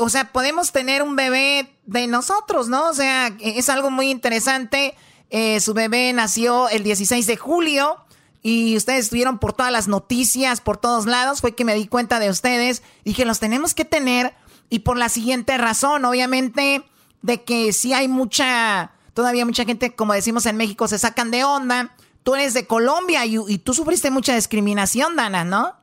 [0.00, 2.88] o sea, podemos tener un bebé de nosotros, ¿no?
[2.88, 4.96] O sea, es algo muy interesante.
[5.28, 7.98] Eh, su bebé nació el 16 de julio
[8.42, 11.42] y ustedes estuvieron por todas las noticias, por todos lados.
[11.42, 12.82] Fue que me di cuenta de ustedes.
[13.04, 14.34] Dije, los tenemos que tener.
[14.70, 16.82] Y por la siguiente razón, obviamente,
[17.20, 21.44] de que sí hay mucha, todavía mucha gente, como decimos en México, se sacan de
[21.44, 21.94] onda.
[22.22, 25.79] Tú eres de Colombia y, y tú sufriste mucha discriminación, Dana, ¿no?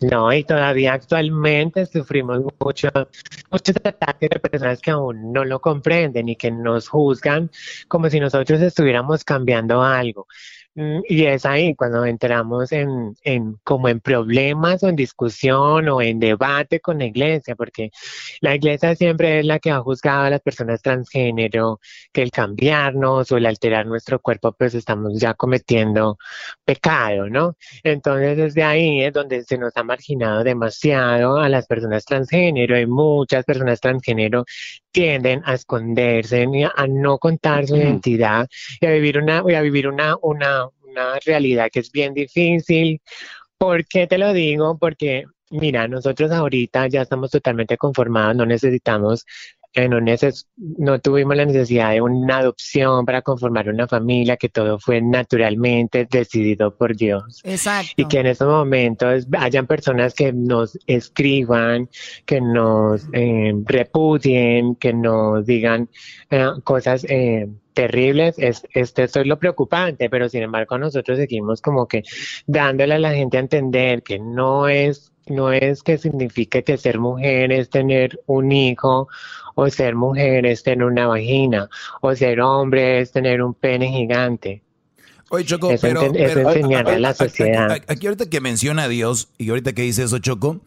[0.00, 2.88] No, y todavía actualmente sufrimos mucho,
[3.50, 7.50] muchos ataques de personas que aún no lo comprenden y que nos juzgan
[7.88, 10.26] como si nosotros estuviéramos cambiando algo.
[10.78, 16.00] Mm, y es ahí cuando entramos en, en, como en problemas o en discusión o
[16.00, 17.90] en debate con la iglesia, porque
[18.40, 21.80] la iglesia siempre es la que ha juzgado a las personas transgénero,
[22.12, 26.16] que el cambiarnos o el alterar nuestro cuerpo, pues estamos ya cometiendo
[26.64, 27.56] pecado, ¿no?
[27.82, 32.86] Entonces desde ahí es donde se nos ha marginado demasiado a las personas transgénero y
[32.86, 34.44] muchas personas transgénero
[34.90, 38.48] tienden a esconderse, a no contar su identidad
[38.80, 43.00] y a vivir una, y a vivir una, una, una realidad que es bien difícil.
[43.58, 44.78] ¿Por qué te lo digo?
[44.78, 49.24] Porque, mira, nosotros ahorita ya estamos totalmente conformados, no necesitamos
[49.74, 49.98] no,
[50.78, 56.06] no tuvimos la necesidad de una adopción para conformar una familia, que todo fue naturalmente
[56.10, 57.40] decidido por Dios.
[57.44, 57.92] Exacto.
[57.96, 61.88] Y que en estos momentos hayan personas que nos escriban,
[62.24, 65.88] que nos eh, repudien, que nos digan
[66.30, 71.62] eh, cosas eh, terribles, es, este, esto es lo preocupante, pero sin embargo nosotros seguimos
[71.62, 72.02] como que
[72.46, 76.98] dándole a la gente a entender que no es no es que signifique que ser
[76.98, 79.08] mujer es tener un hijo
[79.54, 81.68] o ser mujer es tener una vagina,
[82.00, 84.62] o ser hombre es tener un pene gigante.
[85.30, 87.82] Oye, Choco, pero, a la sociedad.
[87.88, 90.60] Aquí, ahorita que menciona a Dios y ahorita que dice eso, Choco,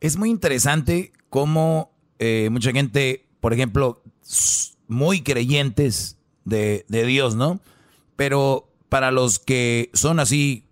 [0.00, 4.02] es muy interesante cómo eh, mucha gente, por ejemplo,
[4.88, 7.60] muy creyentes de, de Dios, ¿no?
[8.16, 10.64] Pero para los que son así,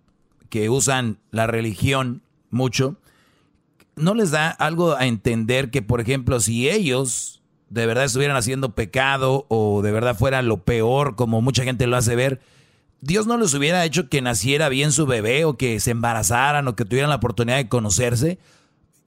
[0.49, 2.97] que usan la religión mucho,
[3.95, 8.75] ¿no les da algo a entender que, por ejemplo, si ellos de verdad estuvieran haciendo
[8.75, 12.39] pecado o de verdad fuera lo peor, como mucha gente lo hace ver,
[13.01, 16.75] Dios no les hubiera hecho que naciera bien su bebé o que se embarazaran o
[16.75, 18.37] que tuvieran la oportunidad de conocerse.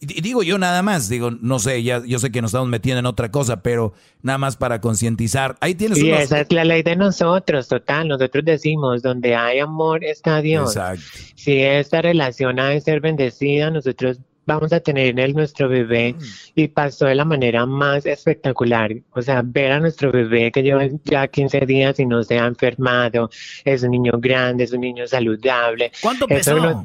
[0.00, 2.98] Y digo yo nada más, digo, no sé, ya yo sé que nos estamos metiendo
[2.98, 5.56] en otra cosa, pero nada más para concientizar.
[5.60, 8.08] Ahí tienes Y esa es la ley de nosotros, total.
[8.08, 10.76] Nosotros decimos, donde hay amor está Dios.
[10.76, 11.02] Exacto.
[11.36, 16.22] Si esta relación ha de ser bendecida, nosotros vamos a tener el, nuestro bebé mm.
[16.54, 18.92] y pasó de la manera más espectacular.
[19.12, 22.46] O sea, ver a nuestro bebé que lleva ya 15 días y no se ha
[22.46, 23.28] enfermado,
[23.64, 25.92] es un niño grande, es un niño saludable.
[26.00, 26.84] ¿Cuánto pesó?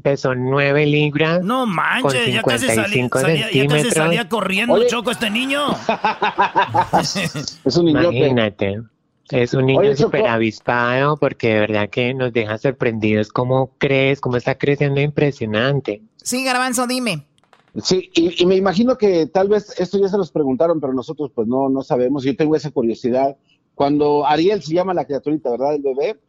[0.00, 1.42] pesó 9 libras.
[1.42, 5.66] No manches, ya casi, salía, ya casi salía corriendo, Choco, este niño.
[7.64, 8.12] es un niño.
[8.12, 8.80] Imagínate.
[9.30, 14.38] Es un niño súper avispado porque de verdad que nos deja sorprendidos cómo crees, cómo
[14.38, 16.00] está creciendo impresionante.
[16.22, 17.26] Sí, Garbanzo, dime.
[17.82, 21.46] Sí, y, me imagino que tal vez esto ya se los preguntaron, pero nosotros pues
[21.46, 22.24] no, no sabemos.
[22.24, 23.36] Yo tengo esa curiosidad.
[23.74, 25.74] Cuando Ariel se llama la criaturita, ¿verdad?
[25.74, 26.20] El bebé.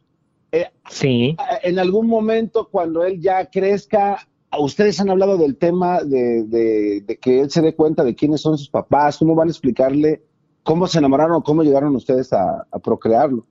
[0.52, 1.36] Eh, sí.
[1.62, 7.40] En algún momento, cuando él ya crezca, ustedes han hablado del tema de, de que
[7.40, 10.22] él se dé cuenta de quiénes son sus papás, cómo van a explicarle
[10.62, 13.46] ¿Cómo se enamoraron o cómo llegaron ustedes a, a procrearlo?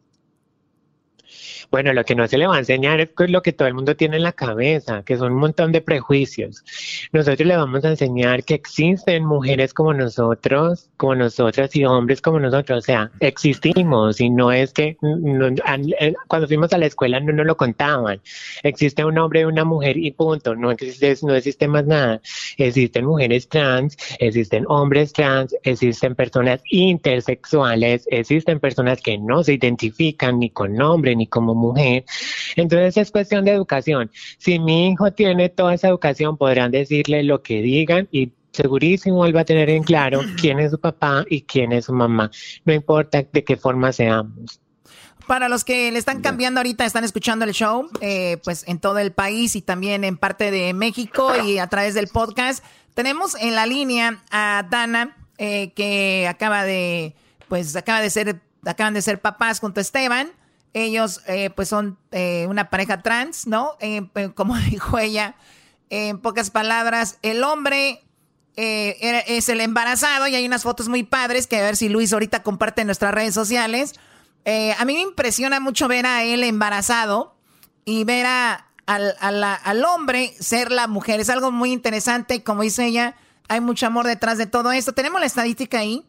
[1.71, 3.95] Bueno, lo que no se le va a enseñar es lo que todo el mundo
[3.95, 6.63] tiene en la cabeza, que son un montón de prejuicios.
[7.11, 12.39] Nosotros le vamos a enseñar que existen mujeres como nosotros, como nosotras y hombres como
[12.39, 12.79] nosotros.
[12.79, 17.45] O sea, existimos y no es que eh, cuando fuimos a la escuela no nos
[17.45, 18.21] lo contaban.
[18.63, 20.55] Existe un hombre y una mujer y punto.
[20.55, 22.21] No existe, no existe más nada.
[22.57, 30.39] Existen mujeres trans, existen hombres trans, existen personas intersexuales, existen personas que no se identifican
[30.39, 32.05] ni con nombre ni como mujer.
[32.55, 34.11] Entonces es cuestión de educación.
[34.37, 39.35] Si mi hijo tiene toda esa educación, podrán decirle lo que digan y segurísimo él
[39.35, 42.31] va a tener en claro quién es su papá y quién es su mamá.
[42.65, 44.59] No importa de qué forma seamos.
[45.27, 48.97] Para los que le están cambiando ahorita, están escuchando el show, eh, pues en todo
[48.97, 52.63] el país y también en parte de México y a través del podcast,
[52.95, 57.15] tenemos en la línea a Dana, eh, que acaba de,
[57.47, 60.31] pues acaba de ser, acaban de ser papás junto a Esteban.
[60.73, 61.97] Ellos, eh, pues son
[62.47, 63.77] una pareja trans, ¿no?
[64.35, 65.35] como dijo ella,
[65.89, 68.03] en pocas palabras, el hombre
[68.55, 72.43] es el embarazado y hay unas fotos muy padres que a ver si Luis ahorita
[72.43, 73.93] comparte en nuestras redes sociales
[74.45, 77.35] eh, a mí me impresiona mucho ver a él embarazado
[77.85, 81.19] y ver a, al, hombre ser la mujer.
[81.19, 82.43] Es algo muy interesante.
[82.43, 83.15] Como dice ella,
[83.47, 84.93] hay mucho amor detrás de todo esto.
[84.93, 86.05] ¿Tenemos la estadística ahí?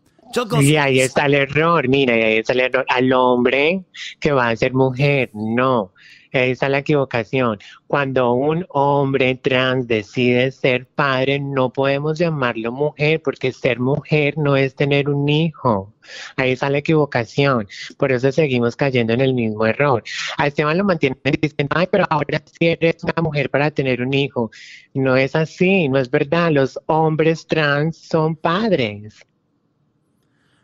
[0.61, 2.85] Y ahí está el error, mira, ahí está el error.
[2.89, 3.85] Al hombre
[4.21, 5.93] que va a ser mujer, no.
[6.33, 7.59] Ahí está la equivocación.
[7.89, 14.57] Cuando un hombre trans decide ser padre, no podemos llamarlo mujer, porque ser mujer no
[14.57, 15.93] es tener un hijo.
[16.37, 17.67] Ahí está la equivocación.
[17.99, 20.05] Por eso seguimos cayendo en el mismo error.
[20.39, 24.15] A Esteban lo mantienen diciendo, ay, pero ahora sí eres una mujer para tener un
[24.15, 24.53] hijo.
[24.95, 26.53] No es así, no es verdad.
[26.53, 29.27] Los hombres trans son padres.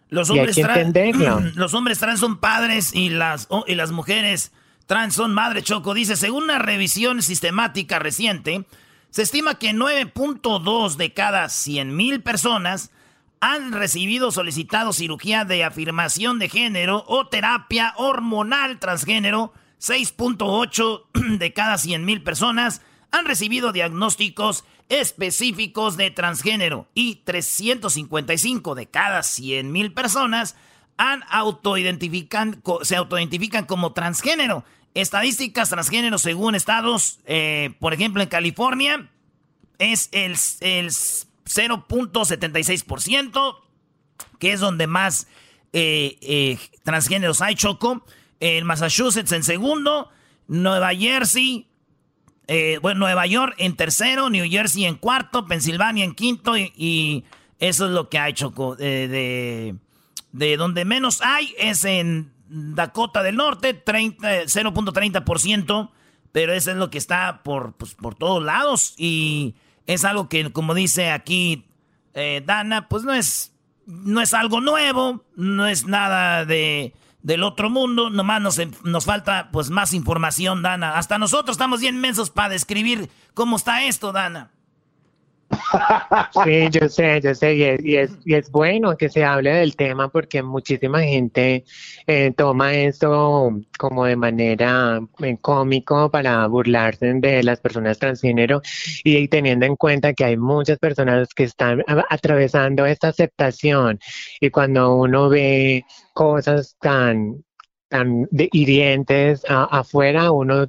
[0.08, 0.94] Los hombres, trans,
[1.56, 4.52] los hombres trans son padres y las, y las mujeres
[4.86, 5.94] trans son madre choco.
[5.94, 8.64] Dice, según una revisión sistemática reciente,
[9.10, 12.90] se estima que 9.2 de cada 100.000 personas
[13.40, 19.52] han recibido solicitado cirugía de afirmación de género o terapia hormonal transgénero.
[19.80, 21.04] 6.8
[21.38, 22.80] de cada 100.000 personas
[23.10, 30.56] han recibido diagnósticos específicos de transgénero y 355 de cada 100.000 personas
[30.96, 34.64] han autoidentifican, se autoidentifican como transgénero.
[34.94, 39.10] Estadísticas transgénero según estados, eh, por ejemplo en California,
[39.78, 43.58] es el, el 0.76%,
[44.38, 45.26] que es donde más
[45.72, 48.02] eh, eh, transgéneros hay, Choco.
[48.40, 50.10] En Massachusetts en segundo,
[50.46, 51.68] Nueva Jersey,
[52.80, 57.24] bueno, Nueva York en tercero, New Jersey en cuarto, Pensilvania en quinto y,
[57.58, 58.76] eso es lo que hay, Choco.
[58.76, 59.74] de,
[60.32, 65.90] de donde menos hay es en Dakota del Norte, 0.30%,
[66.32, 68.94] pero eso es lo que está por, pues, por todos lados.
[68.98, 69.54] Y
[69.86, 71.64] es algo que, como dice aquí
[72.14, 73.54] eh, Dana, pues no es,
[73.86, 79.50] no es algo nuevo, no es nada de, del otro mundo, nomás nos, nos falta
[79.52, 80.96] pues más información, Dana.
[80.98, 84.50] Hasta nosotros estamos bien mensos para describir cómo está esto, Dana.
[86.44, 90.08] Sí, yo sé, yo sé, y es, y es, bueno que se hable del tema
[90.08, 91.64] porque muchísima gente
[92.06, 98.60] eh, toma esto como de manera eh, cómico para burlarse de las personas transgénero
[99.04, 103.98] y, teniendo en cuenta que hay muchas personas que están atravesando esta aceptación.
[104.40, 107.44] Y cuando uno ve cosas tan
[107.88, 110.66] tan hirientes afuera, uno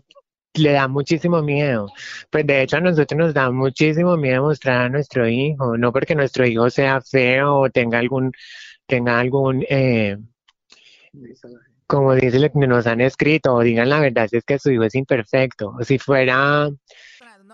[0.57, 1.87] le da muchísimo miedo.
[2.29, 6.15] Pues de hecho a nosotros nos da muchísimo miedo mostrar a nuestro hijo, no porque
[6.15, 8.31] nuestro hijo sea feo o tenga algún,
[8.85, 10.17] tenga algún, eh,
[11.85, 14.71] como dice lo que nos han escrito, o digan la verdad, si es que su
[14.71, 16.69] hijo es imperfecto, o si fuera...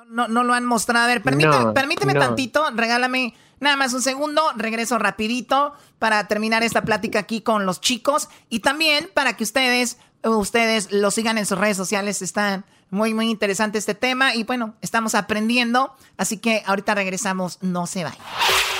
[0.09, 1.05] No, no lo han mostrado.
[1.05, 6.83] A ver, permíteme, permíteme tantito, regálame nada más un segundo, regreso rapidito para terminar esta
[6.83, 11.57] plática aquí con los chicos y también para que ustedes, ustedes lo sigan en sus
[11.57, 16.93] redes sociales, están muy, muy interesante este tema y bueno, estamos aprendiendo, así que ahorita
[16.93, 18.19] regresamos, no se vayan.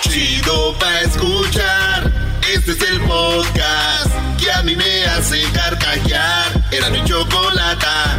[0.02, 2.14] Chido pa escuchar,
[2.54, 8.16] este es el podcast que a mí me hace carcajear, era mi chocolata.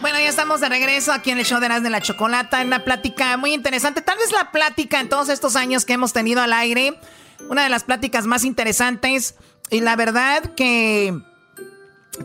[0.00, 2.66] Bueno, ya estamos de regreso aquí en el show de las de la Chocolata, en
[2.66, 6.42] una plática muy interesante, tal vez la plática en todos estos años que hemos tenido
[6.42, 6.98] al aire,
[7.48, 9.36] una de las pláticas más interesantes
[9.70, 11.16] y la verdad que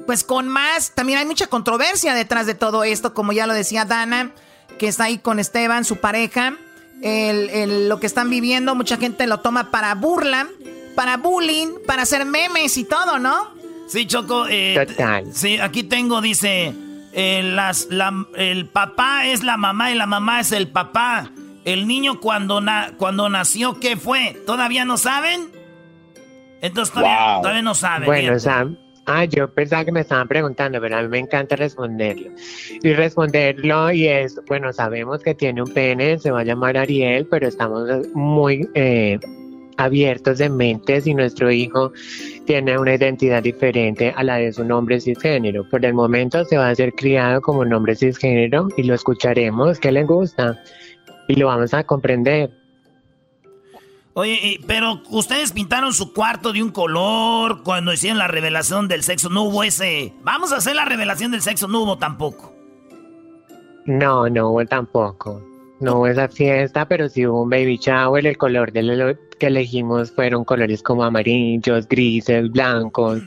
[0.06, 3.86] pues con más, también hay mucha controversia detrás de todo esto, como ya lo decía
[3.86, 4.32] Dana,
[4.78, 6.56] que está ahí con Esteban, su pareja.
[7.02, 10.48] lo que están viviendo, mucha gente lo toma para burla,
[10.96, 13.54] para bullying, para hacer memes y todo, ¿no?
[13.88, 14.48] Sí, Choco.
[14.50, 14.88] Eh,
[15.32, 16.74] sí, aquí tengo, dice,
[17.14, 17.88] eh, las,
[18.36, 21.32] el papá es la mamá y la mamá es el papá.
[21.64, 22.62] El niño cuando,
[22.98, 24.42] cuando nació, ¿qué fue?
[24.46, 25.52] ¿Todavía no saben?
[26.62, 28.06] Entonces todavía, no saben.
[28.06, 32.32] Bueno, Sam, Ah, yo pensaba que me estaban preguntando, pero a mí me encanta responderlo.
[32.82, 37.28] Y responderlo y es, bueno, sabemos que tiene un pene, se va a llamar Ariel,
[37.28, 39.20] pero estamos muy, eh,
[39.78, 41.92] abiertos de mentes y nuestro hijo
[42.46, 45.68] tiene una identidad diferente a la de su nombre cisgénero.
[45.70, 49.92] Por el momento se va a ser criado como nombre cisgénero y lo escucharemos que
[49.92, 50.62] le gusta
[51.28, 52.65] y lo vamos a comprender.
[54.18, 59.28] Oye, pero ustedes pintaron su cuarto de un color cuando hicieron la revelación del sexo.
[59.28, 60.14] No hubo ese.
[60.24, 61.68] Vamos a hacer la revelación del sexo.
[61.68, 62.56] No hubo tampoco.
[63.86, 65.44] No, no hubo tampoco.
[65.82, 68.26] No hubo esa fiesta, pero sí hubo un baby shower.
[68.26, 73.22] El color de lo que elegimos fueron colores como amarillos, grises, blancos.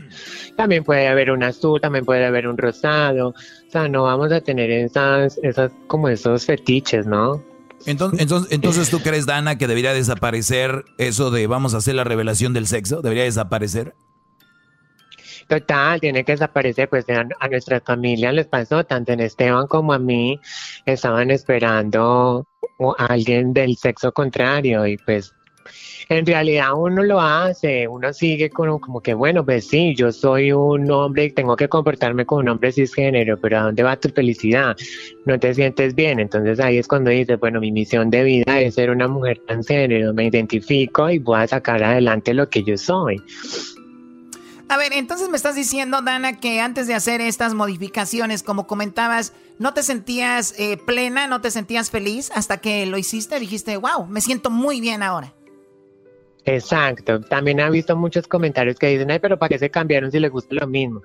[0.57, 3.29] También puede haber un azul, también puede haber un rosado.
[3.29, 7.43] O sea, no vamos a tener esas, esas como esos fetiches, ¿no?
[7.87, 12.05] Entonces, entonces, entonces, ¿tú crees, Dana, que debería desaparecer eso de vamos a hacer la
[12.05, 13.03] revelación del sexo?
[13.03, 13.95] ¿Debería desaparecer?
[15.49, 19.95] Total, tiene que desaparecer, pues a, a nuestra familia les pasó, tanto en Esteban como
[19.95, 20.39] a mí,
[20.85, 22.47] estaban esperando
[22.99, 25.33] a alguien del sexo contrario y pues
[26.09, 30.53] en realidad uno lo hace, uno sigue como, como que, bueno, pues sí, yo soy
[30.53, 34.09] un hombre y tengo que comportarme como un hombre cisgénero, pero ¿a dónde va tu
[34.09, 34.75] felicidad?
[35.27, 36.19] No te sientes bien.
[36.19, 40.15] Entonces ahí es cuando dices, bueno, mi misión de vida es ser una mujer transgénero,
[40.15, 43.23] me identifico y voy a sacar adelante lo que yo soy.
[44.71, 49.33] A ver, entonces me estás diciendo, Dana, que antes de hacer estas modificaciones, como comentabas,
[49.59, 54.07] no te sentías eh, plena, no te sentías feliz hasta que lo hiciste, dijiste, wow,
[54.07, 55.33] me siento muy bien ahora.
[56.49, 57.21] Exacto.
[57.21, 60.31] También ha visto muchos comentarios que dicen, ay, pero ¿para qué se cambiaron si les
[60.31, 61.03] gusta lo mismo?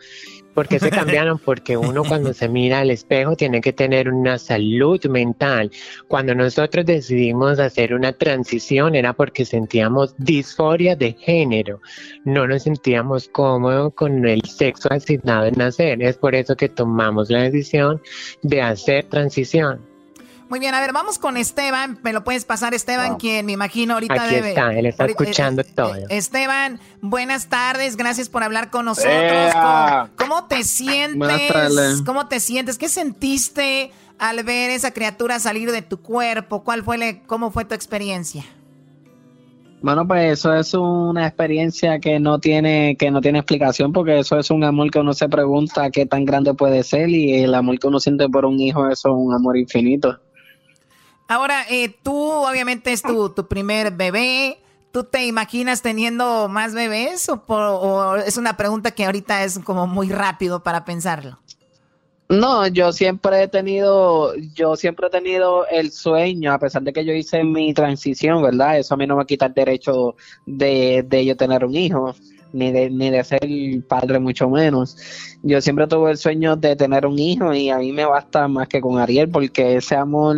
[0.53, 1.37] ¿Por qué se cambiaron?
[1.37, 5.69] Porque uno cuando se mira al espejo tiene que tener una salud mental.
[6.07, 11.81] Cuando nosotros decidimos hacer una transición era porque sentíamos disforia de género.
[12.23, 16.01] No nos sentíamos cómodos con el sexo asignado en nacer.
[16.01, 18.01] Es por eso que tomamos la decisión
[18.43, 19.92] de hacer transición.
[20.49, 21.97] Muy bien, a ver, vamos con Esteban.
[22.03, 23.15] ¿Me lo puedes pasar, Esteban?
[23.17, 24.49] Quien me imagino ahorita Aquí debe.
[24.49, 25.95] está, él está ahorita- escuchando eh, todo.
[25.95, 29.51] eh, Esteban, buenas tardes, gracias por hablar con nosotros.
[29.53, 32.01] ¿Cómo, cómo te sientes?
[32.05, 32.77] ¿Cómo te sientes?
[32.77, 36.63] ¿Qué sentiste al ver esa criatura salir de tu cuerpo?
[36.63, 38.43] ¿Cuál fue le- cómo fue tu experiencia?
[39.81, 44.39] Bueno, pues eso es una experiencia que no tiene que no tiene explicación porque eso
[44.39, 47.77] es un amor que uno se pregunta qué tan grande puede ser y el amor
[47.79, 50.19] que uno siente por un hijo eso es un amor infinito.
[51.33, 54.59] Ahora, eh, tú obviamente es tu, tu primer bebé.
[54.91, 59.59] ¿Tú te imaginas teniendo más bebés o, por- o es una pregunta que ahorita es
[59.59, 61.39] como muy rápido para pensarlo?
[62.29, 67.05] No, yo siempre he tenido, yo siempre he tenido el sueño, a pesar de que
[67.05, 68.79] yo hice mi transición, ¿verdad?
[68.79, 70.15] Eso a mí no me quita el derecho
[70.45, 72.15] de, de yo tener un hijo,
[72.53, 73.41] ni de, ni de ser
[73.87, 74.95] padre, mucho menos.
[75.41, 78.67] Yo siempre tuve el sueño de tener un hijo y a mí me basta más
[78.67, 80.37] que con Ariel, porque ese amor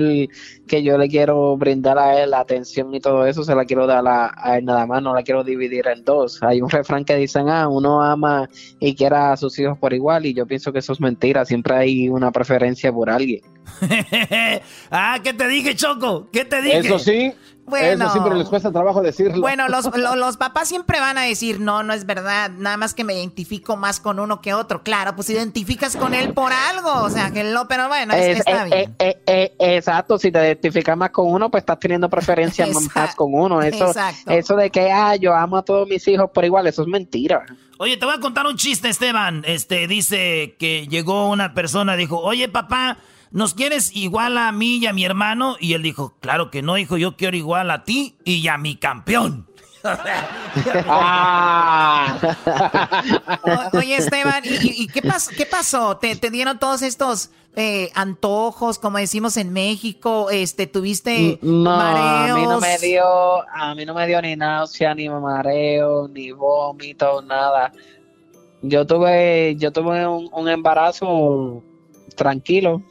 [0.67, 3.85] que yo le quiero brindar a él, la atención y todo eso, se la quiero
[3.85, 6.41] dar a, a él nada más, no la quiero dividir en dos.
[6.41, 10.25] Hay un refrán que dicen, ah, uno ama y quiere a sus hijos por igual,
[10.25, 13.41] y yo pienso que eso es mentira, siempre hay una preferencia por alguien.
[14.91, 16.29] ah, ¿qué te dije, Choco?
[16.31, 16.79] ¿Qué te dije?
[16.79, 17.33] Eso sí,
[17.67, 18.05] Bueno.
[18.05, 19.41] eso siempre les cuesta trabajo decirlo.
[19.41, 22.93] Bueno, los, lo- los papás siempre van a decir, no, no es verdad, nada más
[22.93, 24.83] que me identifico más con uno que otro.
[24.83, 28.39] Claro, pues identificas con él por algo, o sea, que no, pero bueno, es- Es-
[28.39, 28.95] está eh, bien.
[28.99, 32.65] eh, eh, eh, exacto, si te identificas más con uno, pues estás teniendo preferencia
[32.95, 33.61] más con uno.
[33.61, 34.31] Eso, exacto.
[34.31, 37.45] eso de que ah, yo amo a todos mis hijos por igual, eso es mentira.
[37.77, 39.43] Oye, te voy a contar un chiste, Esteban.
[39.45, 42.97] Este dice que llegó una persona, dijo, oye papá,
[43.31, 45.55] ¿nos quieres igual a mí y a mi hermano?
[45.59, 48.75] Y él dijo, claro que no, hijo, yo quiero igual a ti y a mi
[48.75, 49.47] campeón.
[53.43, 55.97] O- oye, Esteban, ¿y, qué, pasó, qué pasó?
[55.97, 60.29] ¿Te, te dieron todos estos eh, antojos, como decimos en México?
[60.31, 62.39] Este, ¿Tuviste No, a mareos?
[62.39, 67.21] mí no me dio, a mí no me dio ni náusea, ni mareo, ni vómito,
[67.21, 67.71] nada.
[68.61, 71.63] Yo tuve, yo tuve un, un embarazo
[72.15, 72.81] tranquilo.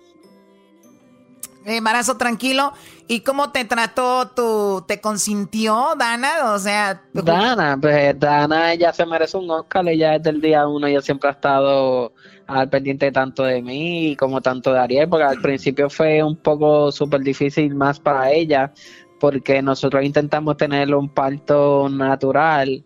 [1.64, 2.72] Embarazo tranquilo.
[3.06, 6.54] ¿Y cómo te trató tu, te consintió, Dana?
[6.54, 10.86] O sea, Dana, pues Dana ella se merece un Oscar, ella desde el día uno,
[10.86, 12.12] ella siempre ha estado
[12.46, 16.92] al pendiente tanto de mí como tanto de Ariel, porque al principio fue un poco
[16.92, 18.72] súper difícil más para ella,
[19.20, 22.84] porque nosotros intentamos tener un parto natural,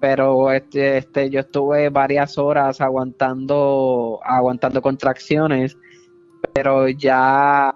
[0.00, 5.76] pero este, este, yo estuve varias horas aguantando, aguantando contracciones,
[6.52, 7.74] pero ya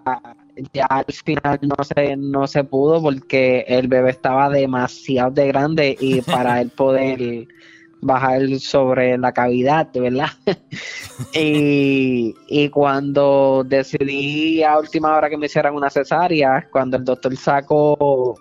[0.73, 5.97] ya al final no se, no se pudo porque el bebé estaba demasiado de grande
[5.99, 7.47] y para él poder
[8.01, 10.31] bajar sobre la cavidad, ¿verdad?
[11.35, 17.37] y, y cuando decidí a última hora que me hicieran una cesárea, cuando el doctor
[17.37, 18.37] sacó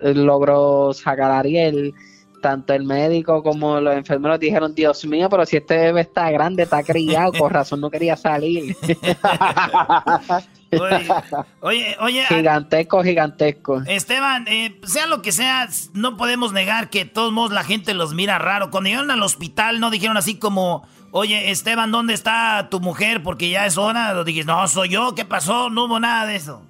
[0.00, 1.94] logró sacar a Ariel.
[2.42, 6.62] Tanto el médico como los enfermeros dijeron, Dios mío, pero si este bebé está grande,
[6.62, 8.74] está criado, con razón no quería salir.
[11.60, 12.24] Oye, oye.
[12.28, 13.82] Gigantesco, gigantesco.
[13.86, 17.94] Esteban, eh, sea lo que sea, no podemos negar que de todos modos la gente
[17.94, 18.70] los mira raro.
[18.70, 23.22] Cuando llegaron al hospital no dijeron así como, oye, Esteban, ¿dónde está tu mujer?
[23.22, 24.22] Porque ya es hora.
[24.24, 25.70] Dijiste, no, soy yo, ¿qué pasó?
[25.70, 26.62] No hubo nada de eso.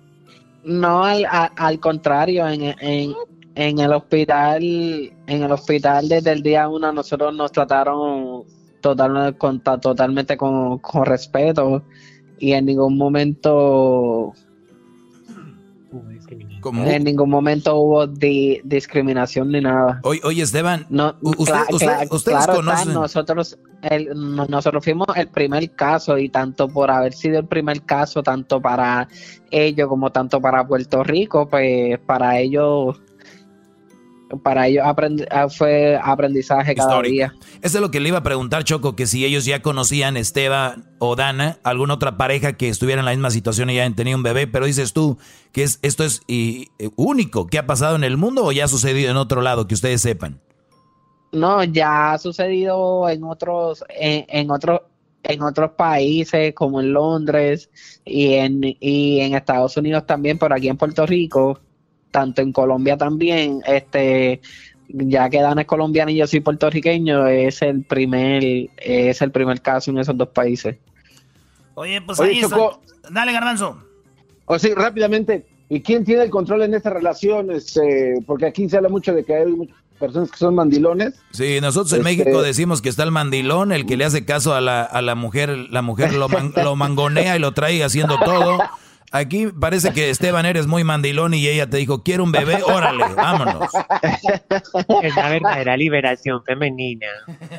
[0.64, 3.14] No, al, al contrario, en, en,
[3.54, 8.44] en, el hospital, en el hospital desde el día uno nosotros nos trataron
[8.80, 11.82] total, con, totalmente con, con respeto
[12.40, 14.34] y en ningún momento
[16.64, 20.00] en ningún momento hubo discriminación ni nada.
[20.02, 22.92] Oye, oye Esteban, no, ustedes conocen.
[22.92, 23.58] nosotros,
[24.14, 29.08] nosotros fuimos el primer caso y tanto por haber sido el primer caso, tanto para
[29.50, 33.00] ellos como tanto para Puerto Rico, pues para ellos
[34.42, 34.84] para ellos
[35.30, 37.34] ah, fue aprendizaje cada día.
[37.62, 40.88] Eso es lo que le iba a preguntar, Choco, que si ellos ya conocían Esteban
[40.98, 44.22] o Dana, alguna otra pareja que estuviera en la misma situación y ya tenido un
[44.22, 45.18] bebé, pero dices tú
[45.52, 48.68] que es, esto es y, único, ¿qué ha pasado en el mundo o ya ha
[48.68, 50.40] sucedido en otro lado, que ustedes sepan?
[51.32, 54.80] No, ya ha sucedido en otros, en, en otros
[55.22, 57.68] en otros países como en Londres
[58.06, 61.60] y en, y en Estados Unidos también, pero aquí en Puerto Rico
[62.10, 64.40] tanto en Colombia también, este,
[64.88, 68.42] ya que Dan es colombiano y yo soy puertorriqueño, es el primer,
[68.78, 70.76] es el primer caso en esos dos países.
[71.74, 72.42] Oye, pues ahí
[73.10, 73.82] Dale, Garbanzo.
[74.46, 75.46] O sí, rápidamente.
[75.68, 77.50] ¿Y quién tiene el control en esta relación?
[77.50, 81.14] Este, porque aquí se habla mucho de que hay muchas personas que son mandilones.
[81.30, 84.54] Sí, nosotros en México este, decimos que está el mandilón, el que le hace caso
[84.54, 86.28] a la, a la mujer, la mujer lo,
[86.62, 88.58] lo mangonea y lo trae haciendo todo.
[89.12, 93.04] Aquí parece que Esteban eres muy mandilón y ella te dijo, quiero un bebé, órale,
[93.16, 93.68] vámonos.
[95.02, 97.08] Es la verdadera liberación femenina.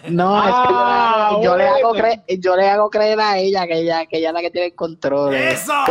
[0.07, 0.53] No, es
[1.35, 4.29] que yo, le hago creer, yo le hago creer a ella que ella, que ella
[4.29, 5.35] es la que tiene el control.
[5.35, 5.73] ¡Eso!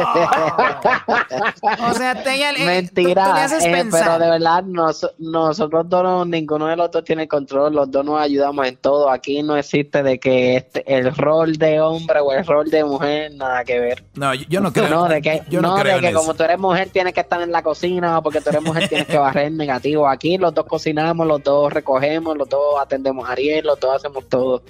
[1.90, 7.04] o sea, te, ella, Mentira, eh, pero de verdad nosotros dos, ninguno de los dos
[7.04, 9.10] tiene el control, los dos nos ayudamos en todo.
[9.10, 13.32] Aquí no existe de que este, el rol de hombre o el rol de mujer,
[13.34, 14.04] nada que ver.
[14.14, 14.88] No, yo no creo.
[14.88, 17.62] No, de que no, de que como tú eres mujer tienes que estar en la
[17.62, 20.08] cocina o porque tú eres mujer tienes que barrer negativo.
[20.08, 24.28] Aquí los dos cocinamos, los dos recogemos, los dos atendemos a Ariel, los dos hacemos
[24.28, 24.62] todo.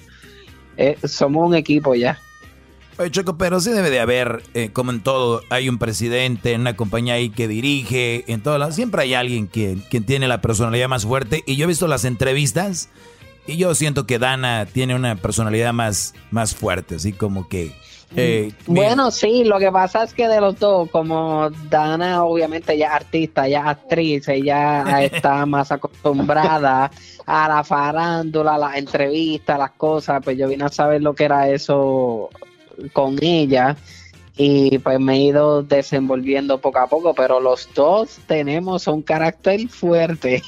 [0.77, 2.19] Eh, somos un equipo ya.
[2.97, 6.75] Oye, Choco, pero sí debe de haber, eh, como en todo, hay un presidente, una
[6.75, 11.05] compañía ahí que dirige, en todo, siempre hay alguien que, que tiene la personalidad más
[11.05, 11.43] fuerte.
[11.47, 12.89] Y yo he visto las entrevistas
[13.47, 17.73] y yo siento que Dana tiene una personalidad más, más fuerte, así como que
[18.15, 22.87] eh, bueno, sí, lo que pasa es que de los dos, como Dana obviamente ya
[22.87, 26.91] es artista, ya es actriz, ella está más acostumbrada
[27.25, 31.25] a la farándula, a las entrevistas, las cosas, pues yo vine a saber lo que
[31.25, 32.29] era eso
[32.93, 33.75] con ella
[34.37, 39.67] y pues me he ido desenvolviendo poco a poco, pero los dos tenemos un carácter
[39.67, 40.41] fuerte.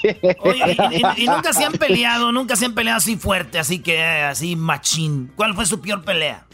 [1.18, 5.32] y, nunca se han peleado, nunca se han peleado así fuerte, así que así machín.
[5.36, 6.46] ¿Cuál fue su peor pelea?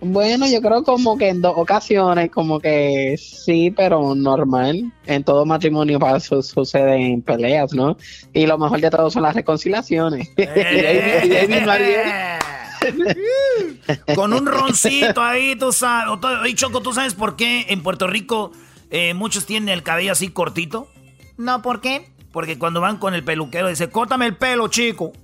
[0.00, 4.92] Bueno, yo creo como que en dos ocasiones, como que sí, pero normal.
[5.06, 7.96] En todo matrimonio sucede suceden peleas, ¿no?
[8.32, 10.28] Y lo mejor de todo son las reconciliaciones.
[14.14, 16.16] Con un roncito ahí, tú sabes.
[16.42, 18.52] Oye, Choco, ¿tú sabes por qué en Puerto Rico
[18.90, 20.88] eh, muchos tienen el cabello así cortito?
[21.36, 22.08] No, ¿por qué?
[22.32, 25.12] Porque cuando van con el peluquero dice, córtame el pelo, chico.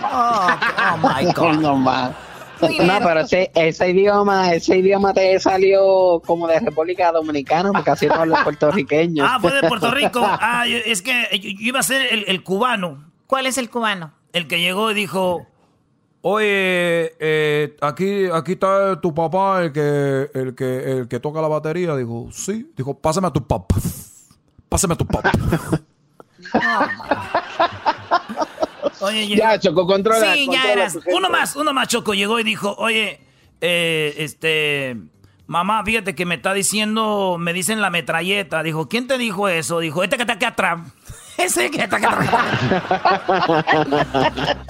[0.00, 0.46] Oh,
[0.92, 1.54] oh my God.
[1.54, 2.14] no, no,
[2.60, 8.24] pero ese, ese idioma, ese idioma te salió como de República Dominicana, porque así no
[8.26, 9.26] los puertorriqueños.
[9.28, 10.20] Ah, fue de Puerto Rico.
[10.24, 13.10] Ah, es que yo iba a ser el, cubano.
[13.26, 14.12] ¿Cuál es el cubano?
[14.32, 15.46] El que llegó y dijo,
[16.20, 21.48] Oye, eh, aquí, aquí está tu papá, el que, el que, el que toca la
[21.48, 21.94] batería.
[21.96, 22.70] Dijo, sí.
[22.76, 23.76] Dijo, pásame a tu papá.
[24.68, 25.32] Pásame a tu papá.
[29.00, 30.34] Oye, ya, Choco, controla.
[30.34, 30.98] Sí, ya eras.
[31.06, 33.20] Uno más, uno más, Choco, llegó y dijo, oye,
[33.60, 34.96] eh, este,
[35.46, 38.62] mamá, fíjate que me está diciendo, me dicen la metralleta.
[38.62, 39.80] Dijo, ¿quién te dijo eso?
[39.80, 40.80] Dijo, este que está aquí atrás.
[41.38, 41.98] Ese que está.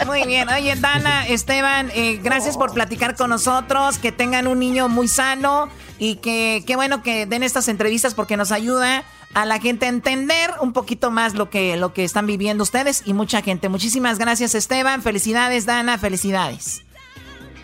[0.07, 0.49] Muy bien.
[0.51, 3.99] Oye, Dana, Esteban, eh, gracias por platicar con nosotros.
[3.99, 8.37] Que tengan un niño muy sano y que qué bueno que den estas entrevistas porque
[8.37, 12.27] nos ayuda a la gente a entender un poquito más lo que, lo que están
[12.27, 13.71] viviendo ustedes y mucha gente.
[13.71, 15.01] Muchísimas gracias, Esteban.
[15.03, 15.97] Felicidades, Dana.
[15.97, 16.85] Felicidades.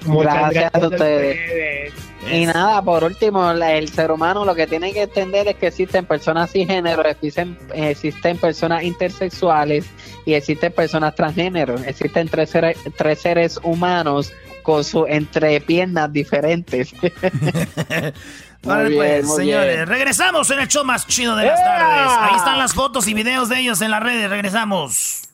[0.06, 1.92] Muchas gracias, a ustedes.
[2.30, 6.06] Y nada, por último, el ser humano lo que tiene que entender es que existen
[6.06, 9.86] personas cisgénero, existen, existen personas intersexuales
[10.24, 11.76] y existen personas transgénero.
[11.84, 14.32] Existen tres seres, tres seres humanos
[14.62, 16.92] con sus entrepiernas diferentes.
[17.00, 18.12] Vale,
[18.64, 19.86] Muy pues, bien, muy señores, bien.
[19.86, 21.66] regresamos en el show más chido de las ¡Ea!
[21.66, 22.12] tardes.
[22.18, 24.30] Ahí están las fotos y videos de ellos en las redes.
[24.30, 25.28] Regresamos.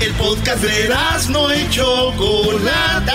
[0.00, 0.88] El podcast de
[1.30, 3.14] no y Chocolata.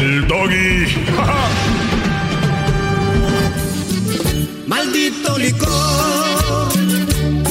[0.00, 0.86] el doggy.
[4.66, 5.68] Maldito licor.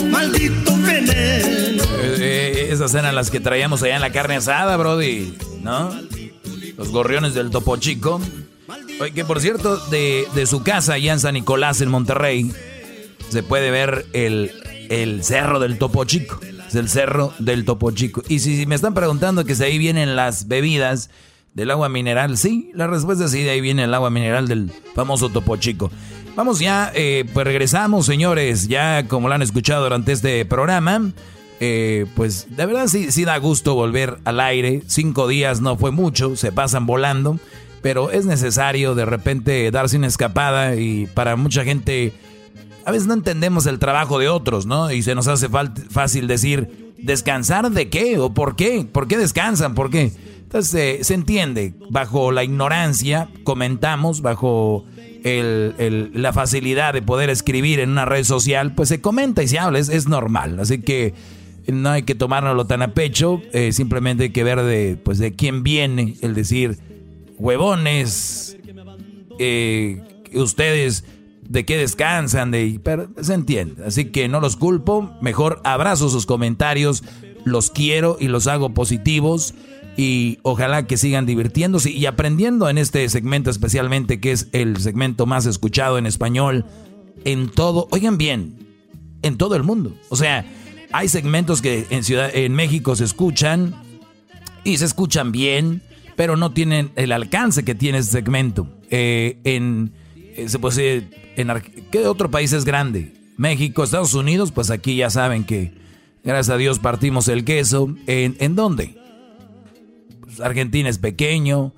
[0.10, 1.84] Maldito veneno.
[2.02, 5.36] Eh, eh, esas eran las que traíamos allá en la carne asada, Brody.
[5.62, 5.92] ¿No?
[6.78, 8.22] Los gorriones del Topo Chico.
[9.00, 12.52] Oye, que por cierto, de, de su casa allá en San Nicolás, en Monterrey,
[13.30, 14.52] se puede ver el,
[14.90, 16.40] el cerro del Topo Chico.
[16.68, 18.24] Es el cerro del Topo Chico.
[18.28, 21.10] Y si me están preguntando que si ahí vienen las bebidas
[21.60, 24.72] del agua mineral, sí, la respuesta es sí, de ahí viene el agua mineral del
[24.96, 25.92] famoso Topo Chico.
[26.36, 31.12] Vamos ya, eh, pues regresamos, señores, ya como lo han escuchado durante este programa.
[31.60, 34.82] eh, pues de verdad sí, sí da gusto volver al aire.
[34.88, 37.38] Cinco días no fue mucho, se pasan volando,
[37.82, 42.14] pero es necesario de repente darse una escapada y para mucha gente
[42.86, 44.92] a veces no entendemos el trabajo de otros, ¿no?
[44.92, 45.50] Y se nos hace
[45.90, 48.18] fácil decir, ¿descansar de qué?
[48.18, 48.88] ¿O por qué?
[48.90, 49.76] ¿Por qué descansan?
[49.76, 50.14] ¿Por qué?
[50.50, 54.84] Entonces eh, se entiende, bajo la ignorancia comentamos, bajo
[55.24, 59.60] el- la facilidad de poder escribir en una red social, pues se comenta y se
[59.60, 60.60] habla, es, es normal.
[60.60, 61.14] Así que
[61.68, 65.34] no hay que tomárnoslo tan a pecho, eh, simplemente hay que ver de, pues, de
[65.36, 66.80] quién viene el decir,
[67.38, 68.58] huevones,
[69.38, 70.02] eh,
[70.34, 71.04] ustedes
[71.48, 73.86] de qué descansan, de, pero se entiende.
[73.86, 77.04] Así que no los culpo, mejor abrazo sus comentarios,
[77.46, 79.54] los quiero y los hago positivos
[80.00, 85.26] y ojalá que sigan divirtiéndose y aprendiendo en este segmento especialmente que es el segmento
[85.26, 86.64] más escuchado en español
[87.26, 88.66] en todo, oigan bien,
[89.24, 89.94] en todo el mundo.
[90.08, 90.46] O sea,
[90.94, 93.76] hay segmentos que en ciudad en México se escuchan
[94.64, 95.82] y se escuchan bien,
[96.16, 98.70] pero no tienen el alcance que tiene ese segmento.
[98.90, 101.62] Eh, en, eh, se puede decir, en Ar-
[101.92, 103.14] ¿qué otro país es grande?
[103.36, 105.74] México, Estados Unidos, pues aquí ya saben que
[106.24, 107.94] gracias a Dios partimos el queso.
[108.08, 108.99] ¿En, en dónde?
[110.42, 111.74] Argentina es pequeño,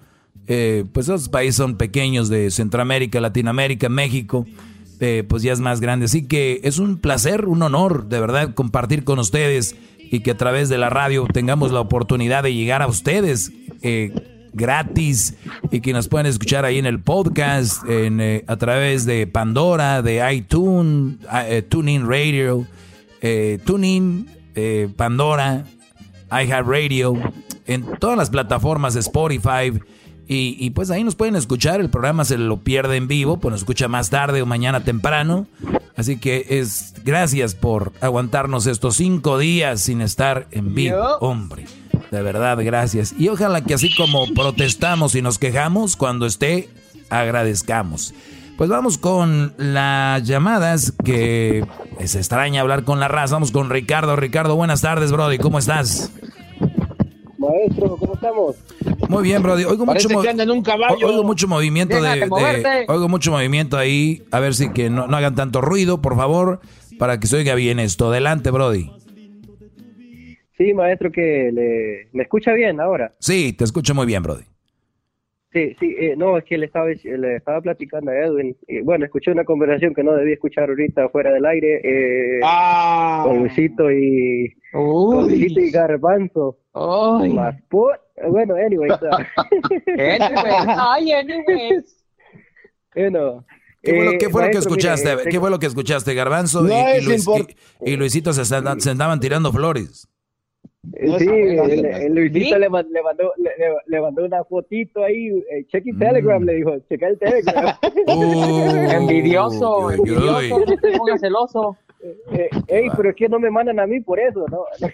[0.47, 4.45] eh, pues esos países son pequeños de Centroamérica, Latinoamérica, México,
[4.99, 6.05] eh, pues ya es más grande.
[6.05, 10.37] Así que es un placer, un honor, de verdad, compartir con ustedes y que a
[10.37, 13.51] través de la radio tengamos la oportunidad de llegar a ustedes
[13.81, 14.13] eh,
[14.53, 15.35] gratis
[15.71, 20.01] y que nos puedan escuchar ahí en el podcast, en, eh, a través de Pandora,
[20.01, 21.17] de iTunes,
[21.69, 22.67] TuneIn Radio,
[23.65, 24.27] TuneIn,
[24.97, 25.65] Pandora,
[26.29, 27.13] iHeartRadio,
[27.67, 29.71] en todas las plataformas de Spotify.
[30.27, 33.51] Y, y, pues ahí nos pueden escuchar, el programa se lo pierde en vivo, pues
[33.51, 35.47] nos escucha más tarde o mañana temprano.
[35.95, 41.65] Así que es gracias por aguantarnos estos cinco días sin estar en vivo, hombre.
[42.11, 43.13] De verdad, gracias.
[43.17, 46.69] Y ojalá que así como protestamos y nos quejamos, cuando esté,
[47.09, 48.13] agradezcamos.
[48.57, 51.65] Pues vamos con las llamadas, que
[51.99, 53.35] es extraña hablar con la raza.
[53.35, 54.15] Vamos con Ricardo.
[54.15, 55.39] Ricardo, buenas tardes, Brody.
[55.39, 56.11] ¿Cómo estás?
[57.41, 58.55] Maestro, ¿cómo estamos?
[59.09, 59.63] Muy bien, Brody.
[59.63, 61.07] Oigo mucho, Parece mo- que anda en un caballo.
[61.07, 62.29] oigo mucho movimiento de,
[62.87, 64.23] oigo mucho movimiento ahí.
[64.31, 66.59] A ver si que no, no hagan tanto ruido, por favor,
[66.99, 68.09] para que se oiga bien esto.
[68.09, 68.91] Adelante, Brody.
[70.57, 73.15] Sí, maestro, que le, me escucha bien ahora.
[73.19, 74.43] Sí, te escucho muy bien, Brody.
[75.53, 78.55] Sí, sí, eh, no, es que le estaba, le estaba platicando a Edwin.
[78.69, 81.81] y, bueno, escuché una conversación que no debía escuchar ahorita fuera del aire.
[81.83, 82.39] Eh,
[83.23, 84.53] Con Luisito y.
[84.71, 86.57] Con Luisito y Garbanzo.
[87.35, 87.99] Más por-
[88.29, 88.89] Bueno, anyway.
[88.91, 89.09] o sea.
[90.93, 91.97] Ay, anyways.
[92.95, 93.45] Bueno.
[93.83, 95.11] ¿Qué fue lo, eh, qué fue lo que mire, escuchaste?
[95.11, 96.61] eh, ¿Qué fue lo que escuchaste, Garbanzo?
[96.61, 97.27] No y, y Luis-
[97.83, 100.07] y- y Luisito se, estaban- se andaban tirando flores.
[100.93, 103.31] Eh, Sí, el, el Luisito le, man- le mandó,
[103.85, 105.89] le, mandó una fotito ahí, eh, check Mm.
[105.89, 107.75] el Telegram, le dijo, checa el Telegram.
[108.91, 110.49] envidioso, uy, envidioso, uy.
[110.49, 111.77] no te pongas celoso.
[112.33, 114.65] Eh, ey, pero es que no me mandan a mí por eso, ¿no?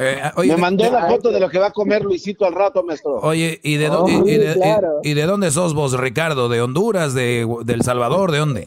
[0.00, 3.20] Eh, me mandó la foto de lo que va a comer Luisito al rato, maestro.
[3.20, 4.98] Oye, ¿y de, Oh, y- de- y- claro.
[5.04, 6.48] y de dónde sos vos, Ricardo?
[6.48, 7.14] ¿De Honduras?
[7.14, 8.32] ¿De, de El Salvador?
[8.32, 8.64] ¿De dónde?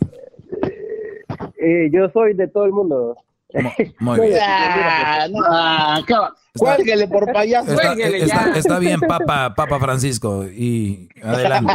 [1.57, 3.18] Eh, yo soy de todo el mundo.
[3.99, 4.40] Muy bien.
[4.41, 7.72] Ah, no, Cuélguele por payaso.
[7.72, 10.44] Está, está- está bien, Papa, Papa Francisco.
[10.45, 11.74] Y adelante.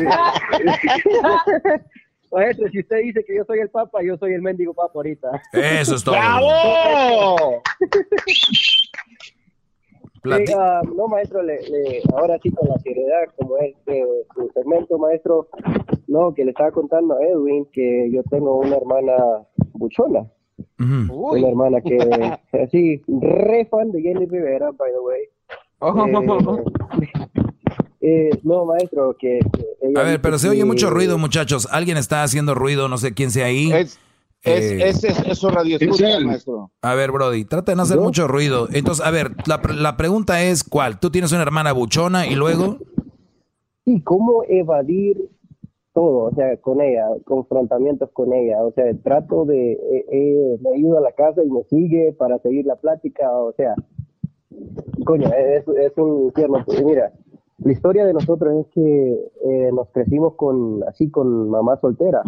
[2.32, 5.28] Maestro, si usted dice que yo soy el papa, yo soy el mendigo papa ahorita.
[5.52, 6.14] Eso es todo.
[6.14, 7.62] ¡Bravo!
[10.22, 10.54] Plati- Sí,
[10.96, 14.04] no, maestro, le, le- ahora sí con la seriedad, como es eh,
[14.34, 15.48] su segmento, maestro,
[16.06, 19.14] no, que le estaba contando a Edwin que yo tengo una hermana
[19.72, 20.24] buchona,
[20.78, 21.98] una hermana que,
[22.64, 25.22] así, re fan de Jenny Rivera, by the way.
[25.80, 26.70] Eh,
[28.00, 29.38] eh, no, maestro, que...
[29.52, 31.68] que ella A ver, pero se oye que- mucho ruido, muchachos.
[31.70, 33.72] Alguien está haciendo ruido, no sé quién sea ahí.
[33.72, 33.98] Es,
[34.42, 36.70] es, Eh, es, es- eso radio escucha, maestro.
[36.82, 38.68] A ver, Brody, trata de no hacer mucho ruido.
[38.72, 40.98] Entonces, a ver, la, la pregunta es, ¿cuál?
[40.98, 42.78] ¿Tú tienes una hermana buchona y luego?
[43.84, 45.28] Sí, cómo evadir
[45.92, 50.76] todo, o sea, con ella, confrontamientos con ella, o sea, trato de, eh, eh, me
[50.76, 53.74] ayuda a la casa y me sigue para seguir la plática, o sea,
[55.04, 56.62] coño, es, es un infierno.
[56.64, 57.12] Pues, Mira,
[57.58, 62.22] la historia de nosotros es que eh, nos crecimos con, así, con mamá soltera.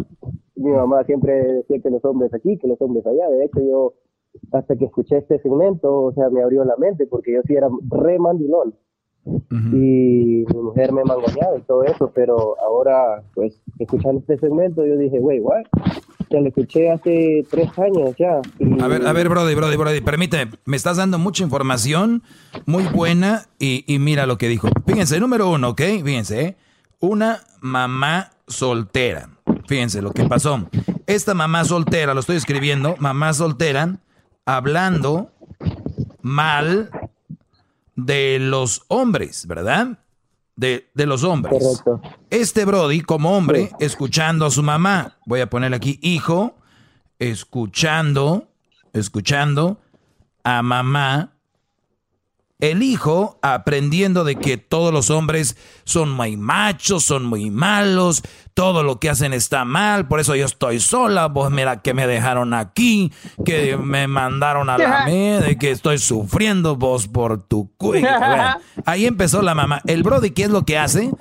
[0.55, 3.93] Mi mamá siempre decía que los hombres aquí, que los hombres allá, de hecho yo,
[4.51, 7.69] hasta que escuché este segmento, o sea, me abrió la mente, porque yo sí era
[7.89, 8.75] re mandilón
[9.51, 14.97] y mi mujer me mangoneaba y todo eso, pero ahora, pues, escuchando este segmento, yo
[14.97, 15.63] dije, wey, what?
[16.29, 18.41] Ya lo escuché hace tres años ya.
[18.59, 20.51] y- A ver, a ver, Brody, Brody, Brody, permíteme.
[20.65, 22.23] Me estás dando mucha información,
[22.65, 24.67] muy buena, y, y mira lo que dijo.
[24.87, 25.81] Fíjense, número uno, ¿ok?
[26.03, 26.55] Fíjense, ¿eh?
[26.99, 29.29] Una mamá soltera.
[29.67, 30.67] Fíjense lo que pasó.
[31.07, 33.97] Esta mamá soltera, lo estoy escribiendo, mamá soltera,
[34.45, 35.29] hablando
[36.21, 36.89] mal
[37.95, 39.99] de los hombres, ¿verdad?
[40.55, 41.61] De, de los hombres.
[41.83, 42.01] Correcto.
[42.29, 46.55] Este Brody, como hombre, escuchando a su mamá, voy a ponerle aquí, hijo,
[47.19, 48.47] escuchando,
[48.93, 49.79] escuchando
[50.43, 51.34] a mamá,
[52.59, 58.21] el hijo aprendiendo de que todos los hombres son muy machos, son muy malos,
[58.53, 62.07] todo lo que hacen está mal, por eso yo estoy sola, vos mira que me
[62.07, 63.11] dejaron aquí,
[63.43, 65.05] que me mandaron a la
[65.49, 68.59] y que estoy sufriendo vos por tu cuida.
[68.85, 69.81] ahí empezó la mamá.
[69.85, 71.11] El Brody, ¿qué es lo que hace?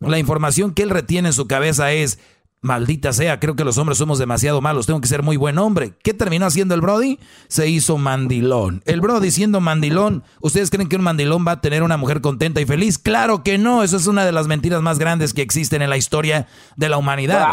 [0.00, 2.18] La información que él retiene en su cabeza es,
[2.62, 5.94] maldita sea, creo que los hombres somos demasiado malos, tengo que ser muy buen hombre.
[6.02, 7.18] ¿Qué terminó haciendo el Brody?
[7.48, 8.82] Se hizo mandilón.
[8.86, 12.60] El Brody siendo mandilón, ¿ustedes creen que un mandilón va a tener una mujer contenta
[12.60, 12.98] y feliz?
[12.98, 15.96] Claro que no, eso es una de las mentiras más grandes que existen en la
[15.96, 17.48] historia de la humanidad.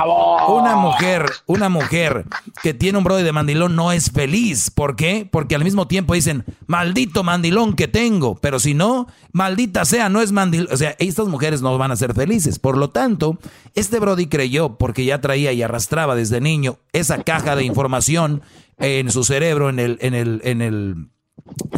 [0.48, 2.26] Una mujer, una mujer
[2.62, 4.70] que tiene un Brody de mandilón no es feliz.
[4.70, 5.28] ¿Por qué?
[5.30, 10.22] Porque al mismo tiempo dicen, maldito mandilón que tengo, pero si no, maldita sea, no
[10.22, 10.72] es mandilón.
[10.72, 12.60] O sea, estas mujeres no van a ser felices.
[12.60, 13.40] Por lo tanto,
[13.74, 18.42] este Brody creyó, porque ya traía y arrastraba desde niño esa caja de información
[18.78, 21.08] en su cerebro, en el, en el, en el,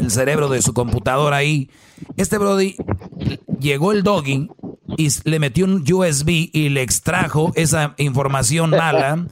[0.09, 1.69] cerebro de su computadora ahí.
[2.17, 2.75] Este Brody
[3.59, 4.49] llegó el doggy
[4.97, 9.27] y le metió un USB y le extrajo esa información mala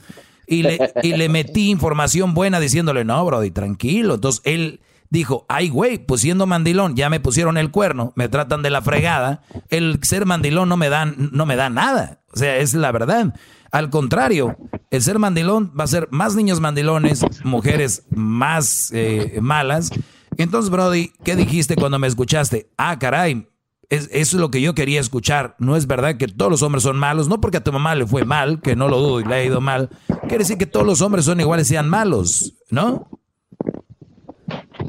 [0.47, 4.15] y le, y le metí información buena diciéndole, no, Brody, tranquilo.
[4.15, 4.79] Entonces él
[5.09, 8.81] dijo, ay, güey, pues siendo mandilón, ya me pusieron el cuerno, me tratan de la
[8.81, 12.21] fregada, el ser mandilón no me da, no me da nada.
[12.31, 13.33] O sea, es la verdad.
[13.71, 14.57] Al contrario,
[14.89, 19.91] el ser mandilón va a ser más niños mandilones, mujeres más eh, malas.
[20.37, 22.69] Entonces, Brody, ¿qué dijiste cuando me escuchaste?
[22.77, 23.47] Ah, caray,
[23.89, 25.55] es, eso es lo que yo quería escuchar.
[25.59, 28.05] No es verdad que todos los hombres son malos, no porque a tu mamá le
[28.05, 29.89] fue mal, que no lo dudo y le ha ido mal.
[30.21, 33.07] Quiere decir que todos los hombres son iguales y sean malos, ¿no?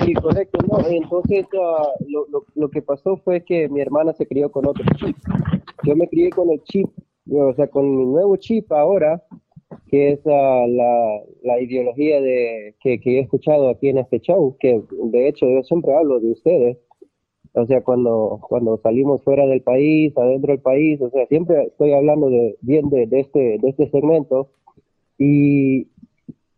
[0.05, 0.87] Sí, correcto, no.
[0.87, 4.85] Entonces, ah, lo, lo, lo que pasó fue que mi hermana se crió con otro
[4.97, 5.17] chip.
[5.83, 6.89] Yo me crié con el chip,
[7.31, 9.23] o sea, con mi nuevo chip ahora,
[9.89, 14.57] que es ah, la, la ideología de, que, que he escuchado aquí en este show,
[14.59, 16.79] que de hecho yo siempre hablo de ustedes.
[17.53, 21.93] O sea, cuando, cuando salimos fuera del país, adentro del país, o sea, siempre estoy
[21.93, 24.51] hablando de, bien de, de este, de este segmento.
[25.19, 25.89] Y,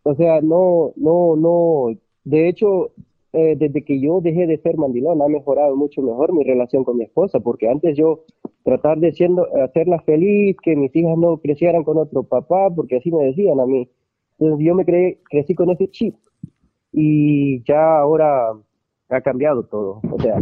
[0.03, 2.91] o sea, no, no, no, de hecho,
[3.33, 6.97] eh, desde que yo dejé de ser mandilón, ha mejorado mucho mejor mi relación con
[6.97, 8.25] mi esposa, porque antes yo
[8.63, 13.11] tratar de siendo, hacerla feliz, que mis hijas no crecieran con otro papá, porque así
[13.11, 13.89] me decían a mí.
[14.37, 16.15] Entonces yo me creí, crecí con ese chip
[16.91, 18.53] y ya ahora
[19.09, 19.99] ha cambiado todo.
[20.11, 20.39] O sea,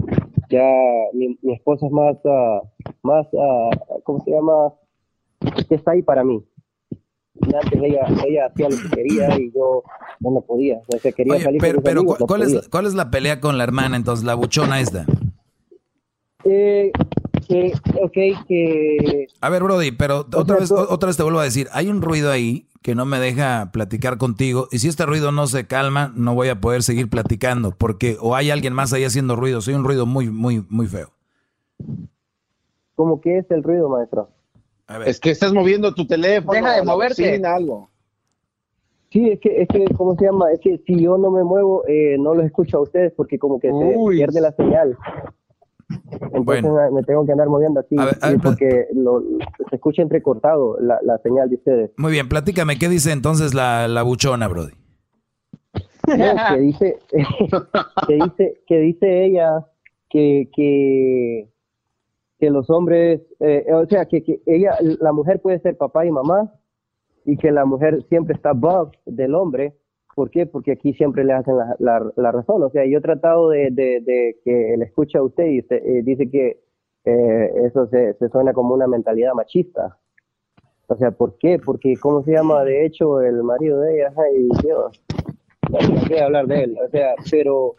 [0.50, 0.70] ya
[1.14, 2.62] mi, mi esposa es más, ah,
[3.04, 3.70] más, ah,
[4.04, 4.74] ¿cómo se llama?
[5.70, 6.44] Está ahí para mí.
[7.48, 9.84] Y antes ella, ella hacía lo que quería y yo
[10.20, 10.82] no me podía.
[10.88, 13.12] O sea, quería Oye, salir pero, pero amigos, ¿cu- no ¿cuál, es, ¿cuál es la
[13.12, 15.06] pelea con la hermana entonces, la buchona esta?
[16.44, 16.92] Eh,
[17.48, 19.28] que, ok, que...
[19.42, 22.32] A ver, Brody, pero otra vez, otra vez te vuelvo a decir, hay un ruido
[22.32, 26.34] ahí que no me deja platicar contigo y si este ruido no se calma, no
[26.34, 29.84] voy a poder seguir platicando porque o hay alguien más ahí haciendo ruido, soy un
[29.84, 31.12] ruido muy, muy, muy feo.
[32.96, 34.30] ¿Cómo que es el ruido, maestro?
[35.06, 36.54] Es que estás moviendo tu teléfono.
[36.54, 37.28] Deja de moverte.
[37.30, 37.90] bocina, algo.
[39.12, 40.52] Sí, es que, es que, ¿cómo se llama?
[40.52, 43.60] Es que si yo no me muevo, eh, no los escucho a ustedes porque como
[43.60, 44.98] que se pierde la señal.
[46.34, 49.22] Entonces me- me tengo que andar moviendo así, sí, porque lo,
[49.70, 51.92] se escucha entrecortado la, la señal de ustedes.
[51.98, 54.72] Muy bien, platícame, ¿qué dice entonces la, la buchona, Brody?
[56.08, 56.16] No,
[56.56, 57.00] que dice,
[58.08, 59.66] que dice, que dice ella
[60.10, 61.50] que, que,
[62.42, 66.12] que los hombres, eh, o sea, que, que ella, la mujer puede ser papá y
[66.12, 66.52] mamá
[67.24, 69.76] y que la mujer siempre está above del hombre.
[70.16, 70.48] ¿Por qué?
[70.48, 71.76] Porque aquí siempre le hacen la,
[72.16, 72.64] la- razón.
[72.64, 76.02] O sea, yo he tratado de, de, que le escuche a usted y usted eh,
[76.04, 76.60] dice que
[77.06, 80.00] eh, eso se, se suena como una mentalidad machista.
[80.88, 81.60] O sea, ¿por qué?
[81.64, 82.64] Porque, ¿cómo se llama?
[82.64, 85.04] De hecho, el marido de ella, ay, Dios,
[85.70, 86.78] no hablar de él.
[86.86, 87.76] O sea, pero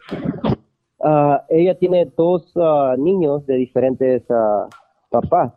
[1.03, 4.67] ah, ella tiene dos ah, niños de diferentes ah,
[5.09, 5.53] papás.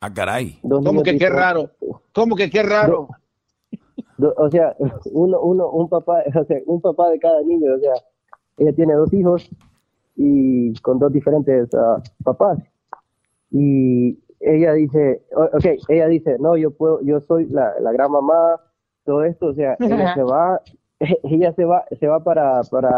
[0.00, 0.58] Ah, caray.
[0.62, 1.42] Dos ¿Cómo que qué diferentes.
[1.42, 1.70] raro?
[2.12, 3.08] ¿Cómo que qué raro?
[4.18, 4.74] Do- o sea,
[5.12, 7.94] uno, uno, un papá, o sea, un papá de cada niño, o sea,
[8.58, 9.48] ella tiene dos hijos
[10.16, 11.68] y con dos diferentes
[12.24, 12.58] papás.
[13.50, 18.10] Y ella dice, o- ok, ella dice, no, yo puedo, yo soy la, la gran
[18.10, 18.60] mamá,
[19.04, 20.60] todo esto, o sea, ella se va,
[21.24, 22.90] ella se va, se va para, para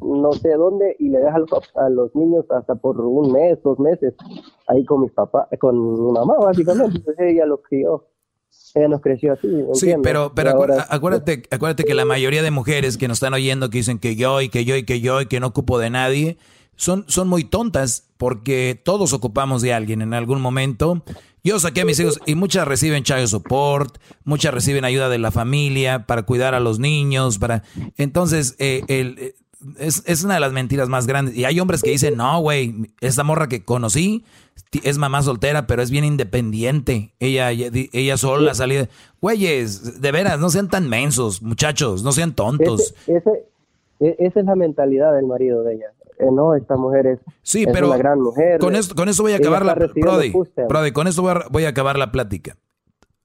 [0.00, 3.32] no sé dónde y le deja a los, pap- a los niños hasta por un
[3.32, 4.14] mes, dos meses,
[4.68, 8.06] ahí con mis papás, con mi mamá básicamente, entonces ella los crió.
[8.74, 9.48] Ella nos creció así.
[9.74, 13.32] Sí, pero, pero acu- ahora- acuérdate, acuérdate que la mayoría de mujeres que nos están
[13.34, 15.78] oyendo que dicen que yo y que yo y que yo y que no ocupo
[15.78, 16.36] de nadie,
[16.74, 21.02] son, son muy tontas porque todos ocupamos de alguien en algún momento.
[21.42, 25.30] Yo saqué a mis hijos y muchas reciben child support, muchas reciben ayuda de la
[25.30, 27.62] familia para cuidar a los niños, para...
[27.96, 29.34] Entonces, eh, el, eh,
[29.78, 31.34] es, es una de las mentiras más grandes.
[31.36, 34.24] Y hay hombres que dicen, no, güey, esta morra que conocí
[34.84, 37.12] es mamá soltera, pero es bien independiente.
[37.20, 38.88] Ella, ella, ella sola salida.
[39.20, 42.94] Güeyes, de veras, no sean tan mensos, muchachos, no sean tontos.
[43.06, 43.44] Ese, ese-
[44.00, 45.86] e- esa es la mentalidad del marido de ella.
[46.18, 48.58] Eh, no, esta mujer es, Sí, es pero una gran mujer.
[48.58, 49.74] con esto, con esto voy a acabar la...
[49.74, 50.32] Brody.
[50.68, 52.56] Brody, con esto voy a, voy a acabar la plática.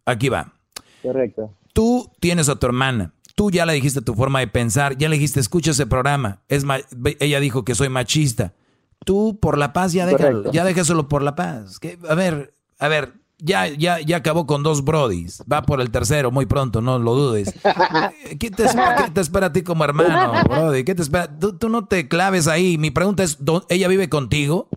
[0.05, 0.53] Aquí va.
[1.01, 1.51] Correcto.
[1.73, 3.13] Tú tienes a tu hermana.
[3.35, 6.41] Tú ya le dijiste tu forma de pensar, ya le dijiste, escucha ese programa.
[6.47, 6.65] Es
[7.19, 8.53] ella dijo que soy machista.
[9.05, 10.51] Tú por la paz ya déjalo, Correcto.
[10.51, 11.79] ya déjaselo por la paz.
[11.79, 15.41] Que, a ver, a ver, ya, ya, ya acabó con dos brodis.
[15.51, 17.51] Va por el tercero muy pronto, no lo dudes.
[18.39, 20.83] ¿Qué te, espera, qué te espera a ti como hermano, brody?
[20.83, 21.27] ¿Qué te espera?
[21.39, 22.77] Tú, tú no te claves ahí.
[22.77, 24.67] Mi pregunta es, ¿dó- ¿ella vive contigo?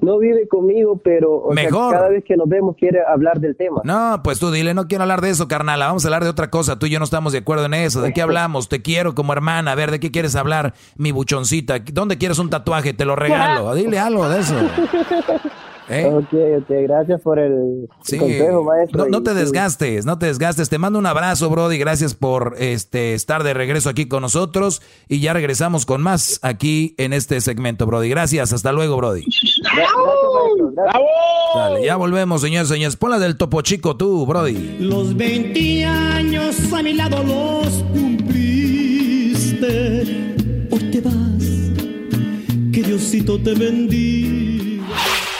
[0.00, 1.92] No vive conmigo, pero o sea, Mejor.
[1.92, 3.82] cada vez que nos vemos quiere hablar del tema.
[3.84, 5.80] No, pues tú dile, no quiero hablar de eso, carnal.
[5.80, 6.78] Vamos a hablar de otra cosa.
[6.78, 8.00] Tú y yo no estamos de acuerdo en eso.
[8.00, 8.68] ¿De qué hablamos?
[8.68, 9.72] Te quiero como hermana.
[9.72, 11.80] A ver, ¿de qué quieres hablar, mi buchoncita?
[11.92, 12.94] ¿Dónde quieres un tatuaje?
[12.94, 13.74] Te lo regalo.
[13.78, 14.54] Dile algo de eso.
[15.90, 16.04] ¿Eh?
[16.06, 18.18] Ok, ok, gracias por el, Sí.
[18.18, 19.04] consejo, maestro.
[19.04, 19.36] No, no y te sí.
[19.36, 20.68] desgastes, no te desgastes.
[20.68, 21.78] Te mando un abrazo, Brody.
[21.78, 24.82] Gracias por este estar de regreso aquí con nosotros.
[25.08, 28.08] Y ya regresamos con más aquí en este segmento, Brody.
[28.10, 28.52] Gracias.
[28.52, 29.24] Hasta luego, Brody.
[31.54, 32.96] Dale, ya volvemos, señores, señores.
[32.96, 34.76] Ponla del topo chico tú, Brody.
[34.80, 39.66] Los 20 años a mi lado los cumpliste.
[40.70, 41.12] Hoy te vas,
[42.72, 44.47] que Diosito te bendiga.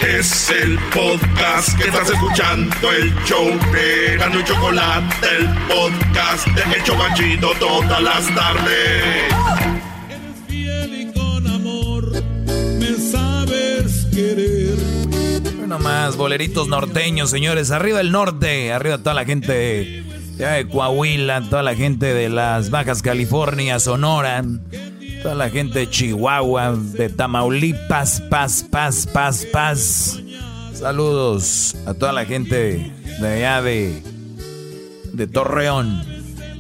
[0.01, 6.77] Es el podcast que estás escuchando, el show de Gano y Chocolate, el podcast de
[6.77, 9.25] El Chocachito todas las tardes.
[10.47, 12.13] Fiel y con amor
[12.79, 14.77] me sabes querer.
[15.59, 17.73] Bueno, más boleritos norteños, señores.
[17.73, 20.05] Arriba el norte, arriba toda la gente de,
[20.37, 24.45] de Coahuila, toda la gente de las Bajas California, Sonora,
[25.29, 30.19] toda la gente de Chihuahua, de Tamaulipas, paz, paz, paz, paz.
[30.73, 32.91] Saludos a toda la gente
[33.21, 34.03] de allá de,
[35.13, 36.03] de Torreón,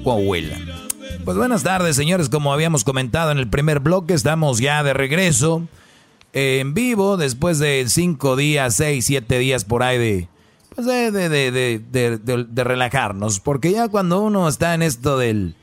[0.04, 0.58] Coahuila.
[1.24, 2.28] Pues buenas tardes, señores.
[2.28, 5.62] Como habíamos comentado en el primer bloque, estamos ya de regreso
[6.34, 10.28] en vivo después de cinco días, seis, siete días por ahí de,
[10.74, 13.40] pues de, de- de- de relajarnos.
[13.40, 15.54] Porque ya cuando uno está en esto del,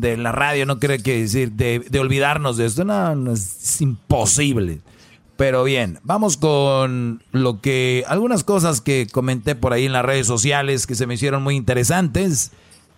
[0.00, 3.56] de la radio, no cree que decir de, de olvidarnos de esto, no, no, es,
[3.62, 4.80] es imposible.
[5.36, 10.26] Pero bien, vamos con lo que algunas cosas que comenté por ahí en las redes
[10.26, 12.52] sociales que se me hicieron muy interesantes.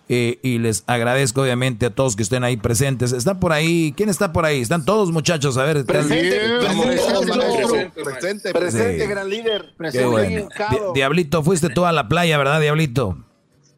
[0.09, 3.13] Eh, y les agradezco obviamente a todos que estén ahí presentes.
[3.13, 3.93] ¿Está por ahí?
[3.95, 4.59] ¿Quién está por ahí?
[4.59, 5.85] Están todos muchachos, a ver.
[5.85, 9.73] Presente, presente, presente, presente, gran líder.
[9.93, 10.49] Qué bueno.
[10.69, 13.17] Di- Diablito, fuiste tú a la playa, ¿verdad, Diablito?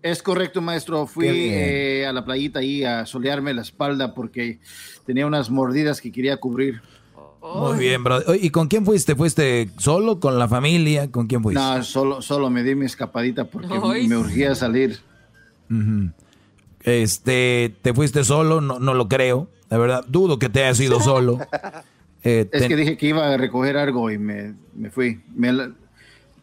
[0.05, 1.07] Es correcto, maestro.
[1.07, 4.59] Fui eh, a la playita ahí a solearme la espalda porque
[5.03, 6.81] tenía unas mordidas que quería cubrir.
[7.41, 8.19] Muy bien, bro.
[8.39, 9.15] ¿Y con quién fuiste?
[9.15, 11.09] ¿Fuiste solo, con la familia?
[11.09, 11.59] ¿Con quién fuiste?
[11.59, 14.07] No, solo, solo me di mi escapadita porque Ay.
[14.07, 14.99] me urgía salir.
[16.83, 18.61] Este, ¿te fuiste solo?
[18.61, 19.47] No, no lo creo.
[19.69, 21.39] La verdad, dudo que te hayas ido solo.
[22.23, 25.21] Eh, Es ten- que dije que iba a recoger algo y me, me fui.
[25.35, 25.51] Me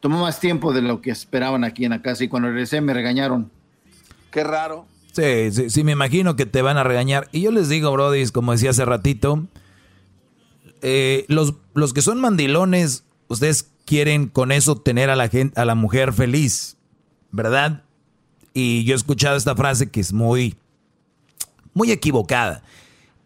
[0.03, 2.93] tomó más tiempo de lo que esperaban aquí en la casa y cuando regresé me
[2.93, 3.53] regañaron.
[4.33, 4.85] Qué raro.
[5.13, 7.29] Sí, sí, sí, me imagino que te van a regañar.
[7.31, 9.47] Y yo les digo, Brody, como decía hace ratito,
[10.81, 15.65] eh, los, los que son mandilones, ustedes quieren con eso tener a la gente, a
[15.65, 16.77] la mujer feliz,
[17.31, 17.85] ¿verdad?
[18.55, 20.57] Y yo he escuchado esta frase que es muy,
[21.75, 22.65] muy equivocada.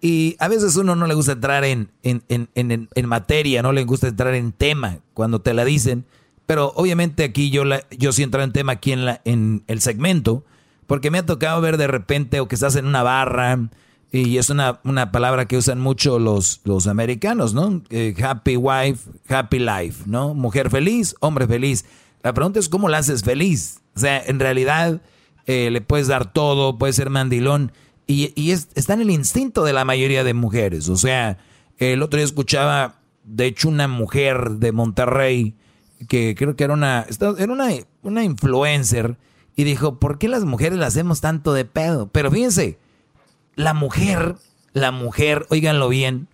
[0.03, 3.73] Y a veces uno no le gusta entrar en, en, en, en, en materia, no
[3.73, 6.05] le gusta entrar en tema cuando te la dicen.
[6.47, 9.81] Pero obviamente aquí yo, la, yo sí entro en tema aquí en, la, en el
[9.81, 10.45] segmento,
[10.87, 13.69] porque me ha tocado ver de repente o que estás en una barra,
[14.13, 17.83] y es una, una palabra que usan mucho los, los americanos, ¿no?
[17.91, 20.33] Eh, happy wife, happy life, ¿no?
[20.35, 21.85] Mujer feliz, hombre feliz.
[22.23, 23.81] La pregunta es cómo la haces feliz.
[23.97, 25.01] O sea, en realidad
[25.47, 27.73] eh, le puedes dar todo, puedes ser mandilón,
[28.07, 30.89] y, y es- está en el instinto de la mayoría de mujeres.
[30.89, 31.39] O sea,
[31.79, 35.57] el otro día escuchaba, de hecho, una mujer de Monterrey,
[36.09, 37.07] que creo que era una,
[37.39, 37.69] era una,
[38.03, 39.17] una influencer,
[39.57, 42.09] y dijo, ¿por qué las mujeres le hacemos tanto de pedo?
[42.09, 42.79] Pero fíjense,
[43.55, 44.37] la mujer,
[44.75, 46.29] la mujer, óiganlo bien,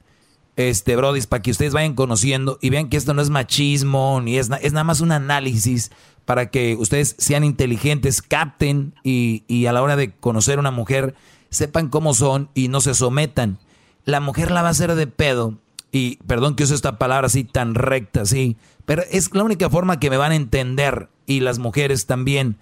[0.57, 4.39] este, brodis, para que ustedes vayan conociendo y vean que esto no es machismo, ni
[4.39, 5.93] es, es nada más un análisis
[6.25, 11.15] para que ustedes sean inteligentes, capten y, y a la hora de conocer una mujer,
[11.49, 13.59] sepan cómo son y no se sometan.
[14.05, 15.59] La mujer la va a hacer de pedo,
[15.93, 18.57] y perdón que use esta palabra así tan recta, así,
[18.87, 22.57] pero es la única forma que me van a entender, y las mujeres también.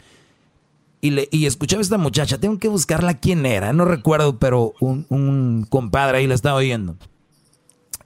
[1.01, 4.75] Y, le, y escuchaba a esta muchacha, tengo que buscarla quién era, no recuerdo, pero
[4.81, 6.97] un, un compadre ahí la estaba oyendo.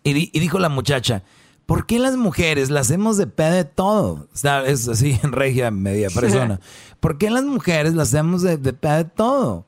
[0.04, 1.24] Y, di- y dijo la muchacha,
[1.66, 4.28] ¿por qué las mujeres las hacemos de pedo de todo?
[4.32, 6.60] O sea, es así en regia media persona.
[7.00, 9.66] ¿Por qué las mujeres las hacemos de, de pedo de todo?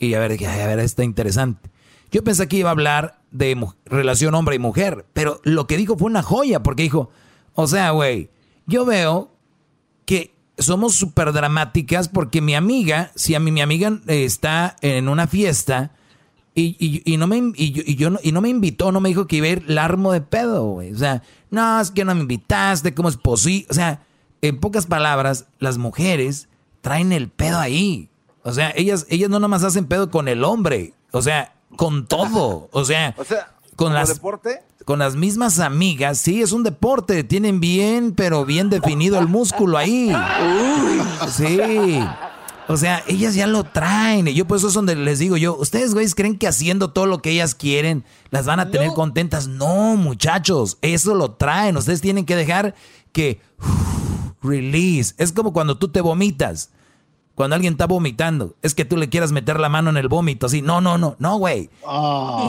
[0.00, 1.70] Y a ver, dije, "Ay, a ver, está interesante.
[2.10, 5.96] Yo pensé que iba a hablar de relación hombre y mujer, pero lo que dijo
[5.96, 7.10] fue una joya, porque dijo,
[7.54, 8.30] o sea, güey,
[8.66, 9.30] yo veo
[10.04, 15.08] que somos súper dramáticas porque mi amiga, si a mí mi amiga eh, está en
[15.08, 15.92] una fiesta
[16.54, 19.36] y, y- no me, y, yo, no, y no me invitó, no me dijo que
[19.36, 20.92] iba a ir, la armo de pedo, güey.
[20.92, 23.66] O sea, no, es que no me invitaste, ¿cómo es posible?
[23.70, 24.02] O sea,
[24.42, 26.48] en pocas palabras, las mujeres
[26.82, 28.10] traen el pedo ahí.
[28.42, 32.68] O sea, ellas, ellas no nomás hacen pedo con el hombre, o sea, con todo.
[32.72, 34.62] O sea, O sea, con ¿como las deporte?
[34.84, 39.78] con las mismas amigas, sí, es un deporte, tienen bien, pero bien definido el músculo
[39.78, 40.12] ahí.
[41.30, 42.00] Sí.
[42.68, 44.28] O sea, ellas ya lo traen.
[44.28, 47.06] Y yo por eso es donde les digo yo, ¿ustedes, güeyes, creen que haciendo todo
[47.06, 49.46] lo que ellas quieren las van a tener contentas?
[49.46, 51.76] No, muchachos, eso lo traen.
[51.76, 52.74] Ustedes tienen que dejar
[53.12, 53.40] que
[54.42, 55.14] release.
[55.18, 56.70] Es como cuando tú te vomitas.
[57.42, 60.46] Cuando alguien está vomitando, es que tú le quieras meter la mano en el vómito,
[60.46, 60.62] así.
[60.62, 61.70] No, no, no, no, güey.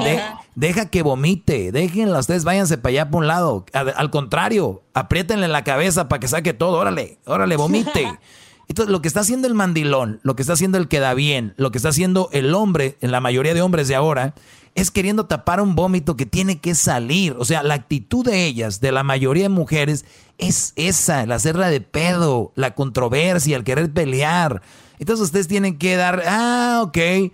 [0.03, 0.21] De-
[0.53, 3.65] deja que vomite, déjenla, ustedes váyanse para allá por un lado.
[3.73, 8.19] Al, al contrario, apriétenle la cabeza para que saque todo, órale, órale, vomite.
[8.67, 11.55] Entonces, lo que está haciendo el mandilón, lo que está haciendo el que da bien,
[11.57, 14.35] lo que está haciendo el hombre, en la mayoría de hombres de ahora,
[14.75, 17.35] es queriendo tapar un vómito que tiene que salir.
[17.39, 20.05] O sea, la actitud de ellas, de la mayoría de mujeres,
[20.37, 24.61] es esa, el hacerla de pedo, la controversia, el querer pelear.
[25.03, 27.31] Entonces ustedes tienen que dar, ah, ok, y,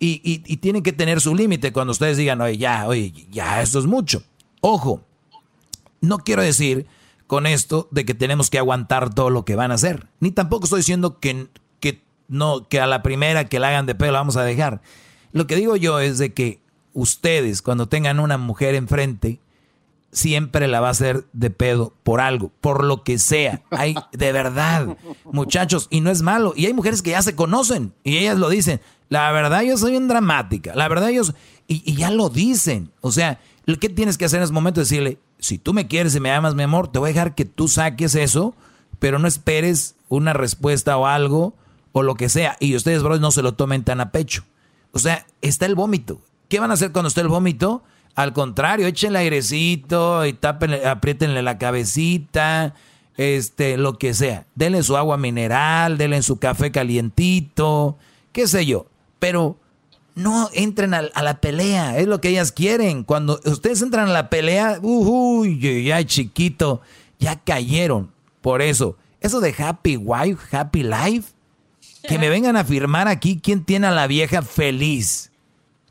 [0.00, 3.84] y- tienen que tener su límite cuando ustedes digan, oye, ya, oye, ya, esto es
[3.84, 4.22] mucho.
[4.62, 5.02] Ojo,
[6.00, 6.86] no quiero decir
[7.26, 10.08] con esto de que tenemos que aguantar todo lo que van a hacer.
[10.20, 11.48] Ni tampoco estoy diciendo que,
[11.80, 14.80] que, no, que a la primera que la hagan de pedo la vamos a dejar.
[15.32, 16.60] Lo que digo yo es de que
[16.94, 19.38] ustedes, cuando tengan una mujer enfrente,
[20.12, 23.62] siempre la va a hacer de pedo por algo, por lo que sea.
[23.70, 26.52] Hay, de verdad, muchachos, y no es malo.
[26.54, 28.80] Y hay mujeres que ya se conocen y ellas lo dicen.
[29.08, 30.74] La verdad, yo soy bien dramática.
[30.74, 31.24] La verdad, yo.
[31.24, 31.34] soy-".
[31.66, 32.92] Y, ya lo dicen.
[33.00, 35.88] O sea, lo que tienes que hacer en ese momento es decirle: si tú me
[35.88, 38.54] quieres y me amas, mi amor, te voy a dejar que tú saques eso,
[38.98, 41.54] pero no esperes una respuesta o algo
[41.92, 42.56] o lo que sea.
[42.60, 44.44] Y ustedes, bros, no se lo tomen tan a pecho.
[44.92, 46.20] O sea, está el vómito.
[46.48, 47.82] ¿Qué van a hacer cuando esté el vómito?
[48.14, 52.74] Al contrario, échenle airecito y tápenle, apriétenle la cabecita,
[53.16, 54.46] este, lo que sea.
[54.54, 57.96] Denle su agua mineral, denle su café calientito,
[58.32, 58.86] qué sé yo.
[59.18, 59.56] Pero
[60.14, 63.04] no entren a, la pelea, es lo que ellas quieren.
[63.04, 66.82] Cuando ustedes entran a la pelea, uy, ya chiquito,
[67.18, 68.10] ya cayeron.
[68.40, 71.32] Por eso, eso de happy wife, happy life,
[72.08, 75.30] que me vengan a firmar aquí quién tiene a la vieja feliz.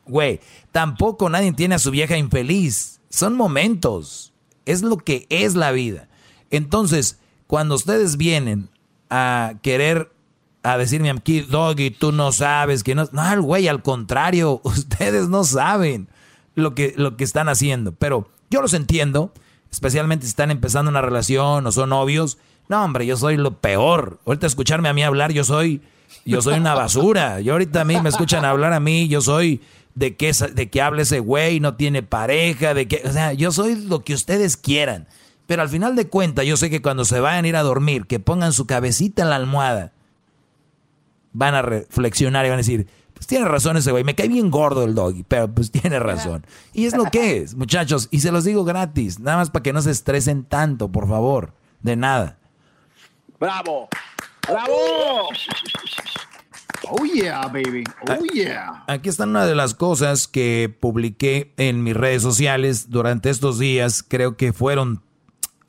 [0.06, 0.40] Güey,
[0.72, 3.00] tampoco nadie tiene a su vieja infeliz.
[3.10, 4.32] Son momentos.
[4.64, 6.08] Es lo que es la vida.
[6.50, 8.68] Entonces, cuando ustedes vienen
[9.10, 10.10] a querer
[10.62, 13.08] a decirme aquí, Doggy, tú no sabes que no.
[13.12, 16.08] No, güey, al contrario, ustedes no saben
[16.54, 17.92] lo que, lo que están haciendo.
[17.92, 19.32] Pero yo los entiendo,
[19.70, 22.38] especialmente si están empezando una relación o son novios.
[22.68, 24.20] No, hombre, yo soy lo peor.
[24.24, 25.82] Ahorita escucharme a mí hablar, yo soy,
[26.24, 27.40] yo soy una basura.
[27.40, 29.60] Yo ahorita a mí me escuchan hablar a mí, yo soy
[29.94, 33.52] de que, de que hable ese güey, no tiene pareja, de que, o sea, yo
[33.52, 35.06] soy lo que ustedes quieran.
[35.46, 38.06] Pero al final de cuentas, yo sé que cuando se vayan a ir a dormir,
[38.06, 39.92] que pongan su cabecita en la almohada
[41.32, 44.50] van a reflexionar y van a decir, pues tiene razón ese güey, me cae bien
[44.50, 46.46] gordo el doggy, pero pues tiene razón.
[46.72, 49.72] Y es lo que es, muchachos, y se los digo gratis, nada más para que
[49.72, 52.38] no se estresen tanto, por favor, de nada.
[53.38, 53.88] ¡Bravo!
[54.46, 55.28] ¡Bravo!
[56.88, 57.84] Oh yeah, baby.
[58.08, 58.84] Oh yeah.
[58.88, 64.04] Aquí están una de las cosas que publiqué en mis redes sociales durante estos días,
[64.06, 65.02] creo que fueron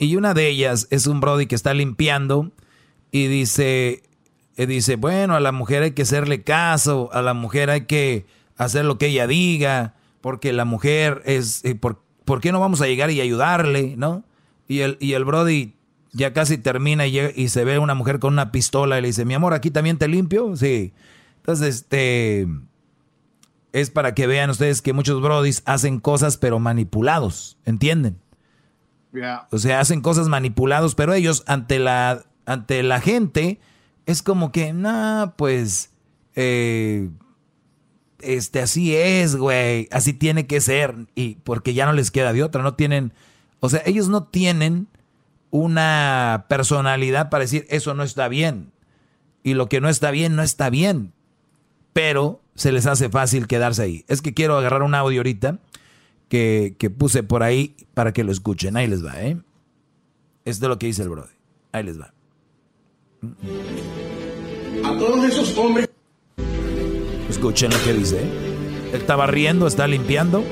[0.03, 2.51] y una de ellas es un brody que está limpiando
[3.11, 4.03] y dice,
[4.57, 8.25] y dice, bueno, a la mujer hay que hacerle caso, a la mujer hay que
[8.57, 12.01] hacer lo que ella diga, porque la mujer es, eh, por,
[12.41, 14.25] qué no vamos a llegar y ayudarle, no?
[14.67, 15.75] Y el, y el Brody
[16.13, 19.25] ya casi termina y, y, se ve una mujer con una pistola y le dice,
[19.25, 20.55] mi amor, ¿aquí también te limpio?
[20.55, 20.93] Sí.
[21.37, 22.47] Entonces, este,
[23.73, 28.19] es para que vean ustedes que muchos Brodis hacen cosas pero manipulados, ¿entienden?
[29.51, 33.59] O sea, hacen cosas manipulados, pero ellos ante la, ante la gente
[34.05, 35.91] es como que, no, pues,
[36.35, 37.09] eh,
[38.21, 42.43] este, así es, güey, así tiene que ser, y porque ya no les queda de
[42.43, 43.13] otra, no tienen,
[43.59, 44.87] o sea, ellos no tienen
[45.53, 48.71] una personalidad para decir, eso no está bien,
[49.43, 51.13] y lo que no está bien, no está bien,
[51.93, 54.05] pero se les hace fácil quedarse ahí.
[54.07, 55.59] Es que quiero agarrar un audio ahorita
[56.27, 59.37] que, que puse por ahí para que lo escuchen, ahí les va, ¿eh?
[60.43, 61.35] Esto es lo que dice el brother,
[61.71, 62.11] ahí les va.
[64.83, 65.87] A todos esos hombres.
[67.29, 68.21] Escuchen lo que dice.
[68.91, 70.43] Él estaba riendo, está limpiando.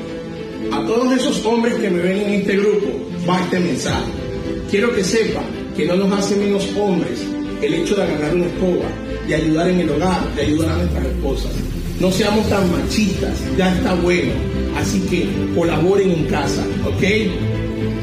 [0.72, 4.31] A todos esos hombres que me ven en este grupo, va este mensaje.
[4.72, 5.43] Quiero que sepan
[5.76, 7.27] que no nos hace menos hombres
[7.61, 8.85] el hecho de agarrar una escoba,
[9.27, 11.52] de ayudar en el hogar, de ayudar a nuestras esposas.
[11.99, 14.31] No seamos tan machistas, ya está bueno.
[14.77, 17.02] Así que colaboren en casa, ¿ok?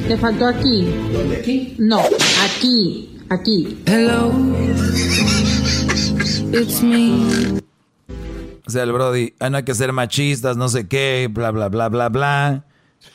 [0.09, 0.85] Te faltó aquí.
[1.11, 1.75] ¿Dónde aquí?
[1.79, 2.03] No,
[2.45, 3.17] aquí.
[3.31, 3.79] Aquí.
[3.87, 4.31] Hello.
[6.53, 7.63] It's me.
[8.67, 11.71] O sea, el Brody, ah, no hay que ser machistas, no sé qué, bla, bla,
[11.71, 12.67] bla, bla, bla.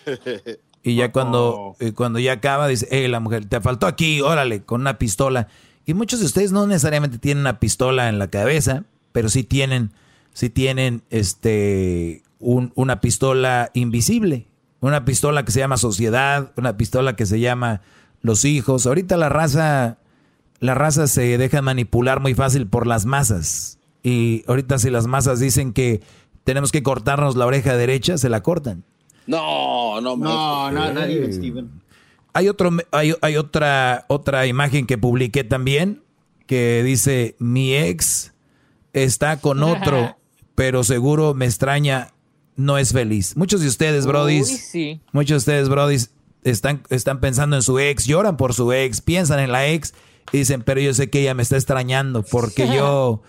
[0.84, 4.64] Y ya cuando, eh, cuando ya acaba, dice, hey, la mujer, te faltó aquí, órale,
[4.64, 5.48] con una pistola.
[5.86, 9.92] Y muchos de ustedes no necesariamente tienen una pistola en la cabeza, pero sí tienen,
[10.34, 14.48] sí tienen este, una pistola invisible.
[14.82, 17.82] Una pistola que se llama sociedad, una pistola que se llama
[18.22, 18.86] los hijos.
[18.86, 19.98] Ahorita la raza
[20.64, 23.80] la raza se deja manipular muy fácil por las masas.
[24.02, 26.02] Y ahorita si las masas dicen que
[26.46, 28.86] tenemos que cortarnos la oreja derecha, se la cortan.
[29.28, 31.70] No, no, no, no, nadie, Steven.
[32.34, 36.02] Hay, otro, hay, hay otra, otra imagen que publiqué también
[36.48, 38.34] que dice, mi ex
[38.92, 40.18] está con otro,
[40.56, 42.14] pero seguro me extraña,
[42.56, 43.36] no es feliz.
[43.38, 44.72] Muchos de ustedes, brodis,
[45.12, 46.12] muchos de ustedes, brodis,
[46.44, 49.94] están, están pensando en su ex, lloran por su ex, piensan en la ex
[50.32, 53.22] y dicen, pero yo sé que ella me está extrañando porque yo,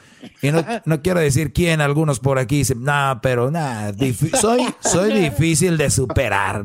[0.43, 3.95] y no, quiero decir quién, algunos por aquí dicen, no, pero nada,
[4.41, 6.65] soy, soy difícil de superar.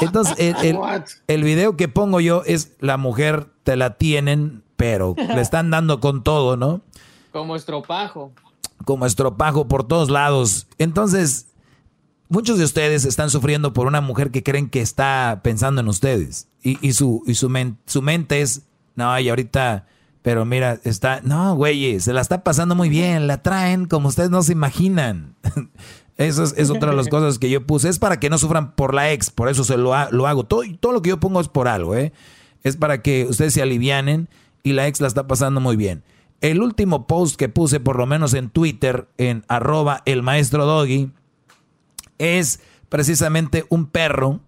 [0.00, 0.78] Entonces, el,
[1.26, 6.00] el, video que pongo yo es la mujer te la tienen, pero le están dando
[6.00, 6.80] con todo, ¿no?
[7.32, 8.32] Como estropajo.
[8.84, 10.66] Como estropajo por todos lados.
[10.78, 11.49] Entonces,
[12.30, 16.48] muchos de ustedes están sufriendo por una mujer que creen que está pensando en ustedes.
[16.62, 17.50] Y, y su, y su,
[17.84, 18.62] su mente es,
[18.94, 19.86] no, y ahorita,
[20.22, 24.30] pero mira, está, no, güey, se la está pasando muy bien, la traen como ustedes
[24.30, 25.34] no se imaginan.
[26.16, 27.88] Eso es, otra de las cosas que yo puse.
[27.88, 30.44] Es para que no sufran por la ex, por eso se lo, lo hago.
[30.44, 32.12] Todo, todo lo que yo pongo es por algo, ¿eh?
[32.62, 34.28] Es para que ustedes se alivianen
[34.62, 36.02] y la ex la está pasando muy bien.
[36.42, 41.10] El último post que puse, por lo menos en Twitter, en arroba el maestro Doggy,
[42.20, 44.40] es precisamente un perro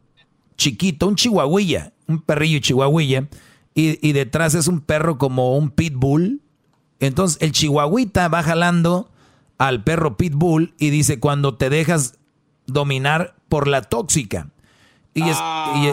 [0.56, 3.28] chiquito, un chihuahuilla, un perrillo chihuahuilla,
[3.74, 6.40] y, y detrás es un perro como un pitbull.
[7.00, 9.10] Entonces el chihuahuita va jalando
[9.58, 12.18] al perro pitbull y dice cuando te dejas
[12.66, 14.48] dominar por la tóxica.
[15.14, 15.36] Y, es,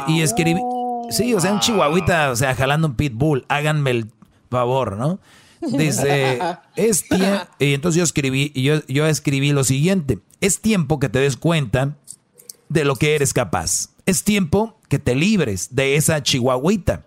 [0.08, 0.62] y, escribí,
[1.10, 4.12] sí, o sea, un chihuahuita, o sea, jalando un pitbull, háganme el
[4.50, 5.20] favor, ¿no?
[5.62, 6.40] Dice,
[6.78, 11.20] es tiempo, y entonces yo escribí, yo, yo escribí lo siguiente, es tiempo que te
[11.20, 11.98] des cuenta
[12.70, 13.90] de lo que eres capaz.
[14.06, 17.06] Es tiempo que te libres de esa chihuahuita.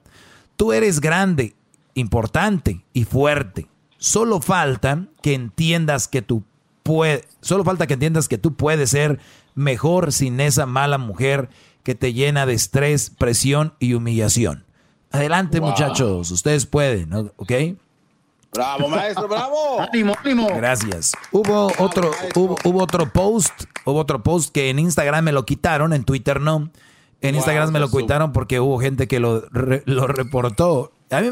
[0.57, 1.55] Tú eres grande,
[1.95, 3.69] importante y fuerte.
[3.99, 6.45] Solo falta que entiendas que tú
[6.83, 9.21] puedes, solo falta que entiendas que tú puedes ser
[9.55, 11.49] mejor sin esa mala mujer
[11.83, 14.65] que te llena de estrés, presión y humillación.
[15.11, 17.53] Adelante, muchachos, ustedes pueden, ¿ok?
[18.53, 19.81] Bravo, maestro, bravo.
[19.81, 20.47] ánimo, ánimo.
[20.55, 21.13] Gracias.
[21.31, 23.53] Hubo otro, hubo, otro post,
[23.87, 26.71] hubo otro post que en Instagram me lo quitaron, en Twitter no.
[27.23, 30.93] En Instagram me lo quitaron porque hubo gente que lo, lo reportó.
[31.11, 31.29] A mí,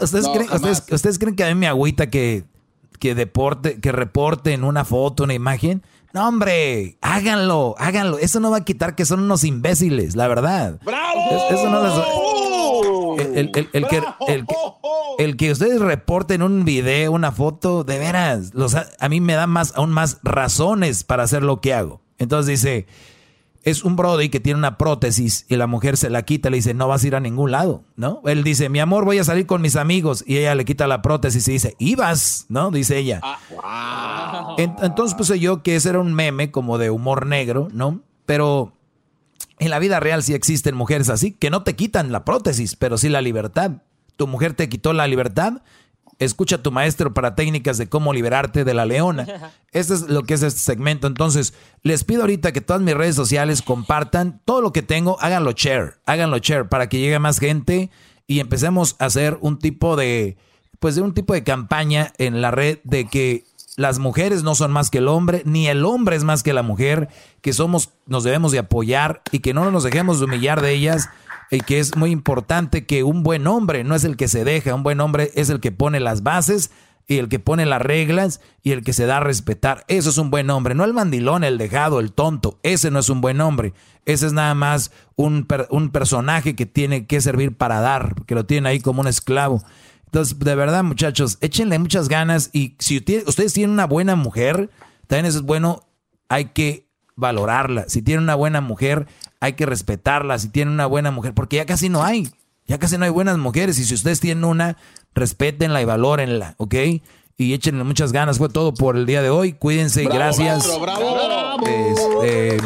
[0.00, 0.48] ¿ustedes, creen,
[0.90, 2.44] ustedes, creen, que a mí me agüita que,
[2.98, 5.82] que deporte, que reporten una foto, una imagen?
[6.12, 8.18] No, hombre, háganlo, háganlo.
[8.18, 10.80] Eso no va a quitar que son unos imbéciles, la verdad.
[10.84, 11.48] ¡Bravo!
[11.50, 11.82] Eso no
[13.22, 13.68] el, que,
[15.18, 19.46] el, que, ustedes reporten un video, una foto, de veras, los, a mí me da
[19.46, 22.00] más, aún más razones para hacer lo que hago.
[22.18, 22.86] Entonces dice,
[23.64, 26.74] es un Brody que tiene una prótesis y la mujer se la quita, le dice,
[26.74, 28.20] no vas a ir a ningún lado, ¿no?
[28.24, 30.24] Él dice, mi amor, voy a salir con mis amigos.
[30.26, 32.70] Y ella le quita la prótesis y dice, ibas, ¿no?
[32.70, 33.20] Dice ella.
[33.62, 38.02] Ah, entonces puse yo que ese era un meme como de humor negro, ¿no?
[38.26, 38.72] Pero
[39.64, 42.98] en la vida real sí existen mujeres así, que no te quitan la prótesis, pero
[42.98, 43.82] sí la libertad.
[44.16, 45.62] Tu mujer te quitó la libertad.
[46.18, 49.26] Escucha a tu maestro para técnicas de cómo liberarte de la leona.
[49.72, 51.06] Este es lo que es este segmento.
[51.06, 55.52] Entonces, les pido ahorita que todas mis redes sociales compartan todo lo que tengo, háganlo
[55.52, 57.90] share, háganlo share para que llegue más gente
[58.26, 60.36] y empecemos a hacer un tipo de,
[60.78, 63.44] pues de un tipo de campaña en la red de que
[63.76, 66.62] las mujeres no son más que el hombre, ni el hombre es más que la
[66.62, 67.08] mujer,
[67.40, 71.08] que somos, nos debemos de apoyar y que no nos dejemos de humillar de ellas
[71.50, 74.74] y que es muy importante que un buen hombre no es el que se deja,
[74.74, 76.70] un buen hombre es el que pone las bases
[77.06, 79.84] y el que pone las reglas y el que se da a respetar.
[79.88, 82.58] Eso es un buen hombre, no el mandilón, el dejado, el tonto.
[82.62, 83.72] Ese no es un buen hombre.
[84.04, 88.46] Ese es nada más un, un personaje que tiene que servir para dar, que lo
[88.46, 89.62] tiene ahí como un esclavo.
[90.12, 94.68] Entonces, de verdad, muchachos, échenle muchas ganas y si ustedes tienen una buena mujer,
[95.06, 95.84] también eso es bueno,
[96.28, 96.86] hay que
[97.16, 97.86] valorarla.
[97.88, 99.06] Si tienen una buena mujer,
[99.40, 100.38] hay que respetarla.
[100.38, 102.28] Si tienen una buena mujer, porque ya casi no hay,
[102.66, 103.78] ya casi no hay buenas mujeres.
[103.78, 104.76] Y si ustedes tienen una,
[105.14, 106.74] respétenla y valórenla, ¿ok?
[107.38, 108.36] Y échenle muchas ganas.
[108.36, 109.54] Fue todo por el día de hoy.
[109.54, 110.68] Cuídense y gracias.
[111.66, 112.58] Este,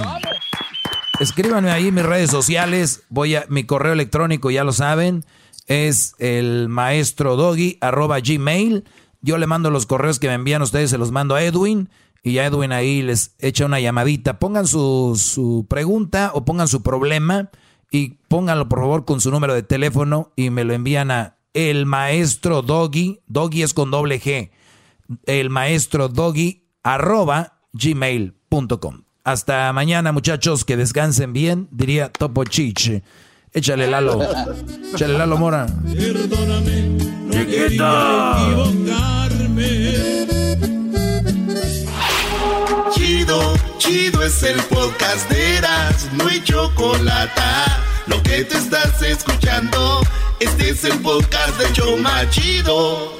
[1.20, 3.04] escríbanme ahí en mis redes sociales.
[3.08, 5.24] Voy a mi correo electrónico, ya lo saben
[5.66, 8.84] es el maestro doggy arroba gmail.
[9.20, 11.88] Yo le mando los correos que me envían ustedes, se los mando a Edwin
[12.22, 14.38] y ya Edwin ahí les echa una llamadita.
[14.38, 17.50] Pongan su, su pregunta o pongan su problema
[17.90, 21.86] y pónganlo por favor con su número de teléfono y me lo envían a el
[21.86, 24.50] maestro doggy, doggy es con doble G,
[25.24, 29.02] el maestro doggy arroba gmail.com.
[29.24, 33.02] Hasta mañana muchachos, que descansen bien, diría Topo Chiche.
[33.56, 34.20] Échale Lalo.
[34.92, 35.64] Échale Lalo Mora.
[35.64, 36.82] Perdóname,
[37.24, 37.86] no equivocarme.
[42.92, 47.40] Chido, chido es el podcast de Eras, no hay chocolate.
[48.08, 50.02] Lo que te estás escuchando,
[50.38, 53.15] este es el podcast de Choma Chido.